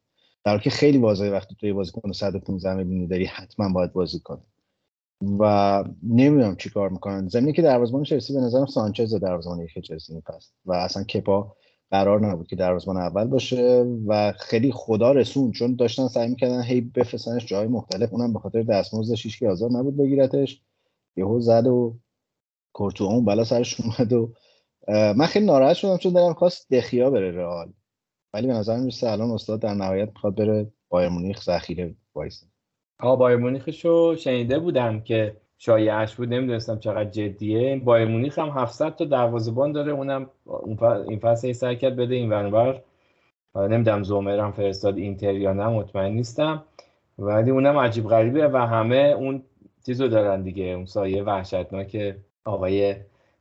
در 0.45 0.51
حالی 0.53 0.63
که 0.63 0.71
خیلی 0.71 0.99
واضحه 0.99 1.31
وقتی 1.31 1.55
توی 1.61 1.73
بازیکن 1.73 2.13
115 2.13 2.75
میلیونی 2.75 3.07
داری 3.07 3.25
حتما 3.25 3.69
باید 3.69 3.93
بازی 3.93 4.21
کنه 4.21 4.43
و 5.39 5.85
نمی‌دونم 6.03 6.57
چیکار 6.57 6.89
می‌کنن. 6.89 7.29
زمینی 7.29 7.53
که 7.53 7.63
دروازه‌بان 7.63 8.03
چلسی 8.03 8.33
به 8.33 8.41
نظرم 8.41 8.67
سانچز 8.67 9.15
دروازه‌بان 9.15 9.61
یک 9.61 9.85
چلسی 9.85 10.15
میپست 10.15 10.55
و 10.65 10.73
اصلا 10.73 11.05
کپا 11.05 11.57
قرار 11.93 12.27
نبود 12.27 12.47
که 12.47 12.57
دروازه‌بان 12.57 12.97
اول 12.97 13.25
باشه 13.25 13.87
و 14.07 14.33
خیلی 14.33 14.73
خدا 14.73 15.13
رسون 15.13 15.53
چون 15.53 15.77
داشتن 15.77 16.09
سعی 16.09 16.29
می‌کردن 16.29 16.63
هی 16.63 16.81
بفرستنش 16.81 17.47
جای 17.47 17.67
مختلف. 17.67 18.13
اونم 18.13 18.33
به 18.33 18.39
خاطر 18.39 18.63
دستمزدش 18.63 19.39
که 19.39 19.49
آزاد 19.49 19.77
نبود 19.77 19.97
بگیرتش. 19.97 20.63
یهو 21.17 21.41
زد 21.41 21.67
و 21.67 21.97
کورتو 22.73 23.05
اون 23.05 23.25
بالا 23.25 23.45
سرش 23.45 23.81
اومد 23.81 24.13
و 24.13 24.33
من 24.89 25.27
خیلی 25.27 25.47
ناراحت 25.47 25.77
شدم 25.77 25.97
چون 25.97 26.13
دلم 26.13 26.35
خواست 26.35 26.73
دخیا 26.73 27.11
بره 27.11 27.31
رئال. 27.31 27.73
ولی 28.35 28.47
به 28.47 28.53
نظر 28.53 28.77
می‌رسه 28.77 29.11
الان 29.11 29.31
استاد 29.31 29.61
در 29.61 29.75
نهایت 29.75 30.09
می‌خواد 30.09 30.35
بره 30.35 30.73
بایر 30.89 31.09
مونیخ 31.09 31.43
ذخیره 31.43 31.95
وایسه. 32.15 32.47
آ 33.01 33.17
بایر 33.17 33.37
مونیخشو 33.37 34.17
شنیده 34.17 34.59
بودم 34.59 35.01
که 35.01 35.37
شایعش 35.65 36.15
بود 36.15 36.35
نمی‌دونستم 36.35 36.79
چقدر 36.79 37.11
جدیه. 37.11 37.81
بایر 37.85 38.09
مونیخ 38.09 38.39
هم 38.39 38.49
700 38.49 38.97
تا 38.97 39.05
دروازه‌بان 39.05 39.73
داره 39.73 39.93
اونم 39.93 40.31
این 41.09 41.19
فصل 41.19 41.75
کرد 41.75 41.97
بده 41.97 42.15
این 42.15 42.31
ورانور 42.31 42.81
نمی‌دونم 43.55 44.03
زومر 44.03 44.39
هم 44.39 44.53
فرستاد 44.53 44.97
اینتر 44.97 45.35
یا 45.35 45.53
نه 45.53 45.69
مطمئن 45.69 46.13
نیستم. 46.13 46.63
ولی 47.19 47.51
اونم 47.51 47.79
عجیب 47.79 48.09
غریبه 48.09 48.49
و 48.49 48.57
همه 48.57 49.15
اون 49.19 49.43
چیزو 49.87 50.09
دارن 50.09 50.43
دیگه. 50.43 50.65
اون 50.65 50.85
سایه 50.85 51.23
وحشتناک 51.23 52.17
آقای 52.45 52.95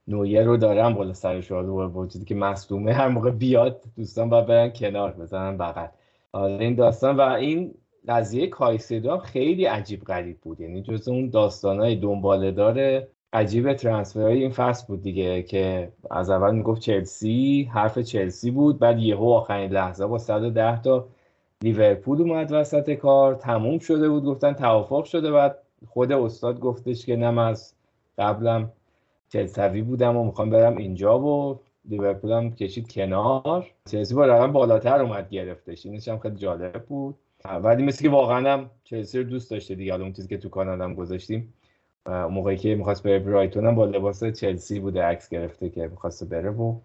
نویه 0.08 0.44
رو 0.44 0.58
دارن 0.58 0.94
بالا 0.94 1.14
سرش 1.14 1.52
رو 1.52 1.88
وجودی 1.88 2.26
که 2.26 2.36
مصدومه 2.36 2.94
هر 2.94 3.08
موقع 3.08 3.32
بیاد 3.32 3.82
دوستان 3.98 4.30
باید 4.30 4.46
برن 4.46 4.70
کنار 4.70 5.12
بزنن 5.12 5.58
بغل. 5.58 5.88
آره 6.32 6.54
این 6.54 6.76
داستان 6.76 7.18
و 7.18 7.22
این 7.22 7.74
قضیه 8.08 8.48
کایسدو 8.48 9.18
خیلی 9.18 9.66
عجیب 9.66 10.04
غریب 10.04 10.38
بود. 10.42 10.62
یعنی 10.62 10.82
جز 10.82 11.08
اون 11.08 11.30
داستانهای 11.30 11.96
دنباله 11.96 12.52
داره 12.52 13.08
عجیب 13.34 13.74
ترانسفرهای 13.74 14.42
این 14.42 14.52
فصل 14.52 14.88
بود 14.88 15.02
دیگه 15.02 15.44
که 15.44 15.92
از 16.12 16.30
اول 16.30 16.56
می‌گفت 16.56 16.82
چلسی 16.82 17.70
حرف 17.74 18.00
چلسی 18.00 18.52
بود 18.52 18.80
بعد 18.80 19.00
یهو 19.00 19.30
آخرین 19.30 19.72
لحظه 19.72 20.06
با 20.06 20.18
110 20.18 20.82
تا 20.82 21.08
لیورپول 21.64 22.22
اومد 22.22 22.52
وسط 22.52 22.92
کار 22.92 23.36
تموم 23.36 23.80
شده 23.80 24.10
بود 24.10 24.24
گفتن 24.24 24.54
توافق 24.54 25.04
شده 25.04 25.32
بعد 25.32 25.58
خود 25.88 26.12
استاد 26.12 26.60
گفتش 26.60 27.06
که 27.06 27.16
نم 27.16 27.38
از 27.38 27.74
قبلم 28.18 28.72
چلسوی 29.30 29.82
بودم 29.82 30.18
و 30.18 30.26
می‌خوام 30.26 30.50
برم 30.50 30.78
اینجا 30.78 31.20
و 31.20 31.60
لیورپول 31.90 32.32
هم 32.32 32.56
کشید 32.56 32.92
کنار. 32.92 33.72
چلسی 33.92 34.16
با 34.16 34.26
رقم 34.26 34.52
بالاتر 34.52 35.02
اومد 35.02 35.30
گرفتش. 35.30 35.86
اینش 35.86 36.08
هم 36.08 36.20
خیلی 36.20 36.36
جالب 36.36 36.84
بود. 36.86 37.16
ولی 37.46 37.84
مثل 37.84 38.04
که 38.04 38.10
واقعا 38.10 38.54
هم 38.54 38.70
چلسی 38.84 39.18
رو 39.18 39.24
دوست 39.24 39.52
داشته 39.52 39.76
دیگه. 39.76 39.94
اون 39.94 40.14
چیزی 40.14 40.28
که 40.28 40.38
تو 40.38 40.50
کانال 40.50 40.82
هم 40.82 40.94
گذاشتیم. 40.96 41.54
اون 42.06 42.34
موقعی 42.34 42.58
که 42.58 42.76
می‌خواست 42.76 43.04
بره 43.04 43.20
برایتون 43.20 43.66
هم 43.66 43.76
با 43.76 43.86
لباس 43.86 44.24
چلسی 44.24 44.80
بوده 44.80 45.04
عکس 45.04 45.30
گرفته 45.30 45.70
که 45.70 45.88
می‌خواست 45.88 46.30
بره 46.30 46.50
و 46.50 46.76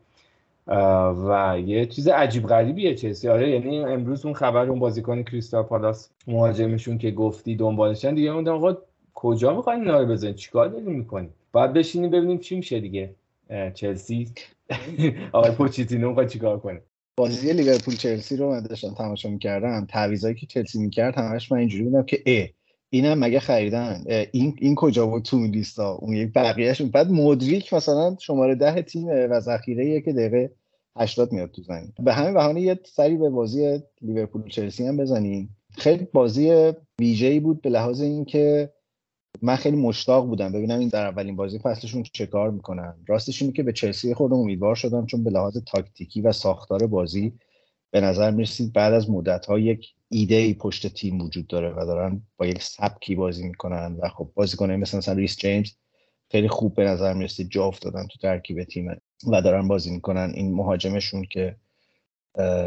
و 1.29 1.59
یه 1.59 1.87
چیز 1.87 2.09
عجیب 2.09 2.47
غریبیه 2.47 2.95
چلسی. 2.95 3.29
آره 3.29 3.51
یعنی 3.51 3.79
امروز 3.79 4.25
اون 4.25 4.35
خبر 4.35 4.69
اون 4.69 4.79
بازیکن 4.79 5.23
کریستال 5.23 5.63
پالاس 5.63 6.11
مهاجمشون 6.27 6.99
که 6.99 7.11
گفتی 7.11 7.57
دنبالشن 7.57 8.15
دیگه. 8.15 8.31
اون 8.31 8.49
آقا 8.49 8.77
کجا 9.15 9.57
می‌خواین 9.57 9.81
اینا 9.81 10.01
رو 10.01 10.07
بزنین؟ 10.07 10.35
چیکار 10.35 10.69
دارین 10.69 10.89
می‌کنین؟ 10.93 11.31
بعد 11.53 11.73
بشینیم 11.73 12.11
ببینیم 12.11 12.39
چی 12.39 12.57
میشه 12.57 12.81
دیگه. 12.81 13.15
چلسی. 13.75 14.29
آقای 15.33 15.51
پوچیتینو 15.51 16.09
می‌خواد 16.09 16.29
چیکار 16.29 16.59
کنه؟ 16.59 16.81
بازی 17.19 17.53
لیورپول 17.53 17.95
چلسی 17.95 18.37
رو 18.37 18.51
من 18.51 18.61
داشتم 18.61 18.95
تماشا 18.95 19.29
می‌کردم. 19.29 19.87
تعویضایی 19.91 20.35
که 20.35 20.47
چلسی 20.47 20.79
می‌کرد 20.79 21.15
همش 21.15 21.53
من 21.53 21.59
اینجوری 21.59 21.85
بودم 21.85 22.03
که 22.03 22.23
ا 22.27 22.47
اینم 22.91 23.19
مگه 23.19 23.41
خریدن؟ 23.41 24.05
این 24.33 24.57
این 24.61 24.75
کجا 24.75 25.07
بود 25.07 25.23
تو 25.23 25.47
لیستا؟ 25.47 25.93
اون 25.93 26.17
یک 26.17 26.33
بقیهش 26.33 26.83
بعد 26.83 27.11
مدریک 27.11 27.75
مثلا 27.75 28.17
شماره 28.21 28.55
ده 28.55 28.83
تیم 28.83 29.07
و 29.09 29.41
ذخیره 29.41 30.01
که 30.01 30.13
دقیقه 30.13 30.51
80 30.97 31.33
میاد 31.33 31.51
تو 31.51 31.63
زمین. 31.63 31.93
به 32.05 32.13
همین 32.13 32.35
بهانه 32.35 32.61
یه 32.61 32.81
سری 32.85 33.17
به 33.17 33.31
بازی 33.31 33.81
لیورپول 34.03 34.49
چلسی 34.49 34.87
هم 34.87 34.97
بزنیم. 34.97 35.57
خیلی 35.71 36.09
بازی 36.13 36.73
ویژه‌ای 37.01 37.41
بود 37.41 37.63
به 37.63 37.71
لحاظ 37.71 38.01
اینکه 38.01 38.71
من 39.43 39.57
خیلی 39.57 39.77
مشتاق 39.77 40.27
بودم 40.27 40.53
ببینم 40.53 40.79
این 40.79 40.89
در 40.89 41.07
اولین 41.07 41.37
بازی 41.37 41.59
فصلشون 41.59 42.03
چه 42.03 42.27
کار 42.27 42.51
می‌کنن. 42.51 42.95
راستش 43.07 43.43
اینه 43.43 43.55
که 43.55 43.63
به 43.63 43.73
چلسی 43.73 44.15
خورده 44.15 44.35
امیدوار 44.35 44.75
شدم 44.75 45.07
چون 45.07 45.25
به 45.25 45.31
لحاظ 45.31 45.59
تاکتیکی 45.67 46.21
و 46.21 46.33
ساختار 46.33 46.87
بازی 46.87 47.33
به 47.91 48.01
نظر 48.01 48.31
می‌رسید 48.31 48.73
بعد 48.73 48.93
از 48.93 49.11
مدت 49.11 49.47
ها 49.47 49.59
یک 49.59 49.95
ایده 50.09 50.35
ای 50.35 50.55
پشت 50.55 50.87
تیم 50.87 51.21
وجود 51.21 51.47
داره 51.47 51.73
و 51.73 51.85
دارن 51.87 52.23
با 52.37 52.47
یک 52.47 52.63
سبکی 52.63 53.15
بازی 53.15 53.49
می‌کنن 53.49 53.97
و 54.01 54.09
خب 54.09 54.31
بازی 54.35 54.57
کنه 54.57 54.77
مثل 54.77 54.99
مثلا 54.99 55.15
ریس 55.15 55.37
جیمز 55.37 55.73
خیلی 56.31 56.49
خوب 56.49 56.75
به 56.75 56.85
نظر 56.85 57.15
می‌رسید 57.15 57.51
جا 57.51 57.65
افتادن 57.65 58.07
تو 58.07 58.19
ترکیب 58.19 58.65
تیم 58.65 59.01
و 59.27 59.43
دارن 59.43 59.69
بازی 59.69 59.91
می‌کنن. 59.91 60.33
این 60.35 60.55
مهاجمشون 60.55 61.25
که 61.31 61.57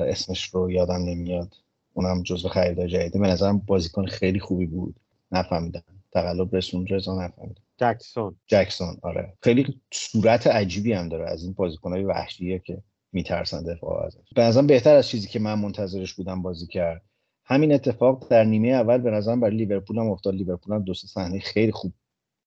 اسمش 0.07 0.43
رو 0.43 0.71
یادم 0.71 1.03
نمیاد. 1.03 1.53
اونم 1.93 2.23
جزو 2.23 2.47
خریدار 2.47 2.87
جدیده. 2.87 3.19
به 3.19 3.27
نظرم 3.27 3.57
بازیکن 3.57 4.05
خیلی 4.05 4.39
خوبی 4.39 4.65
بود. 4.65 4.95
نفهمیدم. 5.31 5.98
تقلب 6.11 6.55
رسون 6.55 6.87
رضا 6.87 7.23
نفهمید 7.23 7.57
جکسون. 7.77 8.35
جکسون 8.47 8.97
آره. 9.01 9.33
خیلی 9.43 9.81
صورت 9.93 10.47
عجیبی 10.47 10.93
هم 10.93 11.09
داره 11.09 11.29
از 11.29 11.43
این 11.43 11.53
بازیکنهای 11.53 12.03
وحشیه 12.03 12.59
که 12.59 12.83
میترسن 13.11 13.63
دفاع 13.63 14.05
ازش. 14.05 14.33
به 14.35 14.41
نظرم 14.41 14.67
بهتر 14.67 14.95
از 14.95 15.07
چیزی 15.07 15.27
که 15.27 15.39
من 15.39 15.59
منتظرش 15.59 16.13
بودم 16.13 16.41
بازی 16.41 16.67
کرد. 16.67 17.01
همین 17.45 17.73
اتفاق 17.73 18.27
در 18.29 18.43
نیمه 18.43 18.67
اول 18.67 18.97
به 18.97 19.11
نظرم 19.11 19.39
برای 19.39 19.57
لیورپول 19.57 19.97
هم 19.97 20.09
افتاد. 20.09 20.35
لیورپول 20.35 20.75
هم 20.75 20.83
دو 20.83 20.93
صحنه 20.93 21.39
خیلی 21.39 21.71
خوب 21.71 21.93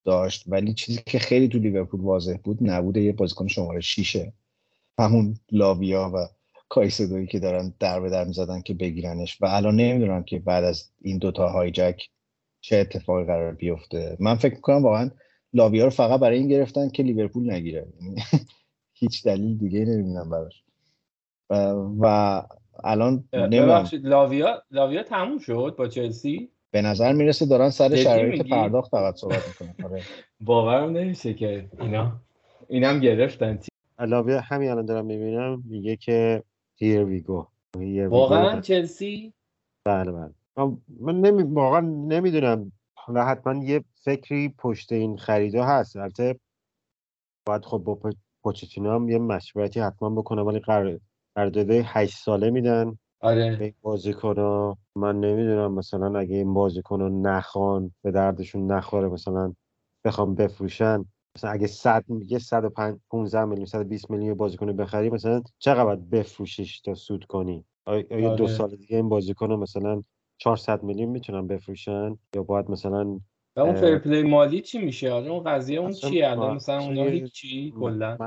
داشت. 0.05 0.45
ولی 0.47 0.75
چیزی 0.75 1.01
که 1.07 1.19
خیلی 1.19 1.49
تو 1.49 1.59
لیورپول 1.59 2.01
واضح 2.01 2.37
بود 2.45 2.59
نبوده 2.61 3.01
یه 3.01 3.13
بازیکن 3.13 3.47
شماره 3.47 3.81
شیشه. 3.81 4.33
همون 4.99 5.35
لاویا 5.53 6.11
و 6.15 6.29
کایسدوی 6.69 7.27
که 7.27 7.39
دارن 7.39 7.75
در 7.81 8.01
به 8.01 8.11
در 8.11 8.25
می‌زدن 8.25 8.63
که 8.63 8.75
بگیرنش. 8.75 9.43
و 9.43 9.47
الان 9.47 9.77
نمی‌دونم 9.77 10.23
که 10.23 10.39
بعد 10.39 10.65
از 10.65 10.91
این 11.01 11.19
دوتا 11.19 11.49
هایجک 11.49 12.03
چه 12.63 12.77
اتفاقی 12.77 13.25
قرار 13.25 13.53
بیفته. 13.53 14.17
من 14.21 14.35
فکر 14.35 14.55
می‌کنم 14.55 14.83
واقعا 14.83 15.11
لاویا 15.53 15.85
رو 15.85 15.91
فقط 15.91 16.21
برای 16.21 16.39
این 16.39 16.49
گرفتن 16.49 16.89
که 16.89 17.03
لیورپول 17.03 17.51
نگیره. 17.51 17.87
هیچ 19.01 19.25
دلیل 19.25 19.59
دیگه 19.59 19.85
نمی‌بینم 19.85 20.31
براش. 20.31 20.63
و 22.01 22.07
الان 22.85 23.25
ببخشید 23.33 24.07
لاویا 24.07 24.63
لاویا 24.71 25.03
تموم 25.03 25.39
شد 25.39 25.75
با 25.79 25.89
چلسی؟ 25.89 26.49
به 26.71 26.83
نظر 26.83 27.13
می‌رسه 27.13 27.47
دارن 27.47 27.71
سر 27.71 27.95
شرایط 27.95 28.49
پرداخت 28.49 28.91
فقط 28.91 29.15
صحبت 29.15 29.43
می‌کنن. 29.49 29.75
آره. 29.85 30.03
باورم 30.41 30.91
نمیشه 30.91 31.35
که 31.35 31.69
اینا 31.81 32.21
اینم 32.69 33.01
گرفتن. 33.01 33.59
لاویا 33.99 34.41
همین 34.41 34.71
الان 34.71 34.87
دارم 34.87 35.07
می‌بینم 35.07 35.63
میگه 35.67 35.97
که 35.97 36.43
here 36.77 37.07
we 37.07 37.27
go. 37.27 37.47
واقعا 38.09 38.61
چلسی؟ 38.61 39.33
بله 39.85 40.13
بله. 40.13 40.31
من 41.01 41.21
نمی... 41.21 41.43
واقعا 41.43 41.81
نمی‌دونم. 41.81 42.73
و 43.09 43.27
حتما 43.27 43.65
یه 43.65 43.85
فکری 44.05 44.55
پشت 44.59 44.93
این 44.93 45.17
خریدا 45.17 45.65
هست. 45.65 45.97
البته 45.97 46.41
باید 47.47 47.65
خب 47.65 47.79
با 47.79 47.99
پوچتینو 48.43 48.91
هم 48.91 49.09
یه 49.09 49.19
مشورتی 49.19 49.81
حتما 49.81 50.11
بکنم 50.11 50.47
ولی 50.47 50.59
قرار 50.59 51.01
قرارداد 51.35 51.71
8 51.71 52.17
ساله 52.17 52.51
میدن. 52.51 52.99
آره. 53.21 53.75
بازیکن 53.83 54.75
من 54.97 55.21
نمی‌دونم 55.21 55.75
مثلا 55.75 56.19
اگه 56.19 56.37
این 56.37 56.55
بازیکن 56.55 57.01
رو 57.01 57.23
نخوان 57.23 57.93
به 58.03 58.11
دردشون 58.11 58.73
نخوره 58.73 59.09
مثلا 59.09 59.55
بخوام 60.05 60.35
بفروشن 60.35 61.05
مثلا 61.37 61.51
اگه 61.51 61.67
100 61.67 62.05
یه 62.27 62.39
115 62.39 63.45
میلیون 63.45 63.67
120 63.67 64.11
میلیون 64.11 64.35
بازیکن 64.35 64.77
بخری 64.77 65.11
مثلا 65.11 65.43
چقدر 65.59 65.85
باید 65.85 66.11
بفروشیش 66.11 66.81
تا 66.81 66.95
سود 66.95 67.25
کنی؟ 67.25 67.65
آیا 67.87 68.05
آره. 68.11 68.37
دو 68.37 68.49
سال 68.49 68.77
دیگه 68.77 68.97
این 68.97 69.09
بازیکن 69.09 69.49
رو 69.49 69.57
مثلا 69.57 70.03
400 70.43 70.83
میلیون 70.83 71.09
می‌تونن 71.09 71.47
بفروشن؟ 71.47 72.19
یا 72.35 72.43
باید 72.43 72.71
مثلا 72.71 73.21
و 73.57 73.61
اون 73.61 73.75
فر 73.75 73.99
پلی 73.99 74.23
مالی 74.23 74.61
چی 74.61 74.79
میشه؟ 74.79 75.13
آره 75.13 75.31
اون 75.31 75.45
قضیه 75.45 75.81
اون 75.81 75.93
چی 75.93 76.23
الان؟ 76.23 76.57
مثلا 76.57 76.81
اون 76.81 77.27
چی 77.27 77.75
کلا. 77.81 78.19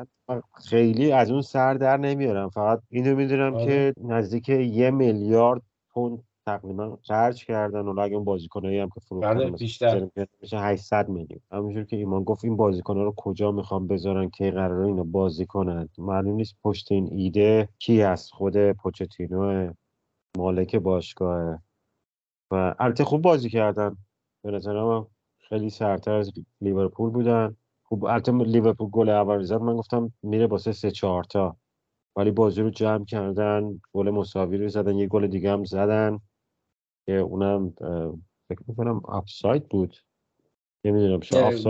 خیلی 0.70 1.12
از 1.12 1.32
اون 1.32 1.42
سر 1.42 1.74
در 1.74 1.98
نمیارم. 1.98 2.50
فقط 2.50 2.82
اینو 2.90 3.16
می‌دونم 3.16 3.56
آره. 3.56 3.66
که 3.66 3.94
نزدیک 4.04 4.50
یه 4.50 4.92
میلیارد 4.92 5.62
پوند 5.90 6.24
تقریبا 6.46 6.98
خرج 7.08 7.46
کردن. 7.46 7.82
و 7.82 8.00
اگه 8.00 8.16
اون 8.16 8.24
بازیکنایی 8.26 8.80
هم 8.80 8.90
که 8.90 9.00
فروختن 9.00 9.34
بله 9.34 9.52
بیشتر. 9.52 10.08
میشه 10.42 10.58
800 10.58 11.10
میلیون. 11.10 11.42
همونجور 11.52 11.84
که 11.84 11.96
ایمان 11.96 12.24
گفت 12.24 12.46
این 12.46 12.58
بازیکن‌ها 12.58 13.04
رو 13.04 13.14
کجا 13.18 13.52
می‌خوام 13.52 13.88
بذارن؟ 13.88 14.30
که 14.30 14.52
قراره 14.52 14.86
اینو 14.86 15.04
بازی 15.04 15.46
کنن؟ 15.46 15.90
معلوم 15.98 16.36
نیست 16.36 16.56
پشت 16.64 16.92
این 16.92 17.10
ایده 17.12 17.70
کی 17.80 18.02
هست. 18.02 18.32
خود 18.32 18.72
پوچتینو 18.72 19.72
مالک 20.38 20.76
باشگاه 20.76 21.65
و 22.56 22.76
البته 22.80 23.04
خوب 23.04 23.22
بازی 23.22 23.50
کردن. 23.50 23.98
به 24.44 24.52
نظرم 24.52 25.08
خیلی 25.38 25.70
سرتر 25.70 26.14
از 26.14 26.32
لیورپول 26.62 27.10
بودن. 27.10 27.56
خوب 27.84 28.06
البته 28.06 28.32
لیورپول 28.32 28.90
گل 28.90 29.10
اول 29.10 29.42
زد 29.42 29.62
من 29.62 29.76
گفتم 29.76 30.14
میره 30.24 30.48
واسه 30.48 30.72
سه 30.72 30.92
چهار 30.92 31.24
تا. 31.24 31.58
ولی 32.16 32.32
بازی 32.32 32.62
رو 32.62 32.70
جمع 32.70 33.06
کردن 33.06 33.82
گل 33.94 34.10
مساوی 34.10 34.58
رو 34.58 34.68
زدن 34.68 34.96
یه 34.96 35.08
گل 35.08 35.28
دیگه 35.28 35.52
هم 35.52 35.64
زدن 35.64 36.20
که 37.06 37.14
اونم 37.14 37.74
فکر 38.50 38.62
می‌کنم 38.68 39.02
آفساید 39.04 39.70
بود. 39.70 39.96
نمی‌دونم 40.86 41.20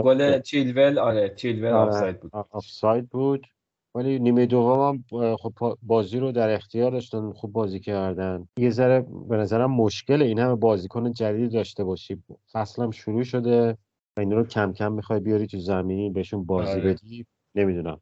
گل 0.02 0.42
چیلول 0.42 0.98
آره 0.98 1.30
چیلول 1.30 1.72
آره. 1.72 1.90
آفساید 1.90 2.20
بود. 2.20 2.32
آفساید 2.52 3.10
بود. 3.10 3.48
ولی 3.96 4.20
نیمه 4.20 4.46
دوم 4.46 5.04
هم 5.12 5.36
خب 5.36 5.78
بازی 5.82 6.20
رو 6.20 6.32
در 6.32 6.54
اختیار 6.54 6.92
داشتن 6.92 7.32
خوب 7.32 7.52
بازی 7.52 7.80
کردن. 7.80 8.48
یه 8.58 8.70
ذره 8.70 9.06
به 9.30 9.38
نظرم 9.38 9.72
مشکل 9.72 10.22
این 10.22 10.40
همه 10.40 10.56
بازیکن 10.56 11.12
جدید 11.12 11.52
داشته 11.52 11.84
باشی. 11.84 12.24
فصلم 12.52 12.92
شروع 12.92 13.24
شده 13.24 13.78
و 14.18 14.20
این 14.20 14.32
رو 14.32 14.44
کم 14.44 14.74
کم 14.74 14.92
می‌خوای 14.92 15.20
بیاری 15.20 15.48
تو 15.48 15.60
زمینی 15.60 16.10
بهشون 16.10 16.46
بازی 16.46 16.72
آره. 16.72 16.94
بدی. 16.94 17.26
نمی‌دونم 17.56 18.02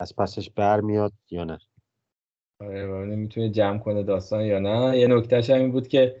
از 0.00 0.16
پسش 0.16 0.50
برمیاد 0.50 1.12
یا 1.30 1.44
نه. 1.44 1.58
آره 2.60 3.16
می‌تونه 3.16 3.50
جمع 3.50 3.78
کنه 3.78 4.02
داستان 4.02 4.44
یا 4.44 4.58
نه. 4.58 4.98
یه 4.98 5.06
نکتهش 5.06 5.50
هم 5.50 5.60
این 5.60 5.72
بود 5.72 5.88
که 5.88 6.16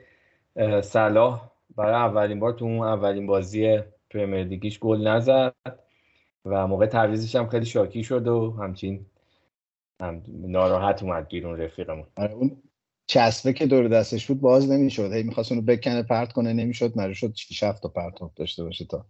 صلاح 0.82 1.50
برای 1.76 1.94
اولین 1.94 2.40
بار 2.40 2.52
تو 2.52 2.64
اون 2.64 2.78
اولین 2.78 3.26
بازی 3.26 3.78
پرمیر 4.10 4.78
گل 4.80 5.06
نزد. 5.06 5.54
و 6.48 6.66
موقع 6.66 6.86
تعویزش 6.86 7.36
هم 7.36 7.48
خیلی 7.48 7.66
شاکی 7.66 8.04
شد 8.04 8.28
و 8.28 8.56
همچین 8.60 9.06
هم 10.02 10.22
ناراحت 10.28 11.02
اومد 11.02 11.28
بیرون 11.28 11.60
رفیقمون. 11.60 12.06
آره 12.16 12.32
اون 12.32 12.62
چسبه 13.06 13.52
که 13.52 13.66
دور 13.66 13.88
دستش 13.88 14.26
بود 14.26 14.40
باز 14.40 14.70
نمی‌شد. 14.70 15.12
هی 15.12 15.22
می‌خواست 15.22 15.52
اونو 15.52 15.64
بکنه 15.64 16.02
پرت 16.02 16.32
کنه 16.32 16.52
نمی‌شد. 16.52 16.96
مره 16.96 17.14
شد 17.14 17.34
6 17.34 17.62
7 17.62 17.82
تا 17.82 17.88
پرت 17.88 18.14
داشته 18.36 18.64
باشه 18.64 18.84
تا 18.84 19.06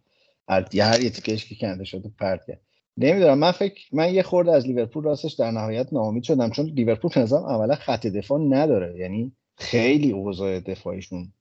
هر 0.48 0.80
هر 0.80 1.02
یه 1.02 1.10
تیکش 1.10 1.48
که 1.48 1.54
کنده 1.54 1.84
شد 1.84 2.06
و 2.06 2.08
پرت 2.18 2.46
کرد. 2.46 2.60
نمی‌دونم 2.96 3.38
من 3.38 3.52
فکر 3.52 3.88
من 3.92 4.14
یه 4.14 4.22
خورده 4.22 4.52
از 4.52 4.66
لیورپول 4.66 5.04
راستش 5.04 5.32
در 5.32 5.50
نهایت 5.50 5.92
ناامید 5.92 6.22
شدم 6.22 6.50
چون 6.50 6.66
لیورپول 6.66 7.10
نظام 7.16 7.44
اولا 7.44 7.74
خط 7.74 8.06
دفاع 8.06 8.40
نداره. 8.40 8.98
یعنی 8.98 9.32
خیلی 9.56 10.12
اوضاع 10.12 10.60
دفاعیشون 10.60 11.32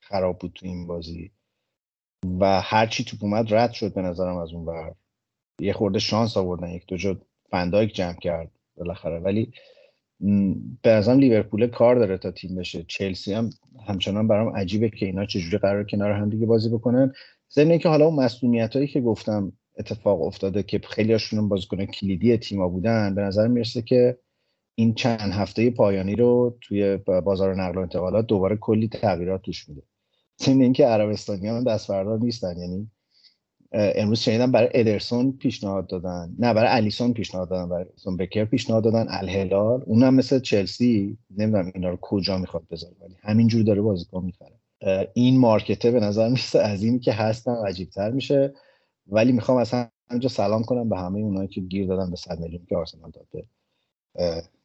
خراب 0.00 0.38
بود 0.38 0.52
تو 0.54 0.66
این 0.66 0.86
بازی. 0.86 1.32
و 2.40 2.60
هر 2.60 2.86
چی 2.86 3.04
توپ 3.04 3.24
اومد 3.24 3.54
رد 3.54 3.72
شد 3.72 3.94
به 3.94 4.02
نظرم 4.02 4.36
از 4.36 4.52
اون 4.52 4.64
ور. 4.64 4.94
یه 5.60 5.72
خورده 5.72 5.98
شانس 5.98 6.36
آوردن 6.36 6.70
یک 6.70 6.86
دو 6.86 6.96
جا 6.96 7.20
فندایک 7.50 7.94
جمع 7.94 8.16
کرد 8.16 8.50
بالاخره. 8.76 9.18
ولی 9.18 9.52
به 10.82 10.90
نظرم 10.90 11.18
لیورپول 11.18 11.66
کار 11.66 11.96
داره 11.96 12.18
تا 12.18 12.30
تیم 12.30 12.54
بشه. 12.54 12.84
چلسی 12.88 13.32
هم 13.32 13.50
همچنان 13.88 14.28
برام 14.28 14.56
عجیبه 14.56 14.90
که 14.90 15.06
اینا 15.06 15.26
چجوری 15.26 15.58
قرار 15.58 15.84
کنار 15.84 16.12
هم 16.12 16.30
دیگه 16.30 16.46
بازی 16.46 16.68
بکنن. 16.68 17.12
ضمن 17.52 17.78
که 17.78 17.88
حالا 17.88 18.06
اون 18.06 18.24
مسئولیت 18.24 18.76
هایی 18.76 18.88
که 18.88 19.00
گفتم 19.00 19.52
اتفاق 19.78 20.22
افتاده 20.22 20.62
که 20.62 20.78
خیلی 20.78 21.12
هاشون 21.12 21.48
بازیکن 21.48 21.84
کلیدی 21.84 22.36
تیما 22.36 22.68
بودن 22.68 23.14
به 23.14 23.22
نظر 23.22 23.48
می‌رسه 23.48 23.82
که 23.82 24.18
این 24.74 24.94
چند 24.94 25.32
هفته 25.32 25.70
پایانی 25.70 26.14
رو 26.14 26.58
توی 26.60 26.96
بازار 26.96 27.54
نقل 27.54 27.78
و 27.78 27.80
انتقالات 27.80 28.26
دوباره 28.26 28.56
کلی 28.56 28.88
تغییرات 28.88 29.42
توش 29.42 29.68
میده. 29.68 29.82
ضمن 30.42 30.60
اینکه 30.60 30.86
عربستانی 30.86 31.48
هم 31.48 31.64
دست 31.64 31.90
نیستن 31.90 32.56
یعنی 32.58 32.90
امروز 33.72 34.18
شنیدم 34.18 34.52
برای 34.52 34.68
ادرسون 34.74 35.32
پیشنهاد 35.32 35.86
دادن. 35.86 36.34
نه 36.38 36.54
برای 36.54 36.68
الیسون 36.68 37.12
پیشنهاد 37.12 37.48
دادن 37.48 37.68
برای 37.68 37.84
الیسون 37.84 38.16
بکر 38.16 38.44
پیشنهاد 38.44 38.84
دادن. 38.84 39.06
الهلال 39.08 39.82
اونم 39.86 40.14
مثل 40.14 40.40
چلسی 40.40 41.18
نمی‌دونم 41.36 41.72
اینا 41.74 41.88
رو 41.90 41.98
کجا 42.00 42.38
می‌خواد 42.38 42.62
بذاره 42.70 42.94
ولی 43.00 43.14
همینجور 43.22 43.62
داره 43.62 43.80
بازیکن 43.80 44.24
می‌خره. 44.24 45.08
این 45.14 45.38
مارکته 45.38 45.90
به 45.90 46.00
نظر 46.00 46.28
میسه 46.28 46.58
از 46.58 46.82
این 46.82 47.00
که 47.00 47.12
هستن 47.12 47.54
عجیبتر 47.66 48.10
میشه. 48.10 48.54
ولی 49.06 49.32
می‌خوام 49.32 49.58
اصلا 49.58 49.88
همینجا 50.10 50.28
سلام 50.28 50.62
کنم 50.62 50.88
به 50.88 50.98
همه 50.98 51.18
اونایی 51.18 51.48
که 51.48 51.60
گیر 51.60 51.86
دادن 51.86 52.10
به 52.10 52.16
100 52.16 52.40
میلیون 52.40 52.64
که 52.68 52.76
آرسنال 52.76 53.10
داده 53.10 53.46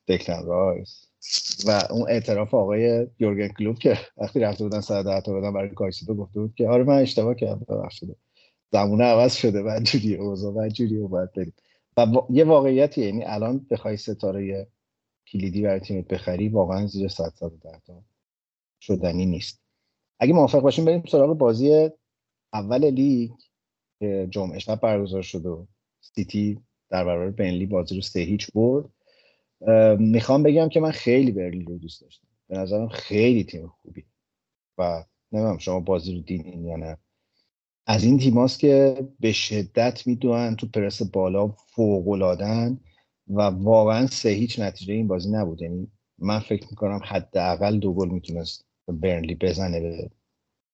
دکلن 0.08 0.46
رایس. 0.46 1.08
و 1.68 1.82
اون 1.92 2.10
اعتراف 2.10 2.54
آقای 2.54 3.08
یورگن 3.20 3.48
کلوپ 3.48 3.80
که 3.80 3.98
وقتی 4.18 4.40
رفته 4.40 4.64
بودن 4.64 4.82
110 4.82 5.22
تا 5.22 5.34
بدن 5.34 5.54
برای 5.54 5.70
کایسیدو 5.70 6.16
گفته 6.16 6.40
بود 6.40 6.54
که 6.56 6.68
آره 6.68 6.84
من 6.84 6.98
اشتباه 6.98 7.36
کردم 7.36 7.66
ببخشید. 7.70 8.16
زمونه 8.72 9.04
عوض 9.04 9.34
شده 9.36 9.64
و 9.64 9.80
جوری 9.84 10.16
اوضاع 10.16 10.54
و 10.54 10.70
جوری 10.70 11.00
باید 11.00 11.34
بریم. 11.34 11.54
و 11.98 12.06
یه 12.30 12.44
واقعیتی 12.44 13.06
یعنی 13.06 13.24
الان 13.24 13.68
بخوای 13.72 13.98
ستاره 13.98 14.68
کلیدی 15.32 15.62
برای 15.62 15.80
تیمت 15.80 16.08
بخری 16.08 16.50
واقعا 16.50 16.88
زیر 16.88 17.08
100 17.08 17.34
تا 17.40 17.52
شدنی 18.82 19.26
نیست. 19.26 19.62
اگه 20.20 20.34
موافق 20.34 20.60
باشیم 20.60 20.86
بریم 20.86 21.04
سراغ 21.08 21.38
بازی 21.38 21.90
اول 22.54 22.86
لیگ 22.90 23.32
که 24.00 24.28
جمعه 24.30 24.60
شب 24.60 24.82
برگزار 24.82 25.22
شد 25.22 25.46
و 25.46 25.68
سیتی 26.02 26.60
در 26.90 27.06
برابر 27.06 27.30
بنلی 27.30 27.66
بازی 27.66 27.96
رو 27.96 28.02
سه 28.02 28.20
هیچ 28.20 28.52
برد. 28.52 28.90
می‌خوام 30.00 30.44
بگم 30.44 30.70
که 30.70 30.80
من 30.80 30.92
خیلی 30.92 31.32
برلی 31.32 31.64
رو 31.64 31.78
دوست 31.78 32.02
داشتم. 32.02 32.28
به 32.48 32.58
نظرم 32.58 32.88
خیلی 32.88 33.44
تیم 33.44 33.68
خوبی. 33.68 34.06
و 34.78 35.04
نمی‌دونم 35.32 35.58
شما 35.58 35.80
بازی 35.80 36.16
رو 36.16 36.22
دیدین 36.22 36.66
یا 36.66 36.76
نه. 36.76 36.98
از 37.90 38.04
این 38.04 38.18
تیماست 38.18 38.60
که 38.60 38.96
به 39.20 39.32
شدت 39.32 40.08
می‌دونن 40.08 40.56
تو 40.56 40.68
پرس 40.68 41.02
بالا 41.02 41.48
فوقلادن 41.48 42.80
و 43.28 43.42
واقعا 43.42 44.08
سه 44.08 44.30
هیچ 44.30 44.60
نتیجه 44.60 44.94
این 44.94 45.08
بازی 45.08 45.32
نبود 45.32 45.62
یعنی 45.62 45.88
من 46.20 46.40
فکر 46.40 46.68
می‌کنم 46.70 47.00
حداقل 47.04 47.80
دو 47.80 47.94
گل 47.94 48.10
می‌تونست 48.10 48.66
برنلی 48.88 49.36
بزنه 49.36 50.10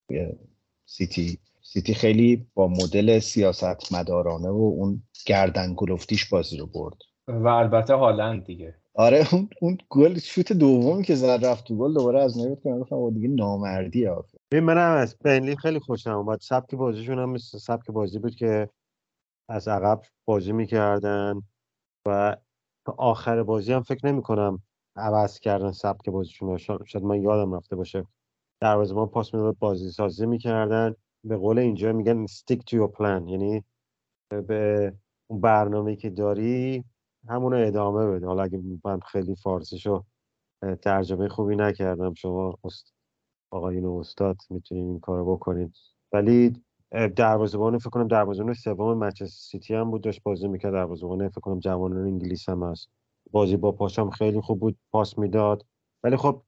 به 0.07 0.37
سیتی. 0.85 1.37
سیتی 1.65 1.93
خیلی 1.93 2.47
با 2.53 2.67
مدل 2.67 3.19
سیاست 3.19 3.93
مدارانه 3.93 4.49
و 4.49 4.73
اون 4.77 5.03
گردن 5.25 5.73
گلفتیش 5.77 6.29
بازی 6.29 6.57
رو 6.57 6.65
برد. 6.65 6.97
و 7.27 7.47
البته 7.47 7.93
هالند 7.93 8.45
دیگه. 8.45 8.75
آره 8.93 9.33
اون 9.33 9.49
اون 9.61 9.77
گل 9.89 10.19
شوت 10.19 10.53
دومی 10.53 11.03
که 11.03 11.15
زد 11.15 11.45
رفت 11.45 11.67
تو 11.67 11.77
گل 11.77 11.93
دوباره 11.93 12.23
از 12.23 12.37
نوید 12.37 12.59
کنم 12.63 12.79
گفتم 12.79 13.09
دیگه 13.09 13.27
نامردی 13.27 14.05
ببین 14.05 14.32
منم 14.59 14.97
از 14.97 15.17
بنلی 15.17 15.55
خیلی 15.55 15.79
خوشم 15.79 16.11
اومد. 16.11 16.39
سبک 16.41 16.75
بازیشون 16.75 17.19
هم 17.19 17.29
مثل 17.29 17.57
سبک 17.57 17.91
بازی 17.91 18.19
بود 18.19 18.35
که 18.35 18.69
از 19.49 19.67
عقب 19.67 20.01
بازی 20.25 20.51
می‌کردن 20.51 21.41
و 22.07 22.37
تا 22.85 22.95
آخر 22.97 23.43
بازی 23.43 23.73
هم 23.73 23.83
فکر 23.83 24.07
نمی 24.07 24.21
کنم 24.21 24.63
عوض 24.95 25.39
کردن 25.39 25.71
سبک 25.71 26.09
بازیشون 26.09 26.57
شاید 26.57 27.05
من 27.05 27.21
یادم 27.21 27.53
رفته 27.55 27.75
باشه. 27.75 28.07
ما 28.63 29.05
پاس 29.05 29.33
می‌داد 29.33 29.57
بازی 29.59 29.91
سازی 29.91 30.25
می‌کردن. 30.25 30.95
به 31.23 31.37
قول 31.37 31.59
اینجا 31.59 31.93
میگن 31.93 32.25
stick 32.27 32.57
to 32.57 32.77
your 32.77 32.91
plan. 32.97 33.29
یعنی 33.29 33.63
به 34.47 34.93
اون 35.27 35.41
برنامه 35.41 35.95
که 35.95 36.09
داری 36.09 36.83
همونو 37.29 37.55
ادامه 37.67 38.07
بده. 38.07 38.27
حالا 38.27 38.43
اگه 38.43 38.61
من 38.85 38.99
خیلی 38.99 39.35
فارسیشو 39.35 40.03
ترجمه 40.81 41.29
خوبی 41.29 41.55
نکردم 41.55 42.13
شما 42.13 42.59
آقایون 43.53 43.85
استاد 43.99 44.37
می‌تونین 44.49 44.87
این 44.87 44.99
کارو 44.99 45.35
بکنین 45.35 45.71
ولی 46.13 46.53
دروازه‌بان 47.15 47.77
فکر 47.77 47.89
کنم 47.89 48.07
دروازه‌بان 48.07 48.53
سوم 48.53 48.97
منچستر 48.97 49.25
سیتی 49.25 49.75
هم 49.75 49.91
بود 49.91 50.01
داشت 50.03 50.23
بازی 50.23 50.47
می‌کرد. 50.47 50.73
دروازه‌بان 50.73 51.29
فکر 51.29 51.41
کنم 51.41 51.59
جوانان 51.59 52.07
انگلیس 52.07 52.49
هم 52.49 52.63
هست. 52.63 52.89
بازی 53.31 53.57
با 53.57 53.71
پاشم 53.71 54.09
خیلی 54.09 54.41
خوب 54.41 54.59
بود 54.59 54.77
پاس 54.91 55.17
می‌داد. 55.17 55.65
ولی 56.03 56.17
خب 56.17 56.41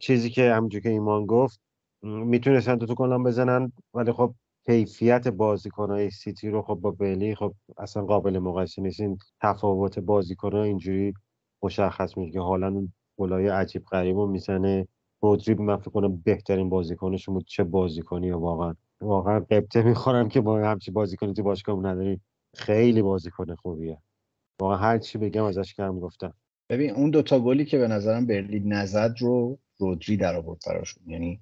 چیزی 0.00 0.30
که 0.30 0.52
همونجور 0.54 0.80
که 0.82 0.88
ایمان 0.88 1.26
گفت 1.26 1.60
می‌تونستن 2.02 2.78
تو 2.78 2.94
کنم 2.94 3.24
بزنن. 3.24 3.72
ولی 3.94 4.12
خب 4.12 4.34
کیفیت 4.66 5.28
بازیکنهای 5.28 6.10
سیتی 6.10 6.50
رو 6.50 6.62
خب 6.62 6.74
با 6.74 6.90
بلی 6.90 7.34
خب 7.34 7.54
اصلا 7.78 8.04
قابل 8.04 8.38
مقایسه 8.38 8.82
نیست. 8.82 9.00
این 9.00 9.18
تفاوت 9.42 9.98
بازیکنها 9.98 10.62
اینجوری 10.62 11.14
مشخص 11.62 12.16
میشه 12.18 12.32
که 12.32 12.40
حالا 12.40 12.68
اون 12.68 12.92
گلای 13.18 13.48
عجیب 13.48 13.84
غریب 13.84 14.16
رو 14.16 14.26
می‌زنه. 14.26 14.88
رودری 15.22 15.54
من 15.54 15.76
فکر 15.76 15.90
کنم 15.90 16.16
بهترین 16.16 16.68
بازیکنشون 16.68 17.34
بود 17.34 17.46
چه 17.46 17.64
بازیکنی 17.64 18.30
واقعا. 18.30 18.74
واقعا 19.00 19.40
قبطه 19.40 19.82
می‌خورم 19.82 20.28
که 20.28 20.40
با 20.40 20.58
همچی 20.58 20.90
بازیکنی 20.90 21.34
تو 21.34 21.42
باشگاه 21.42 21.78
نداری. 21.78 22.20
خیلی 22.54 23.02
بازیکن 23.02 23.54
خوبیه. 23.54 23.98
واقعا 24.60 24.76
هر 24.76 24.98
چی 24.98 25.18
بگم 25.18 25.44
ازش 25.44 25.74
کم 25.74 26.00
گفتم. 26.00 26.34
ببین 26.70 26.90
اون 26.90 27.10
دوتا 27.10 27.40
گلی 27.40 27.64
که 27.64 27.78
به 27.78 27.88
نظرم 27.88 28.26
برلین 28.26 28.72
نزد 28.72 29.14
رو 29.18 29.58
رودری 29.78 30.16
در 30.16 30.36
آورد 30.36 30.58
براشون. 30.66 31.02
یعنی 31.06 31.40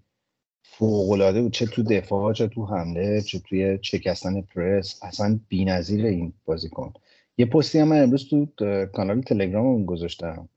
فوق 0.62 1.06
بود. 1.06 1.52
چه 1.52 1.66
تو 1.66 1.82
دفاع 1.82 2.32
چه 2.32 2.48
تو 2.48 2.66
حمله 2.66 3.20
چه 3.20 3.38
توی 3.38 3.78
چکستن 3.78 4.40
پرس. 4.40 5.00
اصلا 5.02 5.40
بی‌نظیر 5.48 6.06
این 6.06 6.32
بازیکن. 6.44 6.92
یه 7.38 7.46
پستی 7.46 7.78
هم 7.78 7.88
من 7.88 8.02
امروز 8.02 8.28
تو 8.28 8.46
کانال 8.92 9.20
تلگرامم 9.20 9.84
گذاشتم. 9.84 10.48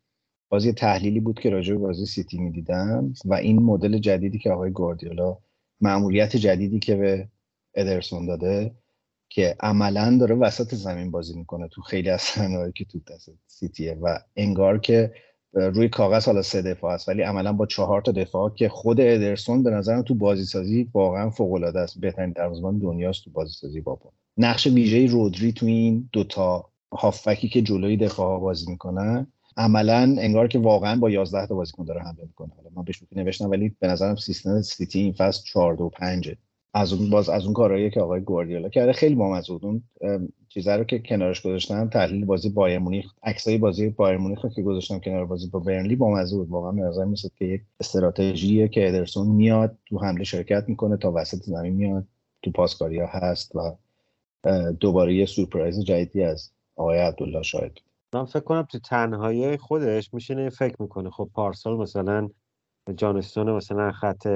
بازی 0.50 0.74
تحلیلی 0.74 1.20
بود 1.20 1.40
که 1.40 1.50
راجع 1.50 1.74
به 1.74 1.80
بازی 1.80 2.06
سیتی 2.06 2.38
می‌دیدم 2.38 3.14
و 3.26 3.34
این 3.34 3.64
مدل 3.64 3.98
جدیدی 3.98 4.40
که 4.40 4.52
آقای 4.52 4.72
گواردیولا 4.72 5.38
معمولیت 5.82 6.36
جدیدی 6.36 6.80
که 6.80 6.96
به 6.96 7.28
ادرسون 7.74 8.26
داده 8.26 8.76
که 9.30 9.56
عملا 9.60 10.18
داره 10.20 10.36
وسط 10.36 10.76
زمین 10.76 11.12
بازی 11.12 11.38
می‌کنه 11.40 11.68
تو 11.68 11.82
خیلی 11.82 12.10
از 12.10 12.22
صحنه‌هایی 12.22 12.72
که 12.72 12.86
تو 12.86 13.00
دست 13.00 13.30
سیتیه 13.48 13.98
و 14.02 14.20
انگار 14.36 14.80
که 14.80 15.14
روی 15.54 15.90
کاغذ 15.90 16.26
حالا 16.26 16.42
سه 16.42 16.62
دفاع 16.62 16.94
است 16.94 17.10
ولی 17.10 17.22
عملا 17.22 17.54
با 17.54 17.66
چهار 17.66 18.02
تا 18.02 18.12
دفاع 18.12 18.50
که 18.50 18.70
خود 18.70 19.02
ادرسون 19.02 19.64
به 19.64 19.70
نظرم 19.72 20.02
تو 20.02 20.16
بازی 20.16 20.46
سازی 20.46 20.90
واقعا 20.94 21.30
فوق 21.30 21.64
است. 21.64 22.00
بهترین 22.00 22.32
دروازه‌بان 22.32 22.80
دنیاست 22.80 23.24
تو 23.24 23.32
بازی 23.32 23.54
سازی 23.54 23.82
با 23.82 24.00
نقش 24.38 24.68
ویژه 24.68 25.06
رودری 25.06 25.54
تو 25.54 25.66
این 25.66 26.10
دوتا 26.14 26.70
هافکی 26.94 27.50
که 27.50 27.62
جلوی 27.62 27.98
دفاع 27.98 28.40
بازی 28.40 28.72
می‌کنن 28.72 29.28
عملا 29.58 30.16
انگار 30.20 30.48
که 30.48 30.60
واقعا 30.60 30.96
با 31.00 31.10
11 31.10 31.48
تا 31.48 31.56
بازیکن 31.56 31.86
داره 31.86 32.02
حمله 32.02 32.24
می‌کنه. 32.24 32.50
حالا 32.58 32.70
من 32.76 32.84
بهش 32.84 33.04
نوشتم 33.16 33.50
ولی 33.50 33.76
به 33.80 33.88
نظرم 33.88 34.16
سیستم 34.16 34.62
سیتی 34.62 35.00
این 35.00 35.14
فصل 35.14 35.44
4 35.46 35.76
2 35.76 35.90
5 35.90 36.36
از 36.74 36.94
اون 36.94 37.10
باز 37.10 37.30
از 37.30 37.44
اون 37.44 37.54
کارهایی 37.54 37.90
که 37.90 38.02
آقای 38.02 38.22
گواردیولا 38.22 38.70
کرده 38.70 38.94
خیلی 38.94 39.16
بامزه 39.16 39.54
بود. 39.54 39.66
اون 39.66 39.84
چیزا 40.50 40.76
رو 40.76 40.84
که 40.84 41.00
کنارش 41.00 41.42
گذاشتم 41.42 41.90
تحلیل 41.90 42.26
بازی 42.26 42.50
بایر 42.50 42.80
مونیخ 42.80 43.14
عکسای 43.24 43.58
بازی 43.58 43.90
بایر 43.90 44.18
مونیخ 44.18 44.46
که 44.56 44.62
گذاشتم 44.62 45.00
کنار 45.00 45.26
بازی 45.26 45.48
با 45.48 45.60
برنلی 45.60 45.96
بامزه 45.96 46.36
بود. 46.36 46.50
واقعا 46.50 46.72
به 46.72 46.82
نظر 46.82 47.06
میاد 47.06 47.20
که 47.38 47.46
یک 47.46 47.62
استراتژیه 47.80 48.68
که 48.68 48.88
ادرسون 48.88 49.28
میاد 49.28 49.78
تو 49.86 50.00
حمله 50.00 50.24
شرکت 50.24 50.64
می‌کنه 50.68 50.98
تا 50.98 51.12
وسط 51.16 51.44
زمین 51.44 51.74
میاد 51.74 52.08
تو 52.42 52.52
پاسکاری 52.52 53.00
ها 53.00 53.08
هست 53.08 53.56
و 53.56 53.76
دوباره 54.80 55.16
یه 55.16 55.26
سورپرایز 55.26 55.80
جدیدی 55.80 56.24
از 56.24 56.52
آقای 56.76 57.00
عبدالله 57.00 57.44
شاهد. 57.44 57.87
من 58.14 58.26
فکر 58.26 58.40
کنم 58.40 58.62
تو 58.62 58.80
تنهایی 58.80 59.58
خودش 59.58 60.14
میشینه 60.14 60.50
فکر 60.50 60.76
می‌کنه. 60.82 61.10
خب 61.10 61.30
پارسال 61.34 61.78
مثلا 61.78 62.30
جانستون 62.96 63.52
مثلا 63.52 63.92
خط 63.92 64.28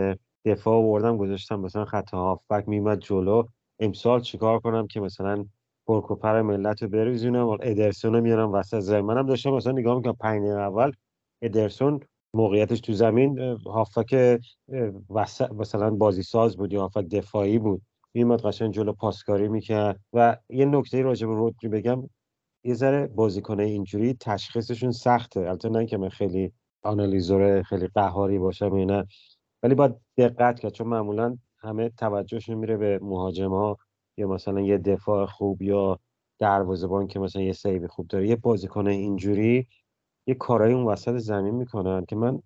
دفاع 0.45 0.75
آوردم 0.75 1.17
گذاشتم 1.17 1.59
مثلا 1.59 1.85
خط 1.85 2.13
هافبک 2.13 2.69
میمد 2.69 2.99
جلو. 2.99 3.43
امسال 3.79 4.21
چیکار 4.21 4.59
کنم 4.59 4.87
که 4.87 4.99
مثلا 4.99 5.45
پرکوپر 5.87 6.41
ملت 6.41 6.83
رو 6.83 6.89
بریزونم 6.89 7.49
ادرسون 7.49 8.13
رو 8.13 8.21
میارم 8.21 8.53
وسط 8.53 8.79
زمین. 8.79 9.05
منم 9.05 9.25
داشتم 9.25 9.49
مثلا 9.51 9.71
نگاه 9.73 9.95
می‌کنم 9.97 10.13
پنج 10.13 10.47
اول 10.49 10.91
ادرسون 11.41 11.99
موقعیتش 12.35 12.79
تو 12.81 12.93
زمین 12.93 13.39
هافک 13.65 14.39
مثلا 15.55 15.89
بازی 15.91 16.23
ساز 16.23 16.57
بود 16.57 16.73
یا 16.73 16.81
هافک 16.81 17.05
دفاعی 17.09 17.59
بود. 17.59 17.81
میمد 18.13 18.41
قشنگ 18.41 18.73
جلو 18.73 18.93
پاسکاری 18.93 19.47
می‌کرد 19.47 19.99
و 20.13 20.37
یه 20.49 20.65
نکته 20.65 21.01
راجع 21.01 21.27
به 21.27 21.35
رودری 21.35 21.69
بگم. 21.69 22.09
یه 22.63 22.73
ذره 22.73 23.07
بازیکن 23.07 23.59
اینجوری 23.59 24.13
تشخیصشون 24.13 24.91
سخته. 24.91 25.39
البته 25.39 25.69
نه 25.69 25.85
که 25.85 25.97
من 25.97 26.09
خیلی 26.09 26.51
آنالیزور 26.83 27.63
خیلی 27.63 27.87
قهاری 27.87 28.39
باشم 28.39 28.73
اینا 28.73 29.05
ولی 29.63 29.75
باید 29.75 29.95
دقت 30.17 30.59
کرد. 30.59 30.71
چون 30.71 30.87
معمولا 30.87 31.37
همه 31.59 31.89
توجهشون 31.89 32.55
میره 32.55 32.77
به 32.77 32.99
مهاجم 33.01 33.49
ها 33.49 33.77
یا 34.17 34.27
مثلا 34.27 34.61
یه 34.61 34.77
دفاع 34.77 35.25
خوب 35.25 35.61
یا 35.61 35.99
دروازه‌بان 36.39 37.07
که 37.07 37.19
مثلا 37.19 37.41
یه 37.41 37.53
سیو 37.53 37.87
خوب 37.87 38.07
داره. 38.07 38.27
یه 38.27 38.35
بازیکن 38.35 38.87
اینجوری 38.87 39.67
یه 40.27 40.35
کارایی 40.35 40.73
اون 40.73 40.85
وسط 40.85 41.17
زمین 41.17 41.55
می‌کنن 41.55 42.05
که 42.05 42.15
من 42.15 42.41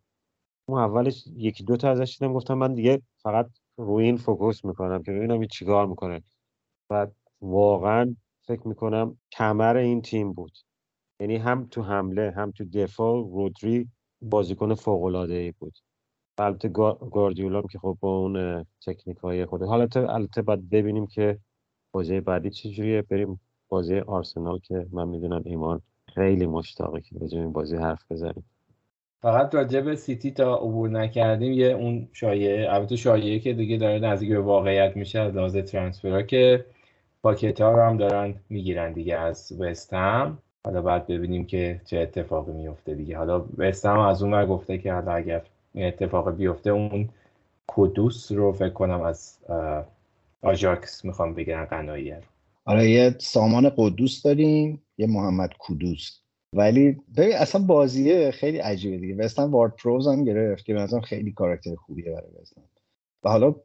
اون 0.70 0.80
اولش 0.80 1.24
یکی 1.36 1.64
دو 1.64 1.78
تا 1.78 1.90
ازش 1.92 2.18
دیدم 2.20 2.34
گفتم 2.34 2.54
من 2.54 2.74
دیگه 2.74 3.02
فقط 3.18 3.50
روی 3.78 4.06
این 4.06 4.18
فوکوس 4.18 4.66
می‌کنم 4.66 5.04
که 5.04 5.12
ببینم 5.12 5.40
این 5.40 5.48
چیکار 5.48 5.88
می‌کنه. 5.88 6.24
و 6.90 7.08
واقعا 7.42 8.16
فکر 8.48 8.68
می‌کنم 8.68 9.18
کمر 9.32 9.78
این 9.78 10.02
تیم 10.02 10.34
بود. 10.34 10.52
یعنی 11.20 11.36
هم 11.36 11.68
تو 11.72 11.82
حمله 11.82 12.32
هم 12.32 12.52
تو 12.52 12.66
دفاع 12.74 13.16
رودری 13.16 13.88
بازیکن 14.22 14.74
فوق 14.74 15.04
العاده 15.04 15.34
ای 15.34 15.52
بود 15.52 15.74
البته 16.38 16.70
گاردیولا 17.12 17.62
که 17.62 17.80
خب 17.80 17.98
با 18.00 18.18
اون 18.18 18.66
تکنیک 18.86 19.18
های 19.18 19.46
خوده 19.46 19.66
حالا 19.66 19.88
البته 19.96 20.42
باید 20.42 20.70
ببینیم 20.70 21.08
که 21.08 21.40
بازی 21.92 22.20
بعدی 22.20 22.50
چجوریه 22.50 23.02
بریم 23.02 23.40
بازی 23.70 24.00
آرسنال 24.00 24.60
که 24.60 24.88
من 24.92 25.08
می‌دونم 25.08 25.42
ایمان 25.46 25.82
خیلی 26.16 26.46
مشتاقه 26.46 27.02
که 27.02 27.16
به 27.20 27.26
این 27.32 27.52
بازی 27.52 27.76
حرف 27.76 28.12
بزنیم. 28.12 28.46
فقط 29.22 29.56
راجع 29.56 29.82
به 29.82 29.96
سیتی 29.96 30.32
تا 30.32 30.56
عبور 30.56 30.90
نکردیم 30.90 31.52
یه 31.52 31.68
اون 31.68 32.08
شایعه 32.14 32.74
البته 32.74 32.96
شایعه 32.96 33.40
که 33.40 33.54
دیگه 33.54 33.78
داره 33.78 34.00
نزدیک 34.00 34.30
به 34.30 34.40
واقعیت 34.40 34.98
میشه 34.98 35.20
از 35.20 35.36
لحاظ 35.36 35.58
ترانسفرها 35.58 36.22
که 36.22 36.66
پاکت 37.26 37.62
ها 37.62 37.72
رو 37.72 37.82
هم 37.82 37.98
دارن 37.98 38.36
می‌گیرن 38.50 38.94
دیگه 38.94 39.18
از 39.18 39.52
وستهم 39.60 40.38
حالا 40.66 40.82
بعد 40.82 41.08
ببینیم 41.08 41.46
که 41.46 41.82
چه 41.86 41.98
اتفاقی 41.98 42.52
میفته 42.52 42.96
دیگه. 42.96 43.18
حالا 43.18 43.46
وستهم 43.58 44.00
از 44.00 44.24
اون 44.24 44.46
گفته 44.46 44.78
که 44.78 44.94
حالا 44.94 45.12
اگر 45.12 45.42
این 45.74 45.88
اتفاق 45.88 46.36
بیفته 46.36 46.70
اون 46.70 47.10
کدوس 47.68 48.32
رو 48.32 48.52
فکر 48.52 48.70
کنم 48.70 49.02
از 49.02 49.38
آژاکس 50.42 51.06
می‌خوام 51.06 51.34
بگیرن 51.34 51.66
قنایی 51.66 52.12
رو. 52.12 52.22
آره 52.66 52.90
یه 52.90 53.16
سامان 53.20 53.72
قدوس 53.78 54.24
داریم 54.24 54.82
یه 54.98 55.08
محمد 55.08 55.50
کدوس. 55.60 56.20
ولی 56.54 56.98
ببین 57.18 57.36
اصلا 57.36 57.62
بازیه 57.62 58.32
خیلی 58.32 58.58
عجیبه 58.58 58.98
دیگه. 58.98 59.16
وستن 59.16 59.44
وارد 59.44 59.74
پروز 59.84 60.08
هم 60.08 60.24
گرفت 60.24 60.66
که 60.66 60.88
خیلی 61.04 61.32
کاراکتر 61.32 61.76
خوبیه 61.76 62.06
برای 62.06 62.42
وستن 62.42 62.62
و 63.24 63.30
حالا 63.30 63.56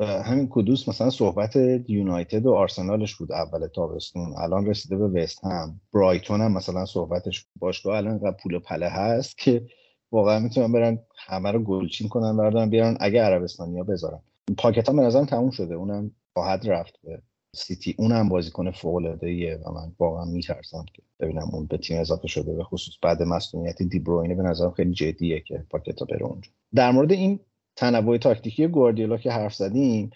همین 0.00 0.48
کدوس 0.50 0.88
مثلا 0.88 1.10
صحبت 1.10 1.56
یونایتد 1.88 2.46
و 2.46 2.54
آرسنالش 2.54 3.14
بود 3.14 3.32
اول 3.32 3.66
تابستون. 3.66 4.34
الان 4.38 4.66
رسیده 4.66 4.96
به 4.96 5.22
وست 5.22 5.44
هم. 5.44 5.80
برایتون 5.94 6.40
هم 6.40 6.52
مثلا 6.52 6.84
صحبتش 6.84 7.46
باشگاه 7.56 7.96
الان 7.96 8.36
پول 8.42 8.58
پله 8.58 8.88
هست 8.88 9.38
که 9.38 9.66
واقعا 10.12 10.38
می‌تونن 10.38 10.72
برن 10.72 10.98
همه 11.26 11.50
رو 11.50 11.58
گلچین 11.58 12.08
کنن 12.08 12.36
بردارن 12.36 12.70
بیارن 12.70 12.96
اگه 13.00 13.22
عربستانیا 13.22 13.82
بذارن. 13.82 14.20
پاکت 14.58 14.88
ها 14.88 14.94
به 14.94 15.02
نظرم 15.02 15.24
تموم 15.24 15.50
شده. 15.50 15.74
اونم 15.74 16.10
خواهد 16.32 16.68
رفت 16.68 16.94
به 17.04 17.22
سیتی. 17.56 17.94
اونم 17.98 18.28
بازیکن 18.28 18.70
فوق 18.70 18.94
العاده 18.94 19.56
و 19.66 19.72
من 19.72 19.92
واقعا 19.98 20.24
میترسم 20.24 20.84
که 20.94 21.02
ببینم 21.20 21.48
اون 21.52 21.66
به 21.66 21.78
تیم 21.78 22.00
اضافه 22.00 22.28
شده. 22.28 22.54
به 22.54 22.64
خصوص 22.64 22.94
بعد 23.02 23.22
مصونیت 23.22 23.82
دی 23.82 23.98
بروینه 23.98 24.34
به 24.34 24.42
نظرم 24.42 24.70
خیلی 24.70 24.92
جدیه 24.92 25.40
که 25.40 25.64
پاکتا 25.70 26.04
بره 26.04 26.22
اونجا. 26.22 26.50
در 26.74 26.90
مورد 26.90 27.12
این 27.12 27.40
تنوع 27.80 28.18
تاکتیکی 28.18 28.66
گواردیولا 28.66 29.16
که 29.16 29.30
حرف 29.30 29.54
زدیم 29.54 30.10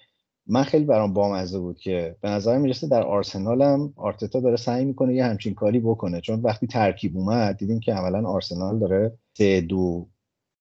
من 0.47 0.63
خیلی 0.63 0.85
برام 0.85 1.13
بامزه 1.13 1.59
بود 1.59 1.79
که 1.79 2.17
به 2.21 2.29
نظر 2.29 2.59
می‌رسه 2.59 2.89
در 2.89 3.03
آرسنال 3.03 3.63
هم 3.63 3.93
آرتتا 3.97 4.41
داره 4.41 4.57
سعی 4.57 4.85
می‌کنه 4.85 5.15
یه 5.15 5.25
همچین 5.25 5.55
کاری 5.55 5.81
بکنه. 5.81 6.21
چون 6.21 6.41
وقتی 6.41 6.67
ترکیب 6.67 7.17
اومد 7.17 7.57
دیدیم 7.57 7.81
که 7.81 7.95
عملا 7.95 8.29
آرسنال 8.29 8.79
داره 8.79 9.19
سه 9.39 9.61
دو 9.61 10.09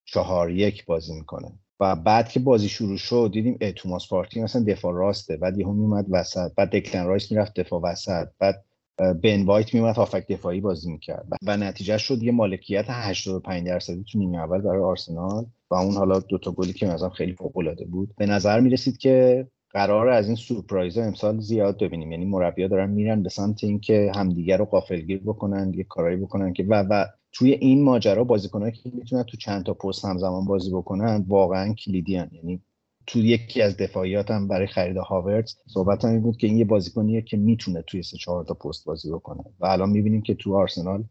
چهار 0.05 0.51
یک 0.51 0.85
بازی 0.85 1.13
می‌کنه. 1.13 1.51
و 1.79 1.95
بعد 1.95 2.29
که 2.29 2.39
بازی 2.39 2.69
شروع 2.69 2.97
شد 2.97 3.29
دیدیم 3.33 3.57
توماس 3.61 4.09
پارتی 4.09 4.41
مثلا 4.41 4.63
دفاع 4.63 4.93
راسته 4.93 5.37
بعد 5.37 5.57
یهو 5.57 5.73
میومد 5.73 6.05
وسط 6.09 6.51
بعد 6.55 6.69
دکلن 6.69 7.05
رایس 7.05 7.31
می‌رفت 7.31 7.59
دفاع 7.59 7.81
وسط 7.81 8.27
بعد 8.39 8.65
بن 8.97 9.45
وایت 9.45 9.73
میومد 9.73 9.95
هافبک 9.95 10.27
دفاعی 10.27 10.61
بازی 10.61 10.91
می‌کرد. 10.91 11.27
و 11.45 11.57
نتیجه 11.57 11.97
شد 11.97 12.23
یه 12.23 12.31
مالکیت 12.31 12.85
85 12.89 13.67
درصدی 13.67 14.03
تو 14.11 14.19
نیمه 14.19 14.37
اول 14.37 14.61
برای 14.61 14.83
آرسنال 14.83 15.45
و 15.71 15.75
اون 15.75 15.95
حالا 15.95 16.19
دوتا 16.19 16.51
گلی 16.51 16.73
که 16.73 16.87
مثلا 16.87 17.09
خیلی 17.09 17.33
فوق 17.33 17.57
العاده 17.57 17.85
بود. 17.85 18.13
به 18.17 18.25
نظر 18.25 18.59
می‌رسید 18.59 18.97
که 18.97 19.47
قراره 19.71 20.09
از 20.09 20.27
این 20.27 20.35
سورپرایز 20.35 20.97
امسال 20.97 21.39
زیاد 21.39 21.83
ببینیم. 21.83 22.11
یعنی 22.11 22.25
مربیا 22.25 22.67
دارن 22.67 22.89
میرن 22.89 23.23
به 23.23 23.29
سمت 23.29 23.63
اینکه 23.63 24.11
همدیگه 24.15 24.57
رو 24.57 24.65
غافلگیر 24.65 25.21
بکنن 25.25 25.73
یه 25.73 25.83
کارایی 25.83 26.17
بکنن 26.17 26.53
که 26.53 26.63
و 26.63 26.83
و 26.89 27.05
توی 27.31 27.51
این 27.51 27.83
ماجرا 27.83 28.23
بازیکنایی 28.23 28.71
که 28.71 28.91
می‌تونن 28.93 29.23
تو 29.23 29.37
چند 29.37 29.63
تا 29.63 29.73
پست 29.73 30.05
همزمان 30.05 30.45
بازی 30.45 30.71
بکنن 30.71 31.25
واقعا 31.27 31.73
کلیدی. 31.73 32.11
یعنی 32.11 32.61
تو 33.07 33.19
یکی 33.19 33.61
از 33.61 33.77
دفاعیات 33.77 34.31
هم 34.31 34.47
برای 34.47 34.67
خرید 34.67 34.97
هاورتز 34.97 35.55
صحبت 35.67 36.05
هم 36.05 36.21
بود 36.21 36.37
که 36.37 36.47
این 36.47 36.57
یه 36.57 36.65
بازیکنیه 36.65 37.21
که 37.21 37.37
می‌تونه 37.37 37.81
توی 37.81 38.03
سه 38.03 38.17
چهار 38.17 38.45
تا 38.45 38.53
پست 38.53 38.85
بازی 38.85 39.11
بکنه. 39.11 39.43
و 39.59 39.65
الان 39.65 39.89
می‌بینیم 39.89 40.21
که 40.21 40.33
تو 40.33 40.55
آرسنال 40.55 41.03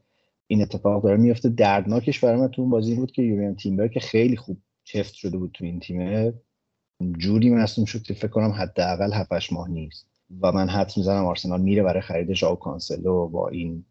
این 0.47 0.63
اتفاق 0.63 1.03
داره 1.03 1.17
میفته 1.17 1.49
دردناکش 1.49 2.25
برای 2.25 2.41
من 2.41 2.49
تو 2.49 2.63
اون 2.63 2.71
بازی 2.71 2.95
بود 2.95 3.13
که 3.13 3.23
یوریان 3.23 3.57
تیمبر 3.57 3.89
که 3.89 4.01
خیلی 4.01 4.37
خوب 4.37 4.59
چفت 4.85 5.15
شده 5.15 5.39
بود 5.39 5.51
تو 5.55 5.65
این 5.65 5.81
تیمه 5.81 6.35
جوری 7.19 7.51
مصوم 7.51 7.85
شد 7.85 8.03
که 8.03 8.15
فکر 8.15 8.29
کنم 8.29 8.51
حداقل 8.51 9.13
7 9.13 9.53
ماه 9.53 9.71
نیست. 9.71 10.07
و 10.41 10.53
من 10.53 10.69
حد 10.69 10.93
می‌زنم 10.97 11.25
آرسنال 11.25 11.61
میره 11.61 11.83
برای 11.83 12.01
خرید 12.01 12.33
ژائو 12.33 12.55
کانسلو 12.55 13.29
با 13.29 13.49
این 13.49 13.85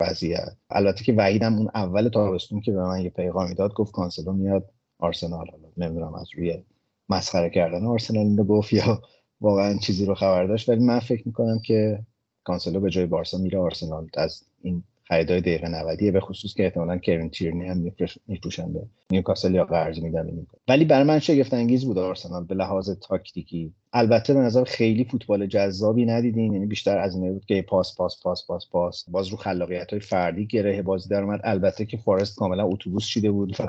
وضعیت. 0.00 0.56
البته 0.70 1.04
که 1.04 1.12
وحیدم 1.12 1.54
اون 1.54 1.70
اول 1.74 2.08
تابستون 2.08 2.60
که 2.60 2.72
به 2.72 2.82
من 2.82 3.00
یه 3.00 3.10
پیغامی 3.10 3.54
داد 3.54 3.74
گفت 3.74 3.92
کانسلو 3.92 4.32
میاد 4.32 4.70
آرسنال. 4.98 5.46
حالا 5.50 5.68
نمی‌دونم 5.76 6.14
از 6.14 6.28
روی 6.36 6.62
مسخره 7.08 7.50
کردن 7.50 7.86
آرسنال 7.86 8.36
رو 8.36 8.44
گفت 8.44 8.72
یا 8.72 9.02
واقعا 9.40 9.78
چیزی 9.78 10.06
رو 10.06 10.14
خبر 10.14 10.44
داشت. 10.44 10.68
ولی 10.68 10.84
من 10.84 10.98
فکر 10.98 11.22
می‌کنم 11.26 11.58
که 11.58 11.98
کانسلو 12.44 12.80
به 12.80 12.90
جای 12.90 13.06
بارسا 13.06 13.38
میره 13.38 13.58
آرسنال. 13.58 14.06
از 14.14 14.42
این 14.62 14.82
خریدای 15.04 15.40
دقیقه 15.40 15.68
90 15.68 16.12
به 16.12 16.20
خصوص 16.20 16.54
که 16.54 16.64
احتمالاً 16.64 16.98
کیرن 16.98 17.30
تیرنی 17.30 17.68
هم 17.68 17.92
میفروشن 18.28 18.72
به 18.72 18.80
نیوکاسل 19.10 19.54
یا 19.54 19.64
قرض 19.64 19.98
میدن 19.98 20.46
ولی 20.68 20.84
برای 20.84 21.04
من 21.04 21.18
شگفت 21.18 21.54
انگیز 21.54 21.84
بود 21.84 21.98
آرسنال 21.98 22.44
به 22.44 22.54
لحاظ 22.54 22.90
تاکتیکی. 22.90 23.72
البته 23.92 24.34
به 24.34 24.40
نظر 24.40 24.64
خیلی 24.64 25.04
فوتبال 25.04 25.46
جذابی 25.46 26.06
ندیدیم 26.06 26.52
یعنی 26.52 26.66
بیشتر 26.66 26.98
از 26.98 27.14
این 27.14 27.32
بود 27.32 27.44
که 27.44 27.62
پاس 27.62 27.96
پاس 27.96 28.22
پاس 28.22 28.46
پاس 28.46 28.66
پاس. 28.70 29.04
باز 29.08 29.28
رو 29.28 29.36
خلاقیت 29.36 29.90
های 29.90 30.00
فردی 30.00 30.46
گره 30.46 30.82
بازی 30.82 31.08
در 31.08 31.22
اومد. 31.22 31.40
البته 31.44 31.84
که 31.84 31.96
فارست 31.96 32.36
کاملا 32.36 32.66
اتوبوس 32.66 33.06
چیده 33.06 33.30
بود 33.30 33.60
و 33.60 33.68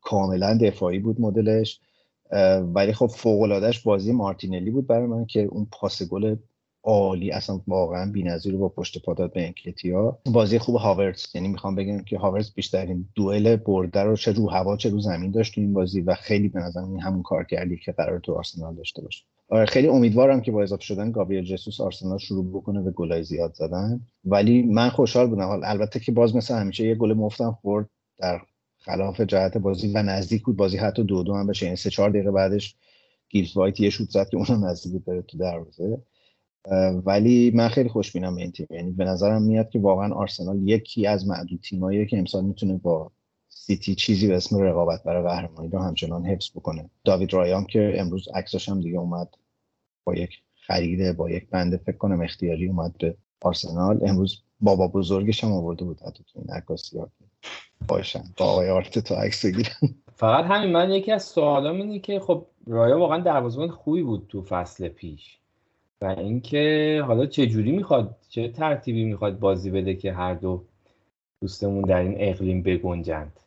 کاملا 0.00 0.58
دفاعی 0.60 0.98
بود 0.98 1.20
مدلش. 1.20 1.80
ولی 2.74 2.92
خب 2.92 3.06
فوق 3.06 3.72
بازی 3.84 4.12
مارتینلی 4.12 4.70
بود 4.70 4.86
برای 4.86 5.06
من 5.06 5.26
که 5.26 5.42
اون 5.42 5.66
پاس 5.72 6.02
گل 6.02 6.36
عالی 6.82 7.30
اصلا 7.30 7.60
واقعا 7.66 8.12
بی‌نظیر 8.12 8.56
با 8.56 8.68
پشت 8.68 9.04
پا 9.04 9.14
داد 9.14 9.32
به 9.32 9.46
انکتیا 9.46 10.18
بازی 10.26 10.58
خوب 10.58 10.76
هاورتز 10.76 11.26
یعنی 11.34 11.48
می‌خوام 11.48 11.74
بگم 11.74 12.02
که 12.02 12.18
هاورتز 12.18 12.54
بیشترین 12.54 13.08
دوئل 13.14 13.56
برده 13.56 14.00
رو 14.00 14.16
چه 14.16 14.32
رو 14.32 14.50
هوا 14.50 14.76
چه 14.76 14.90
رو 14.90 15.00
زمین 15.00 15.30
داشت 15.30 15.54
تو 15.54 15.60
این 15.60 15.72
بازی 15.72 16.00
و 16.00 16.14
خیلی 16.14 16.48
به 16.48 16.60
نظر 16.60 16.80
این 16.80 17.00
همون 17.00 17.22
کار 17.22 17.44
کردی 17.44 17.76
که 17.76 17.92
قرار 17.92 18.18
تو 18.18 18.34
آرسنال 18.34 18.74
داشته 18.74 19.02
باشه. 19.02 19.24
آره 19.48 19.66
خیلی 19.66 19.88
امیدوارم 19.88 20.40
که 20.40 20.52
با 20.52 20.62
اضافه 20.62 20.82
شدن 20.82 21.12
گابریل 21.12 21.44
جسوس 21.44 21.80
آرسنال 21.80 22.18
شروع 22.18 22.50
بکنه 22.52 22.82
به 22.82 22.90
گلای 22.90 23.22
زیاد 23.22 23.54
زدن. 23.54 24.00
ولی 24.24 24.62
من 24.62 24.88
خوشحال 24.88 25.26
بودم. 25.26 25.60
البته 25.64 26.00
که 26.00 26.12
باز 26.12 26.36
مثل 26.36 26.54
همیشه 26.54 26.86
یه 26.86 26.94
گل 26.94 27.12
مفتم 27.12 27.58
خورد 27.62 27.90
در 28.18 28.40
خلاف 28.80 29.20
جهت 29.20 29.56
بازی 29.58 29.92
و 29.92 30.02
نزدیک 30.02 30.42
بود. 30.42 30.56
بازی 30.56 30.76
حتی 30.76 31.04
دو 31.04 31.22
دو 31.22 31.34
هم 31.34 31.46
بشه. 31.46 31.66
یعنی 31.66 31.76
سه 31.76 31.90
چهار 31.90 32.10
دقیقه 32.10 32.30
بعدش 32.30 32.76
گیبز 33.28 33.56
وایت 33.56 33.80
یه 33.80 33.90
شوت 33.90 34.10
زد 34.10 34.28
که 34.28 34.36
اونم 34.36 34.64
نزدیک 34.64 35.04
بود 35.04 35.20
تو 35.20 35.38
دروازه. 35.38 35.98
ولی 37.04 37.50
من 37.54 37.68
خیلی 37.68 37.88
خوشبینم 37.88 38.36
این 38.36 38.52
تیم. 38.52 38.66
یعنی 38.70 38.90
به 38.90 39.04
نظرم 39.04 39.42
میاد 39.42 39.70
که 39.70 39.78
واقعا 39.78 40.14
آرسنال 40.14 40.68
یکی 40.68 41.06
از 41.06 41.28
معدود 41.28 41.60
تیمایی 41.60 42.06
که 42.06 42.18
امسال 42.18 42.44
می‌تونه 42.44 42.76
با 42.76 43.12
سیتی 43.48 43.94
چیزی 43.94 44.28
به 44.28 44.36
اسم 44.36 44.58
رقابت 44.58 45.02
برای 45.02 45.22
قهرمانی 45.22 45.68
رو 45.68 45.78
همچنان 45.78 46.26
حفظ 46.26 46.50
بکنه. 46.50 46.90
داوید 47.04 47.32
رایان 47.32 47.64
که 47.64 47.94
امروز 47.96 48.28
عکسش 48.34 48.68
هم 48.68 48.80
دیگه 48.80 48.98
اومد 48.98 49.28
با 50.04 50.14
یک 50.14 50.30
خریده 50.66 51.12
با 51.12 51.30
یک 51.30 51.50
بنده 51.50 51.76
فکر 51.76 51.96
کنم 51.96 52.22
اختیاری 52.22 52.68
اومد 52.68 52.98
به 52.98 53.16
آرسنال. 53.40 54.08
امروز 54.08 54.42
بابا 54.60 54.88
بزرگش 54.88 55.44
هم 55.44 55.52
آورده 55.52 55.84
بود 55.84 56.00
حتی 56.00 56.24
تو 56.32 56.38
این 56.38 56.50
عکاسی 56.50 56.98
ها. 56.98 57.10
باشن 57.88 58.22
با 58.36 58.44
آقای 58.44 58.70
آرت 58.70 58.98
تو 58.98 59.14
عکس 59.14 59.46
بگیرن. 59.46 59.94
فقط 60.14 60.44
همین 60.44 60.72
من 60.72 60.90
یکی 60.90 61.12
از 61.12 61.24
سوالام 61.24 61.76
اینه 61.76 61.98
که 61.98 62.20
خب 62.20 62.46
رایا 62.66 62.98
واقعا 62.98 63.18
دروازه‌بان 63.18 63.68
خوبی 63.68 64.02
بود 64.02 64.26
تو 64.28 64.42
فصل 64.42 64.88
پیش. 64.88 65.38
و 66.00 66.04
اینکه 66.04 67.02
حالا 67.06 67.26
چه 67.26 67.46
جوری 67.46 67.72
می‌خواد 67.72 68.16
چه 68.28 68.48
ترتیبی 68.48 69.04
می‌خواد 69.04 69.38
بازی 69.38 69.70
بده 69.70 69.94
که 69.94 70.12
هر 70.12 70.34
دو 70.34 70.64
دوستمون 71.42 71.82
در 71.82 72.00
این 72.00 72.14
اقلیم 72.18 72.62
بگنجند؟ 72.62 73.40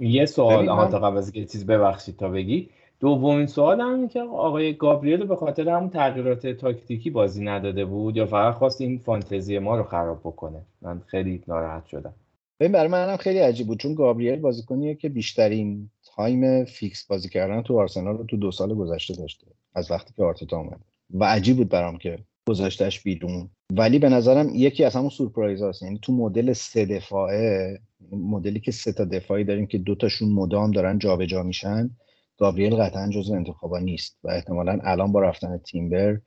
یه 0.00 0.26
سوال 0.26 0.68
آها 0.68 0.86
تا 0.86 0.98
قبل 0.98 1.16
از 1.16 1.32
که 1.32 1.44
چیز 1.44 1.66
ببخشید 1.66 2.16
تا 2.16 2.28
بگی. 2.28 2.70
دومین 3.00 3.46
سوال 3.46 3.80
هم 3.80 4.08
که 4.08 4.20
آقای 4.20 4.74
گابریل 4.74 5.24
به 5.24 5.36
خاطر 5.36 5.68
همون 5.68 5.90
تغییرات 5.90 6.46
تاکتیکی 6.46 7.10
بازی 7.10 7.44
نداده 7.44 7.84
بود 7.84 8.16
یا 8.16 8.26
فقط 8.26 8.54
خواست 8.54 8.80
این 8.80 8.98
فانتزی 8.98 9.58
ما 9.58 9.76
رو 9.76 9.82
خراب 9.82 10.20
بکنه؟ 10.20 10.62
من 10.82 11.02
خیلی 11.06 11.42
ناراحت 11.48 11.86
شدم. 11.86 12.14
ببین 12.62 12.72
برای 12.72 12.88
منم 12.88 13.16
خیلی 13.16 13.38
عجیب 13.38 13.66
بود 13.66 13.78
چون 13.78 13.94
گابریل 13.94 14.40
بازیکنیه 14.40 14.94
که 14.94 15.08
بیشترین 15.08 15.90
time 16.16 16.64
فیکس 16.64 17.06
بازی 17.06 17.28
کردن 17.28 17.62
تو 17.62 17.80
آرسنال 17.80 18.18
رو 18.18 18.24
تو 18.24 18.36
دو 18.36 18.50
سال 18.50 18.74
گذشته 18.74 19.14
داشته 19.14 19.46
از 19.74 19.90
وقتی 19.90 20.14
که 20.16 20.22
آرتتا 20.22 20.56
اومد. 20.56 20.80
و 21.10 21.24
عجیب 21.24 21.56
بود 21.56 21.68
برام 21.68 21.98
که 21.98 22.18
گذاشتش 22.48 23.02
بیرون. 23.02 23.50
ولی 23.72 23.98
به 23.98 24.08
نظرم 24.08 24.50
یکی 24.54 24.84
از 24.84 24.96
همون 24.96 25.08
سورپرایز 25.08 25.62
هست 25.62 25.82
یعنی 25.82 25.98
تو 26.02 26.12
مدل 26.12 26.52
سه 26.52 26.86
دفاعه 26.86 27.78
مدلی 28.12 28.60
که 28.60 28.72
سه 28.72 28.92
تا 28.92 29.04
دفاعی 29.04 29.44
داریم 29.44 29.66
که 29.66 29.78
دوتاشون 29.78 30.32
مدام 30.32 30.70
دارن 30.70 30.98
جابجا 30.98 31.26
جا 31.26 31.42
میشن 31.42 31.90
گابریل 32.38 32.76
قطعا 32.76 33.10
جزو 33.10 33.34
انتخابا 33.34 33.78
نیست. 33.78 34.18
و 34.24 34.30
احتمالا 34.30 34.78
الان 34.82 35.12
با 35.12 35.20
رفتن 35.20 35.58
تیمبر 35.58 36.18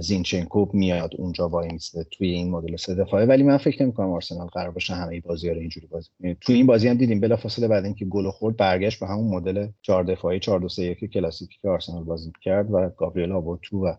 زینچنکو 0.00 0.74
میاد 0.74 1.10
اونجا 1.18 1.48
وای 1.48 1.68
میسته 1.72 2.04
توی 2.04 2.28
این 2.28 2.50
مدل 2.50 2.76
سه 2.76 2.94
دفاعه. 2.94 3.26
ولی 3.26 3.42
من 3.42 3.56
فکر 3.56 3.82
نمی 3.82 3.92
کنم 3.92 4.10
آرسنال 4.10 4.46
قرار 4.46 4.70
باشه 4.70 4.94
همه 4.94 5.20
بازی 5.20 5.50
رو 5.50 5.60
اینجوری 5.60 5.86
بازی 5.86 6.08
یعنی 6.20 6.36
توی 6.40 6.54
این 6.54 6.66
بازی 6.66 6.88
هم 6.88 6.96
دیدیم 6.96 7.20
بلافاصله 7.20 7.68
بعد 7.68 7.84
اینکه 7.84 8.04
گل 8.04 8.30
خورد 8.30 8.56
برگشت 8.56 9.00
به 9.00 9.06
همون 9.06 9.34
مدل 9.34 9.68
4 9.82 10.04
دفاعی 10.04 10.40
4 10.40 10.60
2 10.60 10.68
3 10.68 10.82
1 10.82 11.04
کلاسیکی 11.04 11.58
که 11.62 11.68
آرسنال 11.68 12.04
بازی 12.04 12.32
کرد 12.42 12.74
و 12.74 12.88
گابریل 12.88 13.32
آورد 13.32 13.60
تو 13.62 13.86
و 13.86 13.94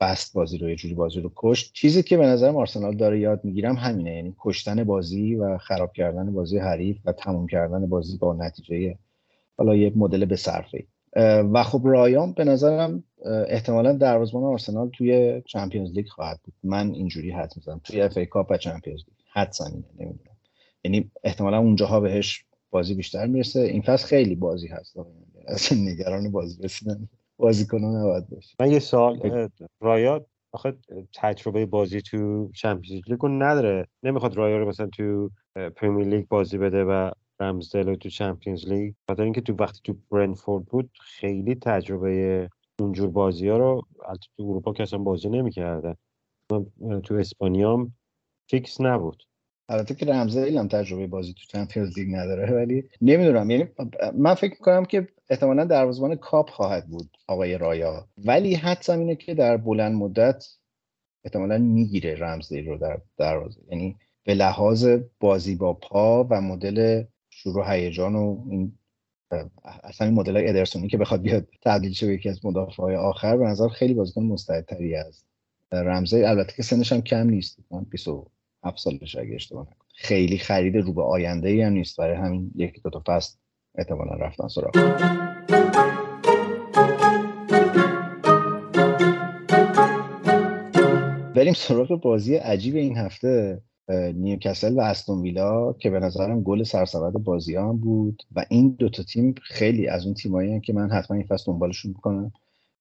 بست 0.00 0.34
بازی 0.34 0.58
رو 0.58 0.68
یه 0.68 0.76
جوری 0.76 0.94
بازی 0.94 1.20
رو 1.20 1.32
کشت. 1.36 1.72
چیزی 1.72 2.02
که 2.02 2.16
به 2.16 2.26
نظرم 2.26 2.56
آرسنال 2.56 2.96
داره 2.96 3.20
یاد 3.20 3.44
می‌گیرم 3.44 3.74
همینه 3.74 4.14
یعنی 4.14 4.34
کشتن 4.38 4.84
بازی 4.84 5.34
و 5.34 5.58
خراب 5.58 5.92
کردن 5.92 6.32
بازی 6.32 6.58
حریف 6.58 6.96
و 7.04 7.12
تموم 7.12 7.46
کردن 7.46 7.86
بازی 7.86 8.18
با 8.18 8.32
نتیجه 8.34 8.98
حالا 9.58 9.76
یه 9.76 9.92
مدل 9.96 10.24
به 10.24 10.36
صرفه. 10.36 10.86
و 11.52 11.62
خب 11.62 11.80
رایا 11.84 12.32
به 12.32 12.44
نظرم 12.44 13.04
احتمالا 13.24 13.92
دروازه‌بان 13.92 14.44
آرسنال 14.44 14.90
توی 14.90 15.42
چمپیونز 15.46 15.92
لیگ 15.92 16.08
خواهد 16.08 16.40
بود. 16.44 16.54
من 16.62 16.94
اینجوری 16.94 17.30
حدس 17.30 17.52
می‌زنم. 17.56 17.80
توی 17.84 18.00
اف 18.00 18.16
ای 18.16 18.26
کاپ 18.26 18.50
و 18.50 18.56
چمپیونز 18.56 19.00
لیگ. 19.08 19.16
حدس 19.32 19.54
اینه 19.60 19.84
نمی‌دونم. 19.98 20.36
یعنی 20.84 21.10
احتمالا 21.24 21.58
اونجاها 21.58 22.00
بهش 22.00 22.44
بازی 22.70 22.94
بیشتر 22.94 23.26
می‌رسه. 23.26 23.60
این 23.60 23.82
فصل 23.82 24.06
خیلی 24.06 24.34
بازی 24.34 24.68
هست. 24.68 24.96
اصلا 25.48 25.78
نگران 25.78 26.30
بازی 26.30 26.62
رسیدن. 26.62 27.08
بازیکنان 27.36 27.96
نباید 27.96 28.28
باشه. 28.28 28.56
من 28.60 28.70
یه 28.70 28.78
سال 28.78 29.48
رایا 29.80 30.26
آخه 30.52 30.76
تجربه 31.14 31.66
بازی 31.66 32.02
تو 32.02 32.50
چمپیونز 32.54 33.02
لیگ 33.08 33.18
نداره. 33.24 33.86
نمی‌خواد 34.02 34.36
رایا 34.36 34.58
رو 34.58 34.68
مثلا 34.68 34.86
تو 34.86 35.30
پرمیر 35.76 36.06
لیگ 36.06 36.28
بازی 36.28 36.58
بده 36.58 36.84
و 36.84 37.10
رمزدل 37.40 37.94
تو 37.94 38.08
چمپیونز 38.08 38.68
لیگ. 38.68 38.94
خاطر 39.06 39.22
اینکه 39.22 39.40
تو 39.40 39.54
وقتی 39.58 39.80
تو 39.84 39.94
برنفورد 40.10 40.64
بود 40.64 40.90
خیلی 41.00 41.54
تجربه 41.54 42.48
اونجور 42.82 43.10
بازی 43.10 43.48
ها 43.48 43.56
رو 43.56 43.82
تو 44.36 44.42
اروپا 44.42 44.72
که 44.72 44.82
اصلا 44.82 44.98
بازی 44.98 45.28
نمی‌کردن 45.28 45.94
تو 47.04 47.14
اسپانیا 47.14 47.90
فیکس 48.50 48.80
نبود. 48.80 49.22
البته 49.68 49.94
که 49.94 50.06
رمزدل 50.06 50.58
هم 50.58 50.68
تجربه 50.68 51.06
بازی 51.06 51.32
تو 51.32 51.40
چمپیونز 51.48 51.98
لیگ 51.98 52.14
نداره 52.14 52.54
ولی 52.54 52.84
نمی‌دونم. 53.00 53.50
یعنی 53.50 53.68
من 54.14 54.34
فکر 54.34 54.52
می‌کنم 54.52 54.84
که 54.84 55.08
احتمالا 55.30 55.64
دروازه‌بان 55.64 56.16
کاپ 56.16 56.50
خواهد 56.50 56.86
بود 56.86 57.16
آقای 57.28 57.58
رایا 57.58 58.08
ولی 58.24 58.54
حدسم 58.54 58.98
اینه 58.98 59.16
که 59.16 59.34
در 59.34 59.56
بلند 59.56 59.94
مدت 59.94 60.44
احتمالا 61.24 61.58
می‌گیره 61.58 62.14
رمزدیل 62.14 62.68
رو 62.68 62.78
در 62.78 63.00
دروازه. 63.16 63.60
یعنی 63.70 63.96
به 64.24 64.34
لحاظ 64.34 64.88
بازی 65.20 65.54
با 65.56 65.72
پا 65.72 66.24
و 66.30 66.40
مدل 66.40 67.02
شروع 67.30 67.72
هیجان 67.72 68.16
و 68.16 68.44
این 68.50 68.72
اصلا 69.84 70.06
این 70.06 70.16
مدل 70.16 70.36
ادرسونی 70.36 70.88
که 70.88 70.96
بخواد 70.96 71.22
بیاد 71.22 71.48
تبدیل 71.62 71.92
شه 71.92 72.06
یکی 72.06 72.28
از 72.28 72.44
مدافع 72.44 72.82
های 72.82 72.96
آخر 72.96 73.36
به 73.36 73.44
نظر 73.44 73.68
خیلی 73.68 73.94
بازیکن 73.94 74.22
مستعدتری 74.22 74.94
است 74.94 75.26
رمزی 75.72 76.24
البته 76.24 76.52
که 76.56 76.62
سنش 76.62 76.92
هم 76.92 77.00
کم 77.00 77.30
نیست 77.30 77.58
27 77.90 78.78
سالش 78.78 79.16
اگه 79.16 79.34
اشتباه 79.34 79.62
نکنم. 79.62 79.76
خیلی 79.94 80.38
خرید 80.38 80.76
رو 80.76 80.92
به 80.92 81.02
آینده 81.02 81.48
ای 81.48 81.62
هم 81.62 81.72
نیست. 81.72 81.96
برای 81.96 82.16
همین 82.16 82.50
یکی 82.54 82.80
دو 82.80 82.90
تا 82.90 83.02
فصل 83.06 83.36
احتمالا 83.74 84.14
رفتن 84.14 84.48
سراغ 84.48 84.72
بریم 91.34 91.52
سراغ 91.52 92.00
بازی 92.00 92.36
عجیب 92.36 92.76
این 92.76 92.96
هفته. 92.96 93.62
نیوکاسل 93.88 94.74
و 94.74 94.80
استون 94.80 95.22
ویلا 95.22 95.72
که 95.72 95.90
به 95.90 96.00
نظرم 96.00 96.42
گل 96.42 96.62
سرسبد 96.62 97.12
بازی 97.12 97.56
هم 97.56 97.76
بود 97.76 98.22
و 98.36 98.44
این 98.50 98.76
دوتا 98.78 99.02
تیم 99.02 99.34
خیلی 99.42 99.88
از 99.88 100.04
اون 100.04 100.14
تیمایی 100.14 100.60
که 100.60 100.72
من 100.72 100.90
حتما 100.90 101.16
این 101.16 101.26
فصل 101.26 101.52
دنبالشون 101.52 101.88
می‌کنم. 101.88 102.32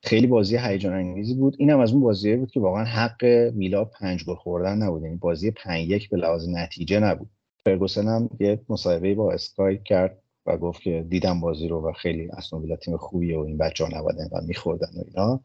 خیلی 0.04 0.28
بازی 0.28 0.58
هیجان 0.58 0.94
انگیزی 0.94 1.34
بود. 1.34 1.56
اینم 1.60 1.80
از 1.80 1.92
اون 1.92 2.02
بازی 2.02 2.36
بود 2.36 2.52
که 2.52 2.60
واقعا 2.60 2.84
حق 2.84 3.26
میلا 3.54 3.86
پنج 3.86 4.26
گل 4.26 4.36
خوردن 4.36 4.78
نبود. 4.78 5.04
یعنی 5.04 5.16
بازی 5.16 5.52
پنج 5.52 5.90
یک 5.90 6.10
به 6.10 6.18
لحاظ 6.18 6.50
نتیجه 6.50 7.00
نبود. 7.00 7.30
فرگوسن 7.66 8.08
هم 8.08 8.30
یه 8.40 8.60
مصاحبه 8.70 9.16
با 9.16 9.32
اسکای 9.32 9.78
کرد 9.78 10.18
و 10.46 10.58
گفت 10.58 10.82
که 10.82 11.06
دیدم 11.10 11.40
بازی 11.40 11.68
رو 11.68 11.90
و 11.90 11.92
خیلی 11.92 12.30
ویلا 12.62 12.76
تیم 12.76 12.98
خوبیه 12.98 13.38
و 13.38 13.42
این 13.42 13.58
بچه 13.58 13.86
ها 13.86 14.00
نباید 14.00 14.18
و 14.32 14.42
میخوردن 14.48 14.88
و 14.98 15.04
اینا. 15.08 15.40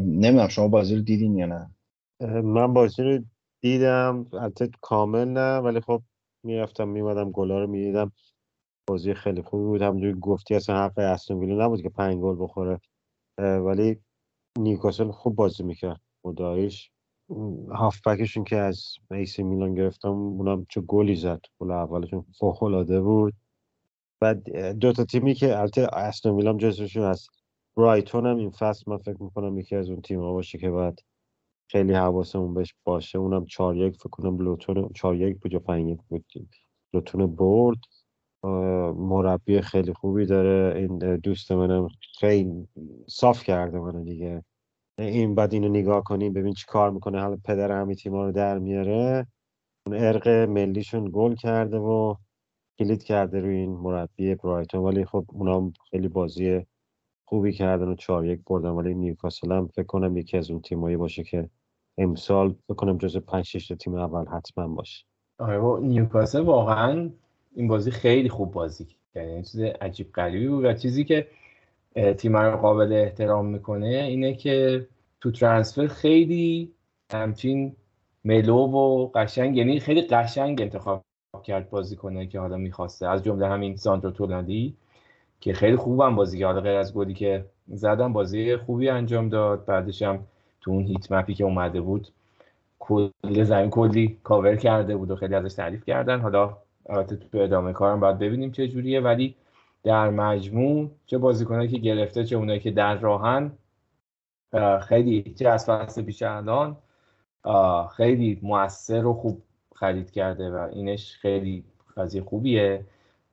نمی‌دونم 0.00 0.48
شما 0.48 0.68
بازی 0.68 0.94
رو 0.94 1.02
دیدین 1.02 1.36
یا 1.36 1.46
نه؟ 1.46 1.70
من 2.42 2.74
بازی 2.74 3.02
رو 3.02 3.18
دیدم 3.60 4.26
البته 4.32 4.70
کامل 4.80 5.24
نه 5.28 5.58
ولی 5.58 5.80
خب 5.80 6.02
می‌رفتم 6.44 6.88
میمدم 6.88 7.30
گلا 7.30 7.58
رو 7.58 7.66
می‌دیدم. 7.66 8.12
بازی 8.88 9.14
خیلی 9.14 9.42
خوبی 9.42 9.64
بود. 9.64 9.82
همونجوری 9.82 10.20
گفتی 10.20 10.54
اصلا 10.54 10.84
حق 10.84 10.98
استون 10.98 11.38
ویلا 11.38 11.64
نبود 11.64 11.82
که 11.82 11.88
پنج 11.88 12.16
گل 12.16 12.36
بخوره. 12.40 12.80
ولی 13.38 14.00
نیوکاسل 14.58 15.10
خوب 15.10 15.36
بازی 15.36 15.62
می‌کرد. 15.62 16.00
خدایش 16.22 16.90
هافبکشون 17.70 18.44
که 18.44 18.56
از 18.56 18.94
ایسی 19.10 19.42
میلان 19.42 19.74
گرفتم 19.74 20.08
اونم 20.08 20.66
چه 20.70 20.80
گلی 20.80 21.16
زد. 21.16 21.40
گل 21.58 21.70
اولشون 21.70 22.24
فوق 22.38 23.00
بود. 23.00 23.34
بعد 24.20 24.50
دو 24.72 24.92
تا 24.92 25.04
تیمی 25.04 25.34
که 25.34 25.58
البته 25.58 25.88
استون 25.92 26.36
ویلا 26.36 26.52
جزوشون 26.52 27.04
هست 27.04 27.30
برایتون 27.76 28.26
هم 28.26 28.36
این 28.36 28.50
فصل 28.50 28.90
من 28.90 28.98
فکر 28.98 29.22
می‌کنم 29.22 29.58
یکی 29.58 29.76
از 29.76 29.90
اون 29.90 30.00
تیم 30.00 30.20
ها 30.20 30.32
باشه 30.32 30.58
که 30.58 30.70
بعد 30.70 31.00
خیلی 31.70 31.92
حواسمون 31.92 32.54
بهش 32.54 32.74
باشه. 32.84 33.18
اونم 33.18 33.44
4 33.44 33.76
1 33.76 33.94
فکر 33.96 34.08
کنم 34.08 34.38
لوتون 34.38 34.88
4 34.94 35.16
1 35.16 35.40
بود 35.40 35.52
یا 35.52 35.58
5 35.58 35.88
1 35.88 35.98
بود. 36.08 36.24
لوتون 36.94 37.36
برد. 37.36 37.78
مربی 38.96 39.60
خیلی 39.60 39.92
خوبی 39.92 40.26
داره. 40.26 40.78
این 40.78 41.16
دوست 41.16 41.52
منم 41.52 41.88
خیلی 42.18 42.68
صاف 43.08 43.42
کرده 43.42 43.78
منو 43.78 44.04
دیگه. 44.04 44.44
این 44.98 45.34
بعد 45.34 45.52
اینو 45.52 45.68
نگاه 45.68 46.04
کنیم 46.04 46.32
ببین 46.32 46.52
چی 46.52 46.66
کار 46.68 46.90
می‌کنه. 46.90 47.20
حالا 47.20 47.36
پدر 47.44 47.80
همین 47.80 47.96
تیما 47.96 48.24
رو 48.24 48.32
در 48.32 48.58
میاره. 48.58 49.26
اون 49.86 49.96
ارق 49.96 50.28
ملیشون 50.28 51.10
گل 51.12 51.34
کرده 51.34 51.78
و 51.78 52.14
کلید 52.78 53.02
کرده 53.02 53.40
روی 53.40 53.56
این 53.56 53.70
مربی 53.70 54.34
برایتون. 54.34 54.80
ولی 54.80 55.04
خب 55.04 55.24
اونا 55.28 55.72
خیلی 55.90 56.08
بازی 56.08 56.66
خوبی 57.28 57.52
کردن 57.52 57.88
و 57.88 57.94
چهار 57.94 58.26
یک 58.26 58.40
بردن. 58.46 58.68
ولی 58.68 58.94
نیوکاسل 58.94 59.52
هم 59.52 59.66
فکر 59.66 59.86
کنم 59.86 60.16
یکی 60.16 60.36
از 60.36 60.50
اون 60.50 60.60
تیمایی 60.60 60.96
باشه 60.96 61.24
که 61.24 61.48
امسال 61.98 62.54
فکر 62.66 62.74
کنم 62.74 62.98
جز 62.98 63.16
5 63.16 63.44
6 63.44 63.72
تیم 63.80 63.94
اول 63.94 64.26
حتما 64.26 64.68
باشه. 64.68 65.04
آره 65.38 65.80
نیوکاسل 65.80 66.40
واقعا 66.40 67.10
این 67.54 67.68
بازی 67.68 67.90
خیلی 67.90 68.28
خوب 68.28 68.52
بازی 68.52 68.84
کرد. 68.84 69.26
یعنی 69.26 69.42
چیز 69.42 69.60
عجیب 69.60 70.12
غریبی 70.12 70.48
بود 70.48 70.64
و 70.64 70.74
چیزی 70.74 71.04
که 71.04 71.28
تیم 72.18 72.36
رو 72.36 72.56
قابل 72.56 72.92
احترام 72.92 73.46
می‌کنه 73.46 73.86
اینه 73.86 74.34
که 74.34 74.86
تو 75.20 75.30
ترانسفر 75.30 75.86
خیلی 75.86 76.72
همچین 77.12 77.76
ملو 78.24 78.56
و 78.56 79.10
قشنگ 79.14 79.56
یعنی 79.56 79.80
خیلی 79.80 80.02
قشنگ 80.02 80.62
انتخاب 80.62 81.02
کرد 81.44 81.70
بازی 81.70 81.96
کنه 81.96 82.26
که 82.26 82.40
حالا 82.40 82.56
می‌خواسته. 82.56 83.08
از 83.08 83.24
جمله 83.24 83.48
همین 83.48 83.76
ساندرو 83.76 84.10
تولندی 84.10 84.74
که 85.40 85.52
خیلی 85.52 85.76
خوبم 85.76 86.16
بازی 86.16 86.38
کرد. 86.38 86.60
غیر 86.60 86.76
از 86.76 86.94
گلی 86.94 87.14
که 87.14 87.44
زدم 87.68 88.12
بازی 88.12 88.56
خوبی 88.56 88.88
انجام 88.88 89.28
داد. 89.28 89.64
بعدش 89.64 90.02
هم 90.02 90.26
تو 90.60 90.70
اون 90.70 90.84
هیت 90.84 91.12
مپی 91.12 91.34
که 91.34 91.44
اومده 91.44 91.80
بود 91.80 92.08
کل 92.78 93.44
زمین 93.44 93.70
کلی 93.70 94.18
کاور 94.24 94.56
کرده 94.56 94.96
بود 94.96 95.10
و 95.10 95.16
خیلی 95.16 95.34
ازش 95.34 95.54
تعریف 95.54 95.84
کردن. 95.84 96.20
حالا 96.20 96.56
البته 96.88 97.16
تو 97.16 97.38
ادامه 97.38 97.72
کارم 97.72 98.00
باید 98.00 98.18
ببینیم 98.18 98.50
چه 98.50 98.68
جوریه. 98.68 99.00
ولی 99.00 99.34
در 99.82 100.10
مجموع 100.10 100.90
چه 101.06 101.18
بازیکنایی 101.18 101.68
که 101.68 101.78
گرفته 101.78 102.24
چه 102.24 102.36
اونایی 102.36 102.60
که 102.60 102.70
در 102.70 102.94
راهن 102.94 103.52
خیلی 104.80 105.34
چه 105.38 105.48
از 105.48 105.66
فصل 105.66 106.02
پیش 106.02 106.22
الان 106.22 106.76
خیلی 107.96 108.40
موثر 108.42 109.06
و 109.06 109.14
خوب 109.14 109.42
خرید 109.74 110.10
کرده 110.10 110.50
و 110.50 110.68
اینش 110.72 111.16
خیلی 111.16 111.64
قضیه 111.96 112.22
خوبیه. 112.22 112.84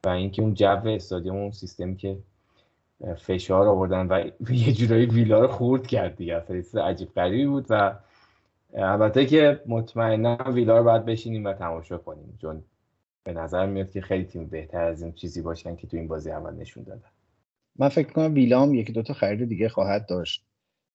و 0.05 0.09
اینکه 0.09 0.41
اون 0.41 0.53
جو 0.53 0.81
استادیوم 0.85 1.35
اون 1.35 1.51
سیستمی 1.51 1.95
که 1.95 2.17
فشار 3.17 3.67
آوردن 3.67 4.07
و 4.07 4.29
یه 4.53 4.73
جورایی 4.73 5.05
ویلا 5.05 5.39
رو 5.39 5.47
خورد 5.47 5.87
کرد 5.87 6.15
دیگه. 6.15 6.35
اصلا 6.35 6.85
عجیب 6.85 7.13
غریبی 7.13 7.45
بود 7.45 7.65
و 7.69 7.95
البته 8.73 9.25
که 9.25 9.61
مطمئنا 9.67 10.37
ویلا 10.53 10.77
رو 10.77 10.83
باید 10.83 11.05
بشینیم 11.05 11.45
و 11.45 11.53
تماشا 11.53 11.97
کنیم. 11.97 12.37
چون 12.41 12.63
به 13.23 13.33
نظر 13.33 13.65
میاد 13.65 13.91
که 13.91 14.01
خیلی 14.01 14.23
تیم 14.23 14.47
بهتر 14.47 14.83
از 14.83 15.01
این 15.01 15.13
چیزی 15.13 15.41
باشن 15.41 15.75
که 15.75 15.87
تو 15.87 15.97
این 15.97 16.07
بازی 16.07 16.31
اول 16.31 16.53
نشون 16.53 16.83
دادن. 16.83 17.09
من 17.75 17.89
فکر 17.89 18.13
کنم 18.13 18.33
ویلا 18.33 18.61
هم 18.61 18.73
یکی 18.73 18.93
دوتا 18.93 19.13
خرید 19.13 19.49
دیگه 19.49 19.69
خواهد 19.69 20.05
داشت. 20.05 20.45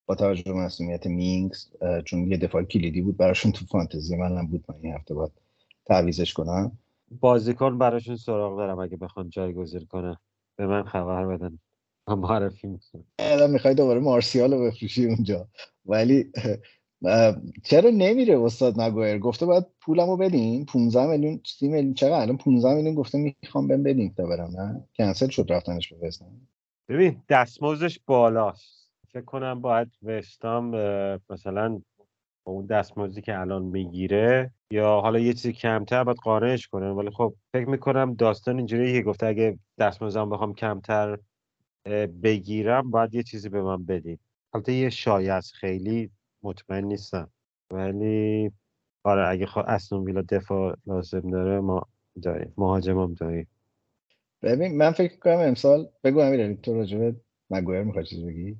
با 0.07 0.15
توجه 0.15 0.43
به 0.43 0.53
مسئولیت 0.53 1.07
مینگز 1.07 1.67
چون 2.05 2.31
یه 2.31 2.37
دفاع 2.37 2.63
کلیدی 2.63 3.01
بود 3.01 3.17
براشون 3.17 3.53
تو 3.53 3.65
فانتزی 3.65 4.17
منم 4.17 4.47
بود 4.47 4.65
من 4.69 4.75
این 4.83 4.95
هفته 4.95 5.15
باید 5.15 5.31
تعویزش 5.87 6.33
کنم. 6.33 6.79
بازیکن 7.11 7.79
براشون 7.79 8.17
سراغ 8.17 8.59
دارم 8.59 8.79
اگه 8.79 8.97
بخوان 8.97 9.31
جایگزین 9.31 9.87
کنه 9.87 10.19
به 10.59 10.67
من 10.67 10.83
خبر 10.83 11.27
بدن. 11.27 11.59
معرفی 12.09 12.67
می‌کنم. 12.67 13.05
الان 13.19 13.51
می‌خوای 13.51 13.75
دوباره 13.75 14.01
مارسیال 14.01 14.53
رو 14.53 14.65
بفروشی 14.65 15.07
اونجا. 15.07 15.49
ولی 15.87 16.33
چرا 17.65 17.91
نمیره 17.91 18.41
استاد 18.41 18.81
مگویر 18.81 19.19
گفته 19.19 19.47
باید 19.47 19.67
پولمو 19.81 20.17
بدین. 20.17 20.65
15 20.65 21.07
میلیون 21.07 21.41
30 21.47 21.69
میلیون 21.69 21.95
چقدر؟ 21.95 22.21
الان 22.21 22.37
15 22.37 22.75
میلیون 22.75 22.95
گفته 22.95 23.19
می‌خوام 23.43 23.69
بهم 23.69 23.83
بدین 23.83 24.15
تا 24.15 24.27
برم 24.27 24.51
نه؟ 24.61 24.85
کنسل 24.99 25.29
شد 25.29 25.47
رفتنش 25.49 25.93
به 25.93 26.11
ببین 26.89 27.23
دستمزدش 27.29 28.01
بالاست. 28.07 28.91
فکر 29.13 29.25
کنم 29.25 29.61
باید 29.61 29.89
وستام 30.03 30.71
مثلا 31.31 31.81
با 32.45 32.53
اون 32.53 32.66
دستمزدی 32.66 33.22
که 33.22 33.38
الان 33.38 33.62
می‌گیره 33.62 34.51
یا 34.70 35.01
حالا 35.01 35.18
یه 35.18 35.32
چیزی 35.32 35.53
کمتر 35.53 36.05
باید 36.05 36.16
قانعش 36.16 36.68
کنن 36.68 36.91
ولی 36.91 37.11
خب 37.11 37.34
فکر 37.53 37.68
می‌کنم 37.68 38.14
داستان 38.14 38.57
اینجوریه 38.57 38.93
که 38.93 39.03
گفته 39.03 39.26
اگه 39.26 39.59
دستمزدم 39.78 40.30
بخوام 40.30 40.55
کمتر 40.55 41.18
بگیرم 42.22 42.91
باید 42.91 43.14
یه 43.14 43.22
چیزی 43.22 43.49
به 43.49 43.62
من 43.62 43.84
بدین. 43.84 44.18
البته 44.55 44.72
یه 44.72 44.91
شایع 44.91 45.41
خیلی 45.41 46.11
مطمئن 46.43 46.84
نیستم. 46.84 47.30
ولی 47.70 48.53
آره 49.05 49.28
اگه 49.28 49.47
خوا 49.47 49.62
اصلا 49.62 50.01
ویلا 50.01 50.22
دفاع 50.22 50.76
لازم 50.86 51.30
داره 51.30 51.61
ما 51.61 51.86
داریم. 52.22 52.55
مهاجم 52.57 52.99
هم 52.99 53.14
داریم. 53.14 53.47
ببین 54.43 54.76
من 54.76 54.91
فکر 54.91 55.16
کنم 55.16 55.38
امسال 55.38 55.88
بگو 56.05 56.20
امیر 56.20 56.55
تو 56.55 56.74
راجبه 56.74 57.16
مگویر 57.51 57.82
می‌خوای 57.82 58.05
چیز 58.05 58.24
بگی؟ 58.24 58.57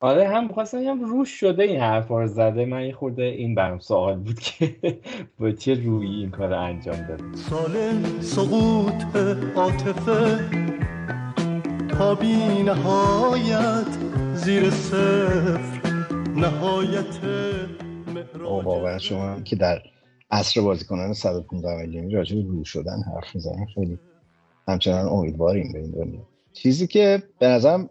آره 0.00 0.28
هم 0.28 0.48
خواستم 0.48 0.78
هم 0.78 1.04
روش 1.04 1.40
شده 1.40 1.62
این 1.62 1.80
حرف 1.80 2.08
رو 2.08 2.26
زده. 2.26 2.64
من 2.64 2.86
یه 2.86 2.92
خورده 2.92 3.22
این 3.22 3.54
برام 3.54 3.78
سوال 3.78 4.18
بود 4.18 4.38
که 4.40 4.76
با 5.40 5.50
چه 5.50 5.74
روی 5.74 6.06
این 6.06 6.30
کار 6.30 6.52
انجام 6.52 6.96
داده 6.96 7.36
سال 7.36 7.72
سقوط 8.20 9.16
عاطفه 9.56 10.40
تا 11.88 12.14
بی 12.14 12.62
نهایت 12.62 13.86
زیر 14.34 14.70
صفر. 14.70 15.80
نهایت 16.36 17.20
واقعا 18.44 18.98
شما 18.98 19.40
که 19.40 19.56
در 19.56 19.82
عصر 20.30 20.60
بازیکنان 20.60 21.12
115 21.12 21.76
میلیونی 21.76 22.14
راجع 22.14 22.36
به 22.36 22.42
رو 22.42 22.64
شدن 22.64 23.02
حرف 23.14 23.34
می‌زنین 23.34 23.66
خیلی 23.74 23.98
همچنان 24.68 25.08
امیدواریم 25.08 25.72
به 25.72 25.78
این 25.78 25.90
دنیا. 25.90 26.20
چیزی 26.52 26.86
که 26.86 27.22
به 27.38 27.46
نظرم 27.46 27.90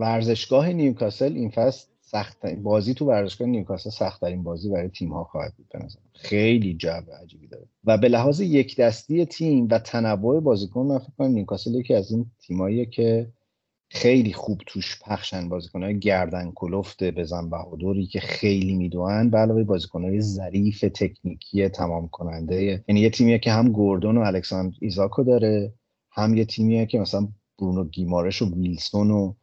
ورزشگاه 0.00 0.72
نیوکاسل 0.72 1.32
این 1.32 1.50
فصل 1.50 1.86
سخت 2.00 2.46
بازی 2.46 2.94
تو 2.94 3.06
ورزشگاه 3.06 3.48
نیوکاسل 3.48 3.90
سخت 3.90 4.20
ترین 4.20 4.42
بازی 4.42 4.68
برای 4.68 4.88
تیم 4.88 5.12
ها 5.12 5.24
خواهد 5.24 5.54
بود 5.56 5.66
به 5.72 5.78
نظر 5.84 5.98
خیلی 6.14 6.74
جو 6.74 7.02
عجیبی 7.22 7.46
داره. 7.46 7.66
و 7.84 7.98
به 7.98 8.08
لحاظ 8.08 8.40
یک 8.40 8.76
دستی 8.76 9.24
تیم 9.24 9.68
و 9.70 9.78
تنوع 9.78 10.40
بازیکن 10.40 10.86
من 10.86 10.98
فکر 10.98 11.12
کنم 11.18 11.30
نیوکاسل 11.30 11.74
یکی 11.74 11.94
از 11.94 12.12
این 12.12 12.30
تیماییه 12.38 12.86
که 12.86 13.32
خیلی 13.90 14.32
خوب 14.32 14.60
توش 14.66 14.98
پخشن 15.02 15.48
بازیکنهای 15.48 15.98
گردن 15.98 16.52
کلفت 16.54 17.04
بزن 17.04 17.50
بهادری 17.50 18.06
که 18.06 18.20
خیلی 18.20 18.76
می‌دونن 18.76 19.30
به 19.30 19.38
علاوه 19.38 19.64
بازیکنهای 19.64 20.20
ظریف 20.20 20.80
تکنیکی 20.80 21.68
تمام 21.68 22.08
کننده 22.08 22.84
یعنی 22.88 23.00
یه 23.00 23.10
تیمیه 23.10 23.38
که 23.38 23.52
هم 23.52 23.72
گوردون 23.72 24.18
و 24.18 24.20
الکساندر 24.20 24.76
ایزاکو 24.80 25.24
داره 25.24 25.74
هم 26.10 26.34
یه 26.34 26.44
تیمیه 26.44 26.86
که 26.86 26.98
مثلا 26.98 27.28
برونو 27.58 27.84
گیمارش 27.84 28.42
و 28.42 28.54
ویلسون 28.54 29.10
و 29.10 29.34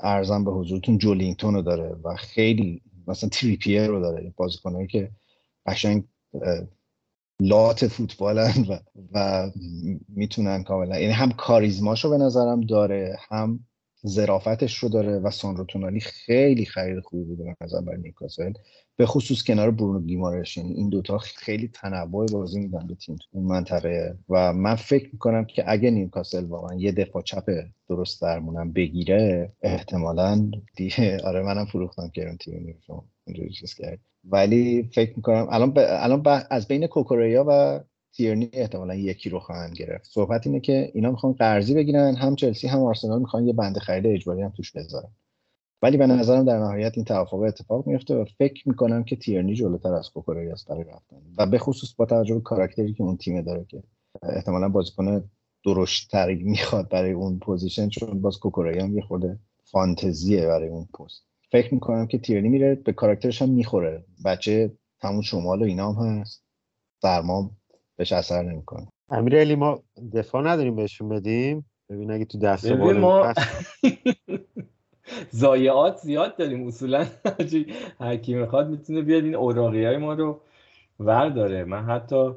ارزم 0.00 0.44
به 0.44 0.50
حضورتون 0.50 0.98
جولینگتون 0.98 1.54
رو 1.54 1.62
داره 1.62 1.96
و 2.04 2.14
خیلی 2.16 2.82
مثلا 3.06 3.28
تریپیر 3.28 3.86
رو 3.86 4.00
داره 4.00 4.32
بازیکنهایی 4.36 4.86
که 4.86 5.10
قشنگ 5.66 6.04
لات 7.40 7.86
فوتبالن 7.86 8.66
و, 8.68 8.78
و 9.12 9.50
می‌تونن 10.08 10.62
کاملا 10.62 10.98
یعنی 10.98 11.12
هم 11.12 11.30
کاریزماشو 11.30 12.10
به 12.10 12.18
نظرم 12.18 12.60
داره 12.60 13.18
هم 13.28 13.66
زرافتش 14.06 14.78
رو 14.78 14.88
داره 14.88 15.18
و 15.18 15.30
سانرو 15.30 15.64
تونالی 15.64 16.00
خیلی 16.00 16.64
خرید 16.64 17.00
خوبی 17.00 17.24
بوده 17.24 17.44
به 17.44 17.56
نظر 17.60 17.80
برای 17.80 18.00
نیوکاسل. 18.00 18.52
به 18.96 19.06
خصوص 19.06 19.42
کنار 19.42 19.70
برونو 19.70 20.00
گیمارش. 20.00 20.56
یعنی 20.56 20.74
این 20.74 20.88
دوتا 20.88 21.18
خیلی 21.18 21.68
تنوع 21.68 22.26
بازی 22.26 22.60
میدن 22.60 22.86
به 22.86 22.94
تیم 22.94 23.18
اون 23.32 23.44
منطقه. 23.44 24.18
و 24.28 24.52
من 24.52 24.74
فکر 24.74 25.08
می‌کنم 25.12 25.44
که 25.44 25.64
اگه 25.66 25.90
نیوکاسل 25.90 26.44
واقعا 26.44 26.78
یه 26.78 26.92
دفاع 26.92 27.22
چپ 27.22 27.50
درست 27.88 28.22
درمونم 28.22 28.72
بگیره 28.72 29.52
احتمالا 29.62 30.50
دیگه 30.76 31.18
آره 31.28 31.42
منم 31.42 31.64
فروختم 31.64 32.08
که 32.08 32.26
اون 32.26 32.36
تیم 32.36 32.80
کرد. 33.78 33.98
ولی 34.24 34.90
فکر 34.94 35.12
می‌کنم 35.16 35.46
الان 35.50 35.70
ب... 35.70 35.78
الان 35.78 36.22
ب... 36.22 36.42
از 36.50 36.68
بین 36.68 36.86
کوکوریا 36.86 37.44
و 37.48 37.80
تیرنی 38.16 38.50
احتمالا 38.52 38.94
یکی 38.94 39.30
رو 39.30 39.40
خواهند 39.40 39.74
گرفت. 39.74 40.10
صحبت 40.10 40.46
اینه 40.46 40.60
که 40.60 40.90
اینا 40.94 41.10
می‌خوان 41.10 41.32
قرضی 41.32 41.74
بگیرن 41.74 42.14
هم 42.14 42.34
چلسی 42.34 42.68
هم 42.68 42.82
آرسنال 42.82 43.20
می‌خوان 43.20 43.46
یه 43.46 43.52
بند 43.52 43.80
خرید 43.80 44.06
اجباری 44.06 44.42
هم 44.42 44.50
توش 44.56 44.72
بذارن. 44.72 45.10
ولی 45.82 45.96
به 45.96 46.06
نظرم 46.06 46.44
در 46.44 46.58
نهایت 46.58 46.92
این 46.96 47.04
توافق 47.04 47.34
اتفاق 47.34 47.86
میفته 47.86 48.14
و 48.14 48.24
فکر 48.38 48.68
می‌کنم 48.68 49.04
که 49.04 49.16
تیرنی 49.16 49.54
جلوتر 49.54 49.94
از 49.94 50.10
کوکوریاست 50.10 50.68
برای 50.68 50.84
رفتن. 50.84 51.16
و 51.38 51.46
به 51.46 51.58
خصوص 51.58 51.94
با 51.94 52.06
توجه 52.06 52.34
به 52.34 52.40
کاراکتری 52.40 52.94
که 52.94 53.02
اون 53.02 53.16
تیم 53.16 53.42
داره 53.42 53.64
که 53.68 53.82
احتمالا 54.22 54.68
بازیکن 54.68 55.30
درشتری 55.64 56.34
می‌خواد 56.34 56.88
برای 56.88 57.12
اون 57.12 57.38
پوزیشن 57.38 57.88
چون 57.88 58.20
باز 58.20 58.38
کوکوری 58.38 58.80
هم 58.80 58.96
یه 58.96 59.02
خورده 59.02 59.38
فانتزیه 59.64 60.46
برای 60.46 60.68
اون 60.68 60.84
پست. 60.84 61.22
فکر 61.52 61.74
می‌کنم 61.74 62.06
که 62.06 62.18
تیرنی 62.18 62.48
میره 62.48 62.74
به 62.74 62.92
کاراکترش 62.92 63.42
هم 63.42 63.50
می‌خوره. 63.50 64.04
بچه 64.24 64.72
همون 65.00 65.22
شمال 65.22 65.62
و 65.62 65.64
اینا 65.64 65.92
هم 65.92 66.20
هست. 66.20 66.44
سرما 67.02 67.50
بهش 67.96 68.12
اثر 68.12 68.42
نمی‌کنه. 68.42 68.88
امیر 69.08 69.40
علی 69.40 69.54
ما 69.54 69.82
دفاع 70.14 70.42
نداریم 70.42 70.76
بهشون 70.76 71.08
بدیم؟ 71.08 71.66
ببین 71.90 72.10
اگه 72.10 72.24
تو 72.24 72.38
دست 72.38 72.66
ما 72.72 73.32
زایعات 75.30 75.96
زیاد 76.06 76.36
داریم. 76.36 76.66
اصولا 76.66 77.06
هر 78.00 78.16
کی 78.16 78.34
می‌خواد 78.34 78.68
می‌تونه 78.68 79.02
بیاد. 79.02 79.24
این 79.24 79.34
اوراقی 79.34 79.84
های 79.84 79.96
ما 79.96 80.14
رو 80.14 80.40
ورداره. 81.00 81.64
من 81.64 81.84
حتی 81.84 82.30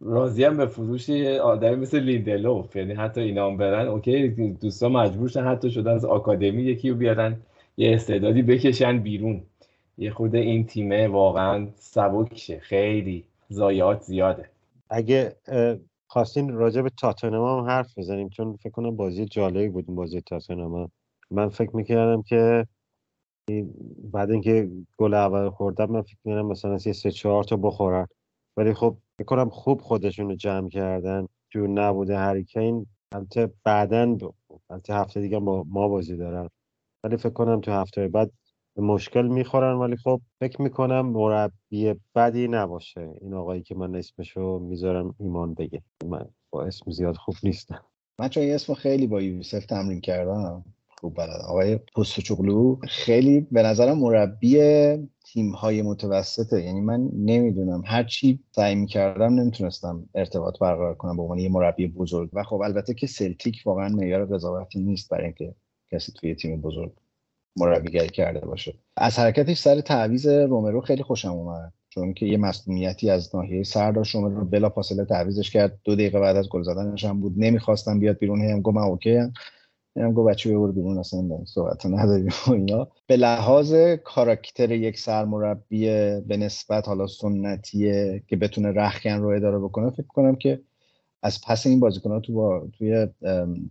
راضیم 0.00 0.56
به 0.56 0.66
فروش 0.66 1.10
آدمی 1.42 1.76
مثل 1.76 2.00
لیندلوف. 2.00 2.76
یعنی 2.76 2.94
حتی 2.94 3.20
اینا 3.20 3.46
هم 3.46 3.56
برن 3.56 3.88
okay 3.88 4.28
دوستا 4.60 4.88
مجبور 4.88 5.23
شن 5.23 5.44
حتی 5.44 5.70
شده 5.70 5.90
از 5.90 6.04
آکادمی 6.04 6.62
یکی 6.62 6.90
رو 6.90 6.96
بیارن 6.96 7.36
یه 7.76 7.94
استعدادی 7.94 8.42
بکشن 8.42 8.98
بیرون. 8.98 9.42
یه 9.98 10.10
خورده 10.10 10.34
این 10.34 10.66
تیمه 10.66 11.08
واقعا 11.08 11.68
سبک 11.76 12.38
شه. 12.38 12.58
خیلی. 12.58 13.24
ضایعات 13.52 14.02
زیاده. 14.02 14.50
اگه 14.90 15.36
خواستین 16.06 16.52
راجع 16.52 16.82
به 16.82 16.90
تاتنهام 16.90 17.58
هم 17.60 17.70
حرف 17.70 17.98
بزنیم 17.98 18.28
چون 18.28 18.56
فکر 18.56 18.70
کنم 18.70 18.96
بازی 18.96 19.24
جالبی 19.24 19.68
بود 19.68 19.86
بازی 19.86 20.20
تاتنهام 20.20 20.90
من 21.30 21.48
فکر 21.48 21.76
می‌کردم 21.76 22.22
که 22.22 22.66
بعد 24.12 24.30
اینکه 24.30 24.70
گل 24.96 25.14
اول 25.14 25.50
خوردن 25.50 25.90
من 25.90 26.02
فکر 26.02 26.16
می‌کردم 26.24 26.46
مثلا 26.46 26.78
یه 26.86 26.92
سه 26.92 27.10
چهار 27.10 27.44
تا 27.44 27.56
بخورن. 27.56 28.06
ولی 28.56 28.74
خب 28.74 28.96
فکر 29.18 29.26
کنم 29.26 29.50
خوب 29.50 29.80
خودشون 29.80 30.28
رو 30.28 30.34
جمع 30.34 30.68
کردن. 30.68 31.26
جو 31.50 31.66
نبوده 31.66 32.18
هریکین. 32.18 32.86
البته 33.12 33.52
بعدا 33.64 34.18
البته 34.70 34.94
هفته 34.94 35.20
دیگه 35.20 35.38
با 35.38 35.64
ما 35.68 35.88
بازی 35.88 36.16
دارن. 36.16 36.48
ولی 37.04 37.16
فکر 37.16 37.32
کنم 37.32 37.60
تو 37.60 37.70
هفته 37.72 38.08
بعد 38.08 38.30
مشکل 38.76 39.26
می‌خورن 39.26 39.76
ولی 39.76 39.96
خب 39.96 40.20
فکر 40.40 40.62
می‌کنم 40.62 41.06
مربی 41.06 41.94
بدی 42.14 42.48
نباشه. 42.48 43.08
این 43.20 43.34
آقایی 43.34 43.62
که 43.62 43.74
من 43.74 43.94
اسمشو 43.94 44.58
می‌ذارم 44.58 45.14
ایمان 45.18 45.54
بگه. 45.54 45.82
من 46.06 46.26
با 46.50 46.64
اسم 46.64 46.90
زیاد 46.90 47.16
خوب 47.16 47.34
نیستم. 47.42 47.80
من 48.18 48.28
چون 48.28 48.42
اسم 48.42 48.74
خیلی 48.74 49.06
با 49.06 49.22
یوسف 49.22 49.66
تمرین 49.66 50.00
کردم 50.00 50.64
خوب 50.88 51.16
بلد 51.16 51.40
آقای 51.48 51.76
پستوچوغلو 51.96 52.76
خیلی 52.88 53.40
به 53.40 53.62
نظرم 53.62 53.98
مربی 53.98 54.58
تیم 55.24 55.50
های 55.52 55.82
متوسطه. 55.82 56.62
یعنی 56.62 56.80
من 56.80 57.10
نمی‌دونم 57.14 57.82
هر 57.86 58.04
چی 58.04 58.40
سعی 58.50 58.74
می‌کردم 58.74 59.34
نمی‌تونستم 59.34 60.08
ارتباط 60.14 60.58
برقرار 60.58 60.94
کنم 60.94 61.16
به 61.16 61.22
عنوان 61.22 61.38
یه 61.38 61.48
مربی 61.48 61.86
بزرگ. 61.86 62.30
و 62.32 62.42
خب 62.42 62.60
البته 62.60 62.94
که 62.94 63.06
سلتیک 63.06 63.62
واقعا 63.66 63.88
معیار 63.88 64.26
قضاوتی 64.26 64.80
نیست 64.80 65.10
برای 65.10 65.24
اینکه 65.24 65.54
کسی 65.92 66.12
توی 66.12 66.34
تیم 66.34 66.60
بزرگ 66.60 66.92
مربیگری 67.56 68.08
کرده 68.08 68.46
باشه. 68.46 68.74
از 68.96 69.18
حرکتش 69.18 69.58
سر 69.58 69.80
تعویض 69.80 70.26
رومرو 70.26 70.80
خیلی 70.80 71.02
خوشم 71.02 71.30
اومد. 71.30 71.72
چون 71.88 72.14
که 72.14 72.26
یه 72.26 72.36
مسئولیتی 72.36 73.10
از 73.10 73.36
ناحیه 73.36 73.62
سردار 73.62 74.08
رومرو 74.12 74.44
بلا 74.44 74.70
فاصله 74.70 75.04
تعویزش 75.04 75.50
کرد. 75.50 75.78
دو 75.84 75.94
دقیقه 75.94 76.20
بعد 76.20 76.36
از 76.36 76.48
گل 76.48 76.62
زدنش 76.62 77.04
هم 77.04 77.20
بود. 77.20 77.34
نمی‌خواستم 77.36 78.00
بیاد 78.00 78.18
بیرون. 78.18 78.40
هم 78.40 78.60
گفتم 78.60 78.78
اوکی 78.78 79.16
هم 79.16 79.32
هم 79.96 80.12
گفت 80.12 80.30
بچه 80.30 80.50
ببر 80.50 80.72
بیرون. 80.72 80.98
اصلا 80.98 81.44
صحبت 81.44 81.86
نداریم 81.86 82.32
و 82.46 82.52
اینا. 82.52 82.88
به 83.06 83.16
لحاظ 83.16 83.74
کاراکتر 84.04 84.72
یک 84.72 84.98
سرمربی 84.98 85.86
به 86.20 86.36
نسبت 86.36 86.88
حالا 86.88 87.06
سنتیه 87.06 88.22
که 88.28 88.36
بتونه 88.36 88.72
رخکن 88.72 89.20
رو 89.20 89.28
اداره 89.28 89.58
بکنه 89.58 89.90
فکر 89.90 90.06
کنم 90.06 90.36
که 90.36 90.60
از 91.22 91.40
پس 91.46 91.66
این 91.66 91.80
بازیکن 91.80 92.20
تو 92.20 92.32
با 92.32 92.68
توی 92.78 93.06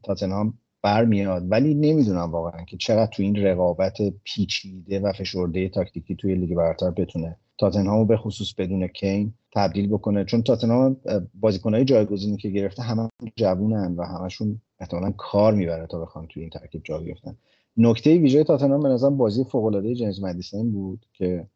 تاتنهام 0.04 0.54
برمیاد. 0.82 1.44
ولی 1.50 1.74
نمی‌دونم 1.74 2.32
واقعا 2.32 2.64
که 2.64 2.78
چقدر 2.78 3.12
تو 3.12 3.24
این 3.24 3.36
رقابت 3.36 3.98
پیچیده 4.24 5.00
و 5.00 5.14
فشرده 5.14 5.70
تاکتیکی 5.70 6.16
توی 6.16 6.36
لیگ 6.36 6.56
برتر 6.56 6.92
بتونه 6.92 7.36
تاتنهامو 7.60 8.06
به 8.06 8.18
خصوص 8.18 8.54
بدون 8.54 8.88
کین 8.88 9.34
تبدیل 9.54 9.88
بکنه. 9.88 10.26
چون 10.26 10.42
تاتنهام 10.42 10.98
بازیکنهای 11.40 11.86
جایگزینی 11.86 12.38
که 12.38 12.50
گرفته 12.50 12.84
همه 12.84 13.10
جوونن 13.36 13.96
و 13.96 14.04
همشون 14.04 14.62
احتمالا 14.80 15.12
کار 15.12 15.54
می‌بره 15.54 15.88
تا 15.88 16.00
بخوان 16.00 16.28
توی 16.28 16.42
این 16.42 16.50
ترکیب 16.50 16.82
جا 16.84 16.98
بیفتن. 16.98 17.36
نکته 17.78 18.18
ویژه 18.18 18.44
تاتنهام 18.44 18.84
به 18.84 18.90
نظرم 18.90 19.18
بازی 19.18 19.44
فوق 19.44 19.66
العاده 19.66 19.96
جیمز 19.96 20.24
مدیسن 20.24 20.72
بود 20.72 21.06
که 21.14 21.48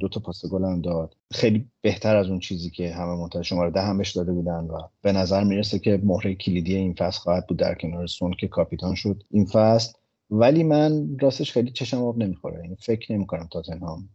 دو 0.00 0.08
تا 0.08 0.20
پاس 0.20 0.46
گل 0.46 0.64
هم 0.64 0.80
داد. 0.80 1.16
خیلی 1.32 1.68
بهتر 1.80 2.16
از 2.16 2.28
اون 2.28 2.38
چیزی 2.38 2.70
که 2.70 2.94
همه 2.94 3.14
منتظر 3.14 3.42
شماره 3.42 3.70
ده 3.70 3.80
همش 3.80 4.16
داده 4.16 4.32
بودن 4.32 4.64
و 4.64 4.80
به 5.02 5.12
نظر 5.12 5.44
می‌رسه 5.44 5.78
که 5.78 6.00
مهره 6.04 6.34
کلیدی 6.34 6.76
این 6.76 6.94
فصل 6.94 7.20
خواهد 7.20 7.46
بود 7.46 7.58
در 7.58 7.74
کنار 7.74 8.06
سون 8.06 8.32
که 8.32 8.48
کاپیتان 8.48 8.94
شد 8.94 9.22
این 9.30 9.46
فصل. 9.46 9.92
ولی 10.30 10.62
من 10.62 11.18
راستش 11.20 11.52
خیلی 11.52 11.70
چشم 11.70 12.04
آب 12.04 12.18
نمی‌خوره. 12.18 12.54
این 12.54 12.64
یعنی 12.64 12.76
فکر 12.76 13.12
نمی‌کنم 13.12 13.48
تاتنهام 13.52 14.08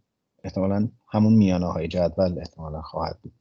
احتمالا 0.44 0.90
همون 1.12 1.34
میانه 1.34 1.66
های 1.66 1.88
جدول 1.88 2.40
احتمالا 2.40 2.82
خواهد 2.82 3.20
بود. 3.24 3.34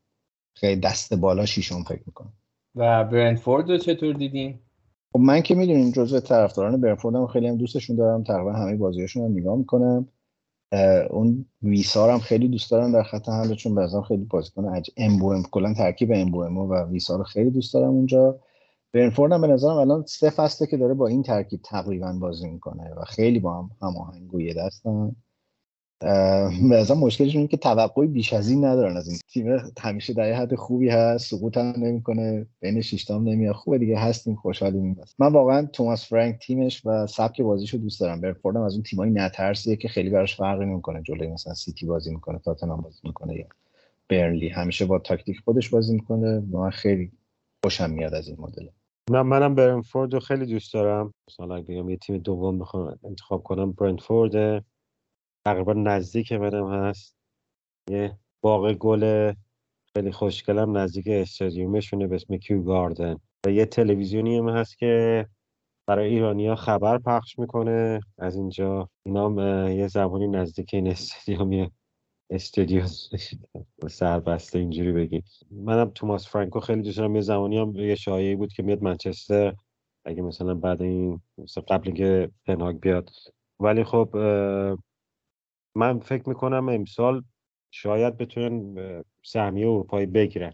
خیلی 0.54 0.80
دست 0.80 1.14
بالا 1.14 1.46
شیشون 1.46 1.82
فکر 1.82 2.02
می‌کنم. 2.06 2.32
و 2.74 3.04
برنفورد 3.04 3.70
رو 3.70 3.78
چطور 3.78 4.14
دیدین؟ 4.14 4.58
خب 5.12 5.18
من 5.18 5.40
که 5.40 5.54
می‌دونیم 5.54 5.90
جزو 5.90 6.20
طرفداران 6.20 6.80
برنفورد 6.80 7.14
هم 7.14 7.26
خیلی 7.26 7.48
هم 7.48 7.56
دوستشون 7.56 7.96
دارم. 7.96 8.22
تقریبا 8.22 8.52
همه 8.52 8.76
بازیاشون 8.76 9.24
هم 9.24 9.32
نگاه 9.32 9.56
می‌کنم. 9.56 10.08
اون 11.10 11.46
ویسار 11.62 12.10
هم 12.10 12.18
خیلی 12.18 12.48
دوست 12.48 12.70
دارم 12.70 12.92
در 12.92 13.02
خط 13.02 13.28
حمله 13.28 13.54
چون 13.54 13.74
بعضا 13.74 14.02
خیلی 14.02 14.24
بازیکن 14.24 14.64
اج 14.64 14.90
ام 14.96 15.42
کلا 15.42 15.74
ترکیب 15.74 16.12
ام 16.12 16.34
و 16.34 16.82
ویسار 16.82 17.18
رو 17.18 17.24
خیلی 17.24 17.50
دوست 17.50 17.74
دارم 17.74 17.88
اونجا. 17.88 18.40
برنفورد 18.92 19.32
هم 19.32 19.40
به 19.40 19.46
نظرم 19.46 19.76
الان 19.76 20.04
سه 20.06 20.30
فصله 20.30 20.68
که 20.68 20.76
داره 20.76 20.94
با 20.94 21.06
این 21.06 21.22
ترکیب 21.22 21.60
تقریبا 21.62 22.12
بازی 22.12 22.48
می‌کنه 22.50 22.94
و 22.94 23.04
خیلی 23.04 23.38
با 23.38 23.58
هم 23.58 23.70
هماهنگ 23.82 24.28
گویه 24.28 24.54
دستن. 24.54 25.16
به 26.00 26.94
مشکلش 26.96 27.34
اینه 27.36 27.48
که 27.48 27.56
توقعی 27.56 28.06
بیش 28.06 28.32
از 28.32 28.50
این 28.50 28.64
ندارن. 28.64 28.96
از 28.96 29.08
این 29.08 29.18
تیم 29.28 29.72
همیشه 29.80 30.12
در 30.12 30.32
حد 30.32 30.54
خوبی 30.54 30.88
هست 30.88 31.30
سقوط 31.30 31.56
هم 31.56 31.74
نمی‌کنه 31.76 32.46
بین 32.60 32.80
شیشتام 32.80 33.28
نمیاد. 33.28 33.54
خوبه 33.54 33.78
دیگه 33.78 33.98
هستیم 33.98 34.34
خوشحالیم. 34.34 35.00
من 35.18 35.32
واقعا 35.32 35.66
توماس 35.66 36.08
فرانک 36.08 36.38
تیمش 36.38 36.86
و 36.86 37.06
سبک 37.06 37.42
بازیشو 37.42 37.78
دوست 37.78 38.00
دارم. 38.00 38.20
برفوردم 38.20 38.60
از 38.60 38.74
اون 38.74 38.82
تیمای 38.82 39.10
نترسیه 39.10 39.76
که 39.76 39.88
خیلی 39.88 40.10
براش 40.10 40.36
فرقی 40.36 40.64
نمی‌کنه. 40.66 41.02
جلوی 41.02 41.28
مثلا 41.28 41.54
سیتی 41.54 41.86
بازی 41.86 42.14
می‌کنه 42.14 42.38
تاتنهام 42.38 42.80
بازی 42.80 43.00
می‌کنه 43.04 43.36
یا 43.36 43.46
برنلی. 44.08 44.48
همیشه 44.48 44.86
با 44.86 44.98
تاکتیک 44.98 45.40
خودش 45.44 45.68
بازی 45.68 45.94
می‌کنه. 45.94 46.42
من 46.50 46.70
خیلی 46.70 47.12
خوشم 47.64 47.90
میاد 47.90 48.14
از 48.14 48.28
این 48.28 48.36
مدل. 48.40 48.66
من 49.10 49.22
منم 49.22 49.54
برنفورد 49.54 50.14
رو 50.14 50.20
خیلی 50.20 50.46
دوست 50.46 50.74
دارم. 50.74 51.14
مثلا 51.30 51.60
بگم 51.60 51.88
یه 51.88 51.96
تیم 51.96 52.18
دوم 52.18 52.58
بخوام 52.58 52.98
انتخاب 53.04 53.42
کنم 53.42 53.72
برنفورد. 53.72 54.64
تقریبا 55.48 55.72
نزدیک 55.72 56.32
منم 56.32 56.72
هست. 56.72 57.16
یه 57.90 58.18
باغ 58.40 58.72
گل 58.72 59.32
خیلی 59.94 60.12
خوشگلم 60.12 60.76
نزدیک 60.76 61.08
استادیومشونه 61.08 62.06
به 62.06 62.14
اسم 62.14 62.36
کیو 62.36 62.62
گاردن. 62.62 63.16
و 63.46 63.50
یه 63.50 63.66
تلویزیونی 63.66 64.38
هم 64.38 64.48
هست 64.48 64.78
که 64.78 65.26
برای 65.86 66.08
ایرانیا 66.08 66.54
خبر 66.54 66.98
پخش 66.98 67.38
می‌کنه. 67.38 68.00
از 68.18 68.36
اینجا 68.36 68.88
اینا 69.06 69.70
یه 69.70 69.88
زبانی 69.88 70.28
نزدیک 70.28 70.74
این 70.74 70.88
استادیوم 70.88 71.70
استودیو 72.30 72.84
سربسته 74.00 74.58
اینجوری 74.58 74.92
بگیم. 74.92 75.24
منم 75.50 75.90
توماس 75.94 76.28
فرانکو 76.28 76.60
خیلی 76.60 76.82
دوست 76.82 76.98
دارم. 76.98 77.14
یه 77.14 77.20
زمانی 77.20 77.58
هم 77.58 77.76
یه 77.76 77.94
شایعی 77.94 78.36
بود 78.36 78.52
که 78.52 78.62
میاد 78.62 78.82
منچستر. 78.82 79.54
اگه 80.04 80.22
مثلا 80.22 80.54
بعد 80.54 80.82
این 80.82 81.20
مثلا 81.38 81.64
قبل 81.68 81.90
که 81.90 82.30
پنهاگ 82.46 82.80
بیاد. 82.80 83.10
ولی 83.60 83.84
خب 83.84 84.08
من 85.78 85.98
فکر 85.98 86.28
می‌کنم 86.28 86.68
امسال 86.68 87.24
شاید 87.70 88.16
بتونن 88.16 88.74
سهمیه 89.24 89.66
اروپایی 89.66 90.06
بگیرن. 90.06 90.52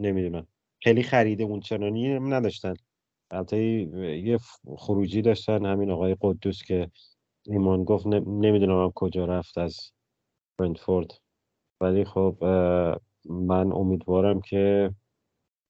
نمی‌دونم. 0.00 0.46
خیلی 0.82 1.02
خریده 1.02 1.44
اون 1.44 1.60
چنانی 1.60 2.08
نداشتن. 2.18 2.74
البته 3.30 3.58
یه 4.24 4.38
خروجی 4.76 5.22
داشتن. 5.22 5.66
همین 5.66 5.90
آقای 5.90 6.16
قدوس 6.20 6.62
که 6.62 6.90
ایمان 7.46 7.84
گفت 7.84 8.06
نمی‌دونم 8.06 8.82
هم 8.84 8.92
کجا 8.94 9.24
رفت 9.24 9.58
از 9.58 9.76
برنتفورد 10.58 11.10
ولی 11.80 12.04
خب 12.04 12.36
من 13.24 13.72
امیدوارم 13.72 14.40
که 14.40 14.94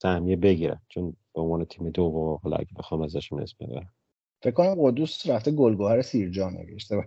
سهمیه 0.02 0.36
بگیرن. 0.36 0.80
چون 0.88 1.16
به 1.34 1.40
عنوان 1.40 1.64
تیم 1.64 1.90
دو 1.90 2.38
حالا 2.42 2.56
اگه 2.56 2.74
بخوام 2.78 3.02
ازشون 3.02 3.42
اسم 3.42 3.66
ببرم. 3.66 3.92
فکر 4.42 4.50
کنم 4.54 4.74
قدوس 4.78 5.26
رفته 5.26 5.50
گلگوهر 5.50 6.02
سیرجان 6.02 6.56
اگه 6.56 6.74
اشتباه 6.74 7.04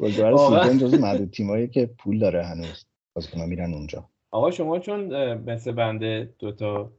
گلگوهر 0.00 0.36
سیرجان 0.36 0.78
جز 0.78 0.94
معدود 0.94 1.30
تیمایی 1.30 1.68
که 1.68 1.86
پول 1.86 2.18
داره 2.18 2.44
هنوز. 2.44 2.84
بازیکن‌ها 3.14 3.46
میرن 3.46 3.74
اونجا. 3.74 4.04
آقا 4.30 4.50
شما 4.50 4.78
چون 4.78 5.34
مثل 5.34 5.72
بنده 5.72 6.34
دوتا 6.38 6.90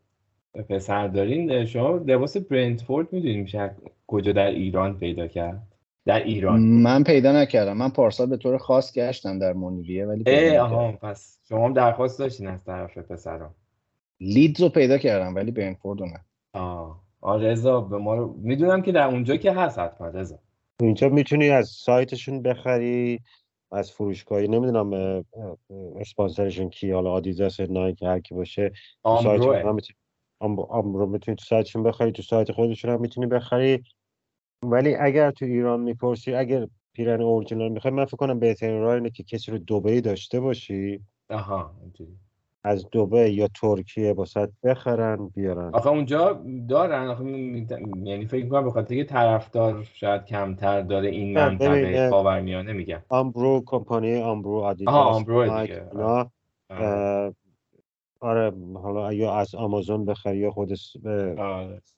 پسر 0.70 1.07
دارین 1.07 1.66
شما 1.66 1.97
لباس 1.97 2.38
برنتفورد 2.38 3.13
می‌دونیم 3.13 3.41
میشه 3.41 3.76
کجا 4.07 4.32
در 4.32 4.47
ایران 4.47 4.97
پیدا 4.97 5.28
کرد؟ 5.28 5.68
در 6.05 6.24
ایران. 6.24 6.59
من 6.59 7.03
پیدا 7.03 7.41
نکردم. 7.41 7.78
من 7.78 7.89
پارسال 7.89 8.28
به 8.28 8.38
طور 8.38 8.57
خاص 8.57 8.93
گشتم 8.93 9.39
در 9.39 9.53
منیریه 9.53 10.05
ولی 10.05 10.24
اه 10.28 10.57
آها 10.57 10.91
پس 10.91 11.39
شما 11.49 11.66
هم 11.66 11.74
درخواست 11.74 12.20
داشتین 12.20 12.47
از 12.47 12.63
طرف 12.63 12.97
پسران 12.97 13.49
لیدز 14.20 14.61
رو 14.61 14.70
پیدا 14.70 14.97
کردم 14.97 15.36
ولی 15.36 15.51
برنتفورد 15.51 15.99
رو 15.99 16.05
نه. 16.05 16.26
آه. 16.53 17.05
آه 17.22 17.41
رضا 17.41 17.82
به 17.82 17.97
ما 17.97 18.16
رو... 18.16 18.36
می‌دونم 18.41 18.82
که 18.82 18.91
در 18.91 19.07
اونجا 19.07 19.38
که 19.38 19.51
هست 19.51 19.80
حتما 19.80 20.07
رضا. 20.07 20.39
اینجا 20.82 21.10
می‌تونی 21.10 21.50
از 21.50 21.68
سایتشون 21.70 22.42
بخری 22.42 23.20
از 23.72 23.92
فروشگاهی 23.92 24.48
نمی‌دونم 24.48 25.24
اسپانسرشون 25.96 26.70
کی 26.70 26.92
حالا 26.92 27.12
آدیداس 27.12 27.60
نایک 27.60 28.04
هر 28.04 28.20
کی 28.20 28.36
باشه 28.36 28.72
آمبرو. 29.04 29.80
آمبرو 30.40 31.06
می‌تونی 31.06 31.36
تو 31.38 31.46
سایتشون 31.46 31.84
بخری 31.84 32.12
تو 32.12 32.22
سایت 32.22 32.52
خودشون 32.52 32.92
هم 32.92 33.02
می‌تونی 33.02 33.28
بخری. 33.28 33.84
ولی 34.64 34.96
اگر 34.96 35.32
تو 35.32 35.46
ایران 35.46 35.80
می‌پرسی 35.80 36.34
اگر 36.34 36.68
پیرن 36.94 37.22
اورجینال 37.22 37.72
می‌خوای 37.72 37.94
من 37.94 38.06
فکر 38.06 38.18
کنم 38.18 38.40
بهترین 38.40 38.82
راه 38.82 38.96
اینه 38.96 39.10
که 39.10 39.24
کسی 39.24 39.52
رو 39.52 39.58
دبی 39.58 40.02
داشته 40.02 40.40
باشی. 40.40 41.00
آها 41.30 41.76
اینجوری. 41.82 42.18
از 42.66 42.89
دبی 42.89 43.30
یا 43.30 43.47
ترکیه 43.47 44.13
باسد 44.13 44.51
بخرن 44.63 45.28
بیارن. 45.36 45.72
آخه 45.74 45.89
اونجا 45.89 46.43
دارن 46.70 47.07
آخه 47.07 47.24
یعنی 47.24 48.26
فکر 48.26 48.43
می‌کنم 48.43 48.63
به 48.63 48.72
خاطر 48.72 49.03
طرفدار 49.03 49.84
شاید 49.93 50.26
کمتر 50.26 50.82
داره 50.82 51.09
این 51.09 51.34
منطقه 51.34 52.09
خاورمیانه 52.09 52.74
میگم. 52.74 53.01
آمبرو 53.09 53.63
کمپانی 53.66 54.22
آمبرو 54.22 54.59
آدیداس 54.59 54.93
آها 54.95 55.09
آمبرو 55.09 55.61
دیگه. 55.61 55.84
آره. 58.20 58.53
حالا 58.74 59.13
یا 59.13 59.36
از 59.36 59.55
آمازون 59.55 60.05
بخری 60.05 60.38
یا 60.38 60.51
خود 60.51 60.74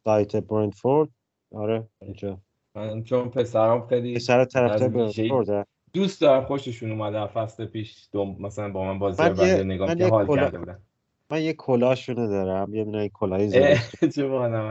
سایت 0.04 0.36
برندفورد 0.36 1.10
آره 1.56 1.88
اینجا. 2.02 2.38
من 2.76 3.04
چون 3.04 3.30
پسرام 3.30 3.88
خیلی 3.88 4.16
پسر 4.16 4.46
طرفدار 4.46 4.90
برندفورد 4.90 5.68
دوست 5.98 6.22
دارم 6.22 6.46
خوششون 6.46 6.92
اومده 6.92 7.28
فصل 7.28 7.66
پیش 7.66 8.08
دوم 8.12 8.36
مثلا 8.40 8.72
با 8.72 8.84
من 8.84 9.00
بازی 9.00 9.18
بعد 9.18 9.42
نگاه 9.42 9.96
که 9.96 10.08
حال 10.08 10.28
کلا... 10.28 10.44
کرده 10.44 10.60
بودن 10.60 10.80
من 11.30 11.42
یه 11.42 11.54
کلاشونو 11.54 12.28
دارم 12.28 12.76
یه 12.76 12.84
دونه 12.84 13.10
کلاهی 13.10 13.48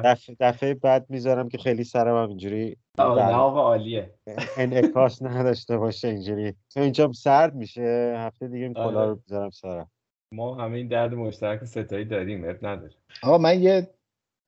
دفعه 0.05 0.37
دفعه 0.41 0.75
بعد 0.75 1.07
می‌ذارم 1.09 1.49
که 1.49 1.59
خیلی 1.59 1.85
سرم 1.85 2.23
هم 2.23 2.29
اینجوری 2.29 2.77
آقا 2.99 3.61
عالیه. 3.61 4.15
انعکاس 4.57 5.23
نداشته 5.23 5.77
باشه 5.79 6.09
اینجوری. 6.09 6.55
چون 6.69 6.83
اینجا 6.83 7.13
سرد 7.13 7.55
میشه 7.55 8.15
هفته 8.19 8.49
دیگه 8.49 8.65
این 8.65 8.75
کلاه 8.75 9.07
رو 9.07 9.15
می‌ذارم 9.15 9.51
سرم. 9.51 9.91
ما 10.33 10.55
همه 10.55 10.77
این 10.77 10.89
درد 10.89 11.15
مشترک 11.15 11.65
ستایی 11.65 12.05
داریم 12.05 12.45
اب 12.49 12.67
نداره. 12.67 12.95
آقا 13.23 13.39
من 13.39 13.63
یه 13.63 13.91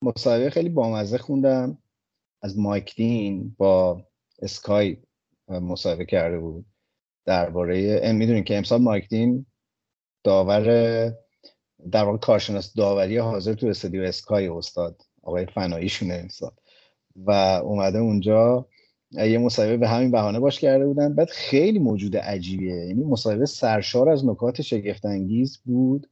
مصاحبه 0.03 0.51
خیلی 0.51 0.69
بامزه 0.69 1.19
خوندم 1.19 1.79
از 2.43 2.59
مایک 2.59 2.95
دین 2.97 3.55
با 3.59 4.03
اسکای 4.43 4.97
مصاحبه 5.49 6.05
کرده 6.05 6.39
بود. 6.39 6.67
درباره 7.27 8.13
می‌دونین 8.13 8.45
که 8.45 8.57
امسال 8.57 8.81
مایک 8.81 9.09
دین 9.09 9.47
داور 10.25 10.65
در 11.91 12.05
واقع 12.05 12.19
کارشناس 12.19 12.75
داوری 12.75 13.19
حاضر 13.19 13.55
تو 13.55 13.67
استودیو 13.67 14.03
اسکای 14.03 14.49
استاد 14.49 15.03
آقای 15.23 15.47
فناییشونه 15.47 16.15
امسال. 16.15 16.51
و 17.17 17.31
اومده 17.65 17.99
اونجا 17.99 18.69
یه 19.11 19.39
مصاحبه 19.39 19.77
به 19.77 19.89
همین 19.89 20.11
بهانه 20.11 20.41
باش 20.41 20.61
کرده 20.61 20.87
بودن. 20.87 21.15
بعد 21.15 21.29
خیلی 21.29 21.79
موجود 21.79 22.17
عجیبیه. 22.17 22.75
یعنی 22.75 23.05
مصاحبه 23.05 23.47
سرشار 23.47 24.09
از 24.09 24.27
نکات 24.27 24.63
شگفت 24.63 25.07
انگیز 25.07 25.59
بود 25.65 26.07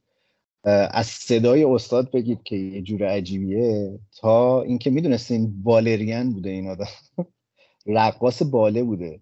از 0.63 1.07
صدای 1.07 1.63
استاد 1.63 2.11
بگید 2.11 2.43
که 2.43 2.55
یه 2.55 2.81
جور 2.81 3.03
عجیبیه 3.07 3.99
تا 4.17 4.61
اینکه 4.61 4.89
می‌دونستین 4.89 5.63
بالرین 5.63 6.33
بوده 6.33 6.49
این 6.49 6.67
آدم. 6.69 6.87
رقاص 7.85 8.43
باله 8.43 8.83
بوده. 8.83 9.19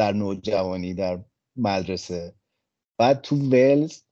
در 0.00 0.12
نوجوانی 0.12 0.94
در 0.94 1.18
مدرسه. 1.56 2.34
بعد 2.98 3.20
تو 3.20 3.36
ولز 3.36 4.02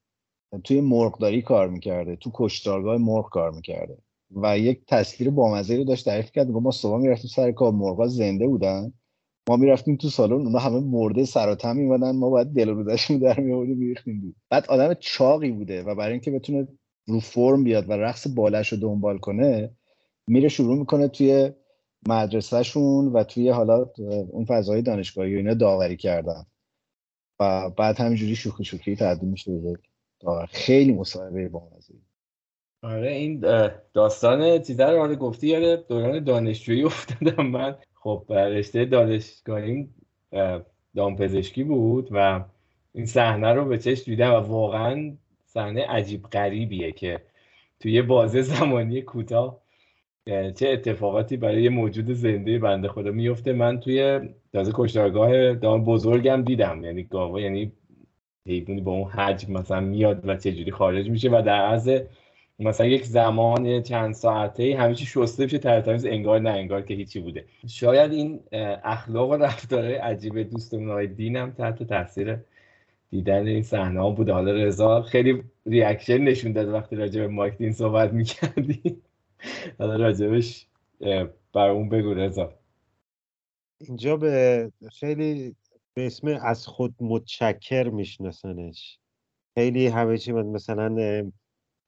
توی 0.64 0.80
مرغداری 0.80 1.43
کار 1.43 1.68
می‌کرده 1.68 2.16
تو 2.16 2.30
کشتارگاه 2.34 2.97
مرغ 2.97 3.30
کار 3.30 3.51
می‌کرده. 3.51 3.99
و 4.30 4.59
یک 4.59 4.80
تصویر 4.86 5.30
بامزه 5.30 5.76
رو 5.76 5.84
داشت 5.84 6.05
تعریف 6.05 6.32
کرد 6.32 6.51
ما 6.51 6.70
صبح 6.70 7.01
می‌رفتیم 7.01 7.30
سر 7.30 7.53
کار 7.53 7.72
مرغا 7.72 8.07
زنده 8.07 8.47
بودن. 8.47 8.93
ما 9.49 9.57
می‌رفتیم 9.57 9.97
تو 9.97 10.09
سالن 10.09 10.32
اونا 10.32 10.59
همه 10.59 10.80
مرده 10.80 11.24
سر 11.24 11.49
و 11.49 11.55
تم 11.55 11.76
میمدن 11.76 12.16
ما 12.16 12.30
باید 12.30 12.49
دل 12.49 12.68
رو 12.68 12.84
در 13.18 13.41
میآوردیم 13.41 13.76
میریختیم 13.76 14.36
بعد 14.51 14.66
آدم 14.66 14.95
چاقی 14.95 15.51
بوده 15.51 15.82
و 15.82 15.95
برای 15.95 16.12
اینکه 16.12 16.30
بتونه 16.30 16.68
رو 17.07 17.20
فرم 17.20 17.64
بیاد 17.64 17.91
و 17.91 17.93
رقص 17.93 18.26
بالش 18.34 18.72
رو 18.72 18.78
دنبال 18.78 19.18
کنه 19.18 19.70
میره 20.26 20.49
شروع 20.49 20.78
می‌کنه 20.78 21.09
توی 21.09 21.51
مدرسهشون 22.07 23.07
و 23.07 23.25
توی 23.25 23.49
حالا 23.49 23.87
اون 24.31 24.45
فضای 24.45 24.83
دانشگاهی 24.83 25.35
و 25.35 25.37
اینا 25.37 25.55
داوری 25.55 25.97
کردن. 25.97 26.47
و 27.41 27.71
بعد 27.71 28.01
همینجوری 28.01 28.37
شوخی 28.37 28.65
شوخی 28.65 28.97
تبدیل 28.97 29.29
میشه 29.29 29.59
به 29.59 29.79
داور. 30.21 30.47
خیلی 30.47 30.93
مصاحبه 30.93 31.49
بامزه. 31.49 31.95
آره 32.83 33.13
این 33.13 33.45
داستان 33.95 34.63
چیزا 34.63 34.93
رو 34.93 34.99
حالا 34.99 35.15
گفتی 35.15 35.47
یاد 35.47 35.87
دوران 35.87 36.25
دانشجویی 36.25 36.83
افتادم 36.83 37.47
من. 37.47 37.77
خب 37.95 38.25
رشته 38.29 38.85
دانشگاهیم 38.85 39.95
دامپزشکی 40.97 41.65
بود 41.65 42.09
و 42.11 42.45
این 42.93 43.07
صحنه 43.07 43.53
رو 43.53 43.65
به 43.65 43.79
چشم 43.79 44.05
دیدم 44.05 44.33
و 44.33 44.37
واقعا 44.37 45.17
صحنه 45.45 45.87
عجیب 45.87 46.23
غریبیه 46.23 46.93
که 46.93 47.23
توی 47.81 48.03
بازه 48.03 48.43
زمانی 48.43 49.03
کوتاه 49.03 49.61
چه 50.29 50.68
اتفاقاتی 50.68 51.37
برای 51.37 51.62
یه 51.62 51.70
موجود 51.70 52.12
زنده 52.12 52.59
بنده 52.59 52.89
خدا 52.89 53.11
میفته؟ 53.11 53.53
من 53.53 53.81
توی 53.81 54.20
تازه 54.53 54.72
کشتارگاه 54.74 55.55
دام 55.55 55.85
بزرگم 55.85 56.43
دیدم. 56.43 56.85
یعنی 56.85 57.03
گاوا 57.03 57.41
یعنی 57.41 57.72
حیوانی 58.47 58.81
با 58.81 58.93
اون 58.93 59.11
حجم 59.11 59.53
مثلا 59.53 59.81
میاد 59.81 60.29
و 60.29 60.37
چجوری 60.37 60.70
خارج 60.70 61.11
میشه 61.11 61.31
و 61.31 61.43
در 61.47 61.61
عرض 61.61 62.01
مثلا 62.59 62.87
یک 62.87 63.05
زمان 63.05 63.83
چند 63.83 64.14
ساعته 64.14 64.76
همیشه 64.79 65.05
شسته 65.05 65.45
بشه 65.45 65.59
ترتمیز 65.59 66.07
انگار 66.07 66.41
نه 66.41 66.51
انگار 66.51 66.83
که 66.83 66.95
هیچی 66.95 67.20
بوده. 67.20 67.45
شاید 67.66 68.12
این 68.12 68.41
اخلاق 68.85 69.31
و 69.31 69.35
رفتارهای 69.35 69.95
عجیب 69.95 70.51
دوستمون 70.51 70.91
آقای 70.91 71.07
دینم 71.07 71.51
تحت 71.51 71.83
تاثیر 71.83 72.37
دیدن 73.11 73.47
این 73.47 73.62
صحنه 73.62 74.01
ها 74.01 74.11
بوده 74.11 74.33
حالا 74.33 74.53
رضا 74.53 75.03
خیلی 75.03 75.43
ریاکشن 75.66 76.18
نشون 76.18 76.53
داد 76.53 76.68
وقتی 76.68 76.97
راجع 76.97 77.20
به 77.20 77.29
مایک 77.29 77.57
دین 77.57 77.72
صحبت 77.72 78.12
می‌کردی 78.12 78.97
حالا 79.78 79.97
راجبش 79.97 80.66
بر 81.53 81.68
اون 81.68 81.89
بگو 81.89 82.14
رضا. 82.14 82.55
اینجا 83.80 84.16
به 84.16 84.72
خیلی 84.93 85.57
به 85.95 86.07
اسم 86.07 86.28
از 86.43 86.66
خود 86.66 86.95
متشکر 87.01 87.89
میشناسنش. 87.89 88.99
خیلی 89.55 89.86
همه 89.86 90.18
چی 90.18 90.32
مثلا 90.32 90.97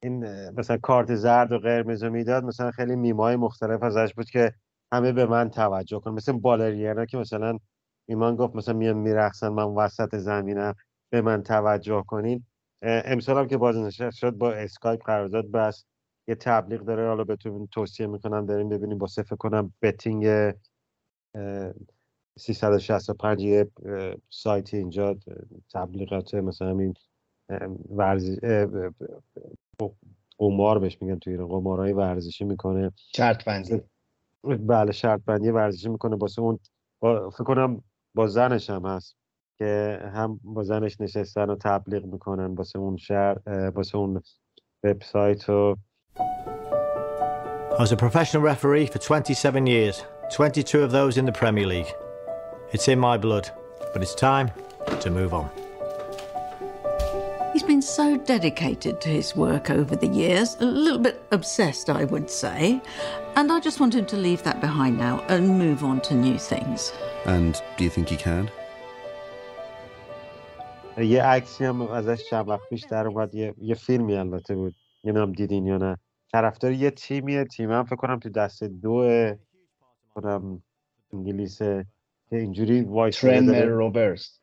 این 0.03 0.25
مثلا 0.51 0.77
کارت 0.77 1.15
زرد 1.15 1.53
و 1.53 1.59
قرمز 1.59 2.05
می‌داد 2.05 2.45
مثلا 2.45 2.71
خیلی 2.71 2.97
میمای 2.97 3.37
مختلف 3.37 3.83
ازش 3.83 4.15
بود 4.15 4.31
که 4.31 4.55
همه 4.93 5.13
به 5.13 5.27
من 5.27 5.51
توجه 5.51 6.01
کن 6.01 6.11
مثل 6.11 6.33
بالرینا 6.33 7.07
که 7.07 7.19
مثلا 7.19 7.59
ایمان 8.09 8.37
گفت 8.37 8.57
مثلا 8.57 8.75
میان 8.75 8.97
میرخصن 8.97 9.49
من 9.49 9.65
وسط 9.65 10.17
زمینم 10.17 10.75
به 11.11 11.23
من 11.23 11.43
توجه 11.43 12.05
کنین. 12.07 12.45
امسال 12.83 13.39
هم 13.39 13.47
که 13.47 13.57
بازنشست 13.57 14.17
شد 14.17 14.31
با 14.31 14.53
اسکایپ 14.53 15.05
قرارداد 15.05 15.51
بس 15.51 15.85
یه 16.29 16.35
تبلیغ 16.35 16.81
داره 16.81 17.09
حالا 17.09 17.25
بهتون 17.25 17.69
توصیه 17.73 18.07
می‌کنم 18.07 18.47
داریم 18.47 18.69
ببینیم 18.69 18.99
با 18.99 19.07
فکر 19.07 19.37
کنم 19.37 19.73
بتینگ 19.83 20.53
365 22.39 23.43
یه 23.43 23.71
سایت 24.31 24.75
اینجا 24.75 25.17
تبلیغات 25.73 26.35
مثلا 26.35 26.79
این 26.79 26.95
ورزی 27.91 28.37
قمار 30.39 30.79
بهش 30.79 31.03
میگن 31.03 31.19
توی 31.19 31.33
ایران 31.33 31.49
قمارهای 31.49 31.93
ورزشی 31.93 32.45
می‌کنه. 32.45 32.93
شرط 32.97 33.45
بندی 33.45 33.81
بله 34.43 34.93
شرط 34.93 35.21
بندی 35.27 35.51
ورزشی 35.51 35.89
می‌کنه. 35.89 36.17
واسه 36.17 36.43
اون 36.43 36.59
با 37.01 37.31
فکر 37.31 37.45
کنم 37.45 37.83
با 38.15 38.27
زنش 38.27 38.71
هم 38.71 38.87
هست 38.87 39.17
که 39.59 40.01
هم 40.15 40.41
با 40.45 40.63
زنش 40.63 41.01
نشستن 41.01 41.51
و 41.51 41.57
تبلیغ 41.57 42.05
می‌کنن. 42.05 42.55
واسه 42.55 42.79
اون 42.79 42.97
شهر 42.97 43.39
واسه 43.75 43.99
اون 43.99 44.23
وبسایت 44.85 45.49
و 45.49 45.77
I 47.80 47.82
was 47.82 47.92
a 47.92 47.98
professional 47.98 48.42
referee 48.42 48.88
for 48.88 49.00
27 49.00 49.68
years, 49.68 50.04
22 50.32 50.82
of 50.82 50.92
those 50.92 51.18
in 51.18 51.26
the 51.26 51.32
Premier 51.32 51.68
League. 51.68 51.92
It's 52.72 52.88
in 52.88 53.00
my 53.00 53.18
blood, 53.18 53.50
but 53.94 54.02
it's 54.02 54.16
time 54.16 54.52
to 55.02 55.10
move 55.10 55.34
on. 55.34 55.50
He's 57.52 57.64
been 57.64 57.82
so 57.82 58.18
dedicated 58.18 59.02
to 59.02 59.10
his 59.10 59.36
work 59.36 59.70
over 59.70 59.96
the 59.96 60.08
years, 60.08 60.56
a 60.60 60.66
little 60.66 61.00
bit 61.00 61.22
obsessed, 61.32 61.90
I 61.90 62.04
would 62.06 62.30
say, 62.30 62.82
and 63.36 63.52
I 63.52 63.60
just 63.60 63.80
want 63.80 63.96
him 63.96 64.06
to 64.08 64.18
leave 64.18 64.44
that 64.44 64.62
behind 64.62 64.98
now 64.98 65.20
and 65.30 65.58
move 65.58 65.84
on 65.84 66.02
to 66.02 66.14
new 66.14 66.38
things. 66.38 66.94
And 67.26 67.62
do 67.78 67.84
you 67.84 67.90
think 67.90 68.10
he 68.10 68.18
can? 68.18 68.50
یه 70.98 71.24
عکسی 71.24 71.66
هم 71.66 71.82
ازش 71.82 72.30
چند 72.30 72.50
وقت 72.50 72.70
پیش 72.70 72.84
در 72.84 73.08
اومد 73.08 73.36
یه, 73.36 73.54
یه 73.58 73.76
فیلمی 73.76 74.16
البته 74.16 74.56
بود 74.56 74.76
نمیدونم 75.04 75.32
دیدین 75.32 75.66
یا 75.66 75.78
نه 75.78 75.98
طرفدار 76.33 76.73
یه 76.73 76.91
تیمیه 76.91 77.45
تیم 77.45 77.71
هم 77.71 77.85
فکر 77.85 77.97
کنم 77.97 78.19
تو 78.19 78.29
دست 78.29 78.65
دو 78.65 79.31
کنم 80.15 80.63
انگلیس 81.13 81.59
که 81.59 81.87
اینجوری 82.37 82.83
وایساده 82.83 83.33
ترنمر 83.33 83.65
روبرز 83.65 84.41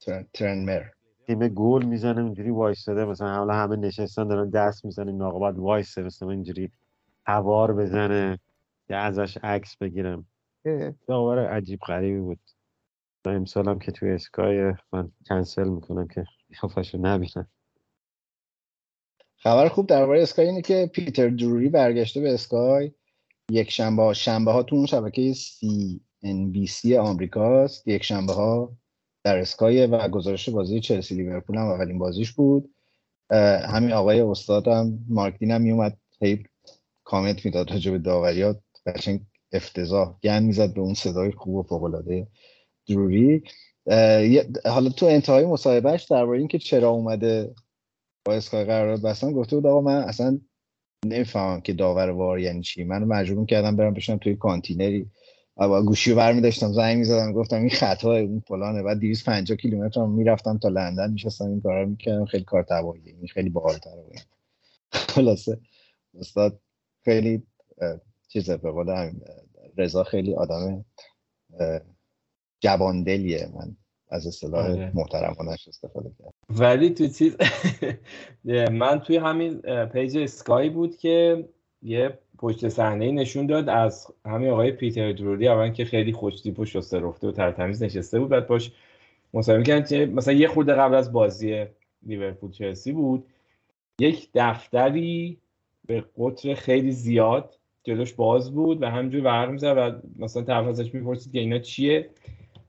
ترن- 0.00 0.26
ترنمر 0.32 0.82
تیم 1.26 1.48
گل 1.48 1.84
می‌زنه 1.84 2.24
اینجوری 2.24 2.50
وایساده 2.50 3.04
مثلا 3.04 3.34
حالا 3.34 3.54
همه 3.54 3.76
نشستن 3.76 4.28
دارن 4.28 4.50
دست 4.50 4.84
می‌زنن 4.84 5.18
باید 5.18 5.58
وایسه 5.58 6.02
مثلا 6.02 6.30
اینجوری 6.30 6.72
هوار 7.26 7.74
بزنه 7.74 8.38
که 8.88 8.96
ازش 8.96 9.38
عکس 9.42 9.76
بگیرم. 9.76 10.26
داور 11.06 11.48
عجیب 11.48 11.80
غریبی 11.80 12.20
بود. 12.20 12.40
و 13.24 13.28
امسال 13.28 13.68
هم 13.68 13.78
که 13.78 13.92
توی 13.92 14.10
اسکای 14.10 14.74
من 14.92 15.12
کنسل 15.28 15.68
می‌کنم 15.68 16.08
که 16.08 16.24
رو 16.92 17.00
نبینم. 17.00 17.48
خبر 19.38 19.68
خوب 19.68 19.86
درباره 19.86 20.22
اسکای 20.22 20.46
اینه 20.46 20.62
که 20.62 20.90
پیتر 20.92 21.28
دروری 21.28 21.68
برگشته 21.68 22.20
به 22.20 22.34
اسکای. 22.34 22.92
یک 23.50 23.70
شنبه 23.70 24.14
شنبه 24.14 24.52
ها 24.52 24.62
تو 24.62 24.76
اون 24.76 24.86
شبکه 24.86 25.32
سی 25.32 26.00
ان 26.22 26.50
بی 26.50 26.66
سی 26.66 26.96
آمریکاست. 26.96 27.88
یک 27.88 28.04
شنبه 28.04 28.32
ها 28.32 28.72
در 29.24 29.38
اسکای 29.38 29.86
و 29.86 30.08
گزارش 30.08 30.48
بازی 30.48 30.80
چلسی 30.80 31.14
لیورپول 31.14 31.56
هم 31.56 31.66
اولین 31.66 31.98
بازیش 31.98 32.32
بود. 32.32 32.70
همین 33.68 33.92
آقای 33.92 34.20
استاد 34.20 34.68
هم 34.68 34.98
مارک 35.08 35.38
دین 35.38 35.50
هم 35.50 35.60
میومد 35.60 35.96
هی 36.22 36.44
کامنت 37.04 37.44
می‌داد 37.44 37.70
راجع 37.70 37.90
به 37.90 37.98
داوریات. 37.98 38.60
قشنگ 38.86 39.20
افتضاح 39.52 40.14
گن 40.22 40.42
می‌زد 40.42 40.74
به 40.74 40.80
اون 40.80 40.94
صدای 40.94 41.32
خوب 41.32 41.54
و 41.54 41.62
فوق 41.62 41.82
العاده 41.82 42.26
دروری 42.88 43.42
حالا 44.64 44.88
تو 44.96 45.06
انتهای 45.06 45.46
مصاحبهش 45.46 46.04
درباره 46.04 46.38
اینکه 46.38 46.58
چرا 46.58 46.88
اومده 46.88 47.54
با 48.28 48.34
اسکای 48.34 48.64
قرارداد 48.64 49.02
بستن 49.02 49.32
گفته 49.32 49.56
بود 49.56 49.66
آقا 49.66 49.80
من 49.80 49.96
اصلا 49.96 50.40
نمی‌فهمم 51.06 51.60
که 51.60 51.72
داور 51.72 52.10
وار 52.10 52.38
یعنی 52.38 52.62
چی. 52.62 52.84
من 52.84 53.04
مجبور 53.04 53.46
کردم 53.46 53.76
برم 53.76 53.94
بشنم 53.94 54.18
توی 54.18 54.36
کانتینری. 54.36 55.10
و 55.56 55.82
گوشی 55.82 56.14
برمی 56.14 56.40
داشتم 56.40 56.72
زنگ 56.72 56.98
می‌زدم 56.98 57.32
گفتم 57.32 57.56
این 57.56 57.70
خطا 57.70 58.16
اون 58.16 58.40
فلانه. 58.40 58.82
بعد 58.82 58.98
250 58.98 59.56
کیلومتر 59.56 60.06
می‌رفتم 60.06 60.58
تا 60.58 60.68
لندن 60.68 61.12
میشستم 61.12 61.44
این 61.44 61.60
کارا 61.60 61.86
می‌کردم. 61.86 62.24
خیلی 62.24 62.44
کار 62.44 62.62
تباهیه. 62.62 63.14
این 63.18 63.26
خیلی 63.26 63.50
باحال‌تره 63.50 64.00
و 64.00 64.06
این. 64.10 64.20
خلاصه 64.92 65.58
استاد 66.18 66.60
خیلی 67.04 67.42
چیزه 68.28 68.56
به 68.56 68.70
قول 68.70 69.12
رضا 69.76 70.04
خیلی 70.04 70.34
آدم 70.34 70.84
جواندلیه 72.60 73.48
من 73.54 73.76
از 74.10 74.26
اصطلاح 74.26 74.70
آره. 74.70 74.92
محترمانش 74.94 75.68
استفاده 75.68 76.10
کردم 76.18 76.30
ولی 76.50 76.90
تو 76.90 77.06
چیز 77.06 77.36
من 78.72 79.00
توی 79.00 79.16
همین 79.16 79.60
پیج 79.84 80.18
اسکای 80.18 80.70
بود 80.70 80.96
که 80.96 81.44
یه 81.82 82.18
پشت 82.38 82.68
صحنه 82.68 83.12
نشون 83.12 83.46
داد 83.46 83.68
از 83.68 84.06
همین 84.26 84.50
آقای 84.50 84.72
پیتر 84.72 85.12
دروری 85.12 85.48
اول 85.48 85.70
که 85.70 85.84
خیلی 85.84 86.12
خوشتیپ 86.12 86.58
و 86.58 86.64
شسته 86.64 87.00
رفته 87.00 87.28
و 87.28 87.32
ترتمیز 87.32 87.82
نشسته 87.82 88.20
بود 88.20 88.28
بعد 88.28 88.46
باش 88.46 88.72
مصاحبه 89.34 89.62
کردن 89.62 89.84
که 89.84 90.06
مثلا 90.06 90.34
یه 90.34 90.48
خورده 90.48 90.74
قبل 90.74 90.94
از 90.94 91.12
بازی 91.12 91.66
لیورپول 92.06 92.50
چلسی 92.50 92.92
بود 92.92 93.24
یک 94.00 94.28
دفتری 94.34 95.38
به 95.86 96.04
قطر 96.18 96.54
خیلی 96.54 96.92
زیاد 96.92 97.54
جلوش 97.84 98.12
باز 98.12 98.54
بود 98.54 98.82
و 98.82 98.86
همینجور 98.86 99.24
ورق 99.24 99.50
می‌زد 99.50 99.74
و 99.76 100.08
مثلا 100.24 100.42
طرف 100.42 100.66
ازش 100.66 100.94
می‌پرسید 100.94 101.32
که 101.32 101.38
اینا 101.38 101.58
چیه 101.58 102.10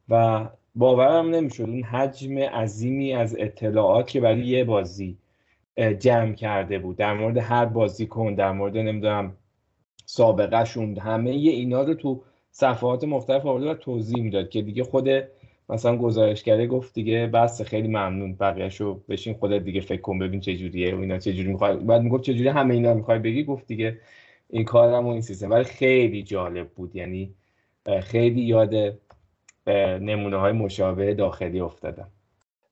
و 0.10 0.46
باورم 0.76 1.30
نمی‌شد. 1.30 1.64
اون 1.64 1.84
حجم 1.84 2.38
عظیمی 2.38 3.14
از 3.14 3.36
اطلاعات 3.40 4.08
که 4.08 4.20
برای 4.22 4.46
یه 4.46 4.64
بازی 4.64 5.18
جمع 6.00 6.34
کرده 6.34 6.80
بود. 6.80 6.98
در 6.98 7.14
مورد 7.14 7.38
هر 7.38 7.66
بازیکن 7.66 8.36
در 8.36 8.52
مورد 8.52 8.78
نمی‌دونم 8.78 9.34
سابقه 10.06 10.66
شون 10.66 10.98
همه 10.98 11.30
اینا 11.30 11.82
رو 11.82 11.94
تو 11.94 12.22
صفحات 12.52 13.04
مختلف 13.04 13.46
آورده 13.46 13.72
و 13.72 13.74
توضیح 13.74 14.24
می‌داد 14.24 14.50
که 14.50 14.62
دیگه 14.62 14.84
خود 14.84 15.10
مثلا 15.70 15.98
گزارشگره 15.98 16.68
گفت 16.68 16.94
دیگه 16.94 17.28
بس 17.28 17.62
خیلی 17.62 17.88
ممنون 17.88 18.36
بقیه‌شو 18.36 19.02
بشین 19.10 19.34
خودت 19.34 19.64
دیگه 19.64 19.82
فکر 19.82 20.02
کن 20.02 20.20
ببین 20.20 20.40
چه 20.40 20.58
جوریه 20.58 20.96
و 20.96 21.00
اینا 21.00 21.18
چه 21.18 21.34
جوری 21.34 21.52
می‌خوای. 21.52 21.78
بعد 21.78 22.02
می‌گفت 22.02 22.24
چه 22.24 22.34
جوری 22.34 22.48
همه 22.50 22.74
اینا 22.74 22.94
می‌خوای 22.94 23.20
بگی؟ 23.20 23.44
گفت 23.44 23.68
دیگه 23.68 23.98
این 24.50 24.64
کارم 24.64 25.06
و 25.06 25.10
این 25.10 25.22
سیستم. 25.22 25.52
ولی 25.52 25.64
خیلی 25.64 26.24
جالب 26.24 26.70
بود. 26.70 26.96
یعنی 26.96 27.34
خیلی 28.02 28.42
یاد 28.42 29.00
نمونه 30.02 30.38
های 30.38 30.52
مشابه 30.52 31.14
داخلی 31.14 31.60
افتادم. 31.60 32.08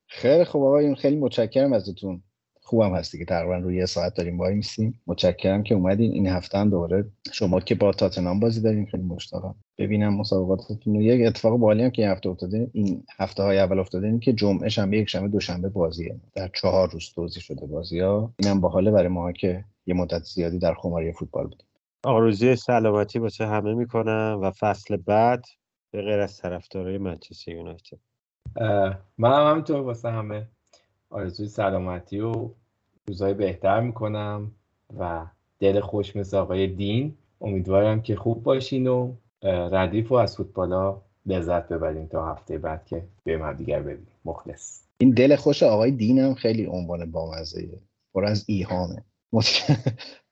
خیلی 0.07 0.43
خوب 0.43 0.63
آقایون 0.63 0.95
خیلی 0.95 1.15
متشکرم 1.15 1.73
ازتون. 1.73 2.21
خوبم 2.61 2.95
هستی 2.95 3.17
که 3.17 3.25
تقریبا 3.25 3.55
روی 3.55 3.77
یه 3.77 3.85
ساعت 3.85 4.15
داریم 4.15 4.39
وای 4.39 4.55
میسیم 4.55 5.01
متشکرم 5.07 5.63
که 5.63 5.75
اومدین. 5.75 6.11
این 6.11 6.27
هفته 6.27 6.57
هم 6.57 6.69
دوباره 6.69 7.05
شما 7.31 7.59
که 7.59 7.75
با 7.75 7.91
تاتنام 7.91 8.39
بازی 8.39 8.61
دارین 8.61 8.85
خیلی 8.85 9.03
مشتاقم. 9.03 9.55
ببینم 9.77 10.13
مسابقاتتون 10.13 10.95
رو. 10.95 11.01
یک 11.01 11.27
اتفاق 11.27 11.57
بالی 11.57 11.83
هم 11.83 11.89
که 11.89 12.01
این 12.01 12.11
هفته 12.11 12.29
افتاده 12.29 12.69
این 12.73 13.03
هفته 13.19 13.43
های 13.43 13.59
اول 13.59 13.79
افتاده 13.79 14.07
این 14.07 14.19
که 14.19 14.33
جمعه 14.33 14.69
شنبه 14.69 14.97
یک 14.97 15.09
شنبه 15.09 15.27
دوشنبه 15.27 15.69
بازیه 15.69 16.15
در 16.35 16.47
چهار 16.47 16.89
روز 16.89 17.11
توضیح 17.15 17.43
شده 17.43 17.65
بازی 17.65 17.99
ها. 17.99 18.33
اینم 18.39 18.61
باحاله 18.61 18.91
برای 18.91 19.07
ما 19.07 19.31
که 19.31 19.63
یه 19.85 19.93
مدت 19.93 20.23
زیادی 20.23 20.59
در 20.59 20.73
خماری 20.73 21.11
فوتبال 21.11 21.43
بودیم. 21.43 21.67
آرزوی 22.03 22.55
سلامتی 22.55 23.19
واسه 23.19 23.45
همه 23.45 23.73
می‌کنم 23.73 24.39
و 24.41 24.51
فصل 24.51 24.97
بعد 24.97 25.45
به 25.97 26.03
غیر 26.03 26.19
از 26.19 26.37
طرفدارای 26.37 26.97
منچستر 26.97 27.51
یونایتد. 27.51 27.97
من 29.17 29.33
هم 29.33 29.51
همینطور 29.51 29.81
واسه 29.81 30.09
همه. 30.11 30.47
آرزوی 31.09 31.47
سلامتی 31.47 32.19
و 32.19 32.49
روزهای 33.07 33.33
بهتر 33.33 33.79
می‌کنم 33.79 34.51
و 34.99 35.25
دل 35.59 35.79
خوش 35.79 36.15
مثل 36.15 36.37
آقای 36.37 36.67
دین. 36.67 37.15
امیدوارم 37.41 38.01
که 38.01 38.15
خوب 38.15 38.43
باشین 38.43 38.87
و 38.87 39.13
ردیف 39.43 40.11
و 40.11 40.15
از 40.15 40.37
فوتبالا 40.37 41.01
لذت 41.25 41.67
ببریم 41.67 42.07
تا 42.07 42.31
هفته 42.31 42.57
بعد 42.57 42.85
که 42.85 43.03
به 43.23 43.39
هم 43.39 43.53
دیگر 43.53 43.79
ببینیم. 43.79 44.07
مخلص. 44.25 44.81
این 44.97 45.11
دل 45.11 45.35
خوش 45.35 45.63
آقای 45.63 45.91
دینم 45.91 46.33
خیلی 46.33 46.65
عنوان 46.65 47.11
بامزه 47.11 47.69
پر 48.13 48.25
از 48.25 48.45
ایهامه 48.47 49.03
متش- 49.33 49.71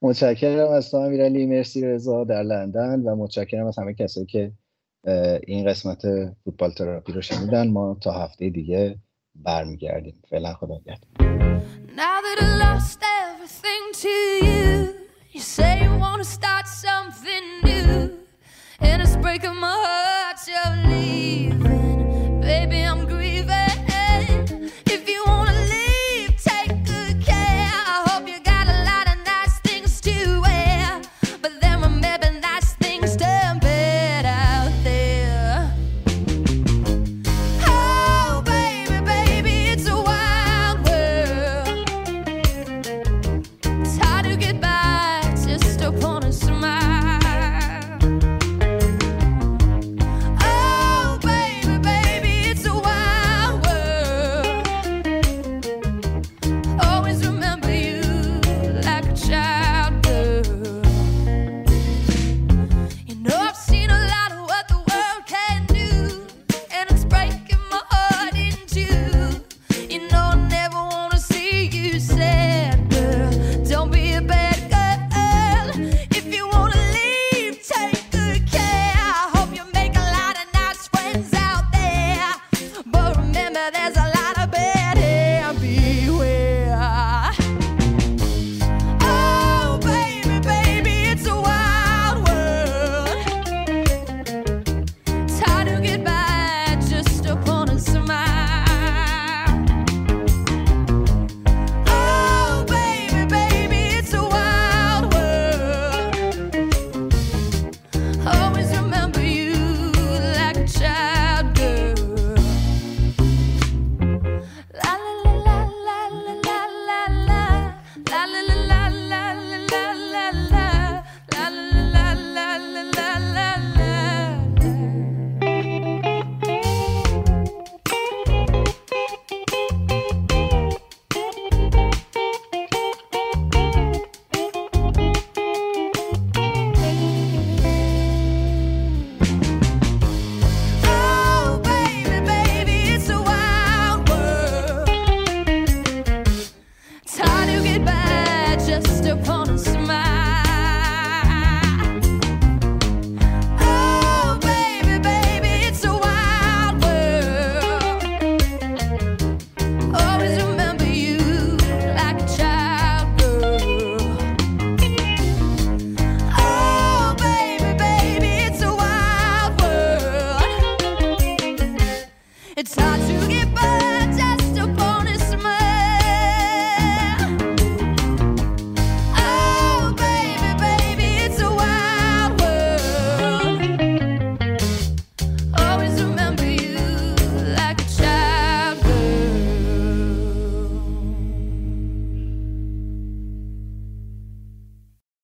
متشکرم 0.02 0.70
از 0.70 0.92
تو 0.92 0.98
امیرعلی 0.98 1.46
مرسی 1.46 1.82
رضا 1.82 2.24
در 2.24 2.44
لندن 2.44 3.02
و 3.02 3.16
متشکرم 3.16 3.68
از 3.68 3.80
همه 3.80 3.94
کسایی 3.94 4.26
که 4.26 4.52
این 5.48 5.70
قسمت 5.70 6.02
فوتبال 6.44 6.72
تراپی 6.72 7.14
رو 7.14 7.22
شنیدن. 7.22 7.68
ما 7.68 7.98
تا 8.02 8.12
هفته 8.12 8.50
دیگه 8.50 8.96
برمیگردیم. 9.36 10.22
فعلا 10.30 10.54
خدا 10.54 10.76
نگهدار 10.76 11.26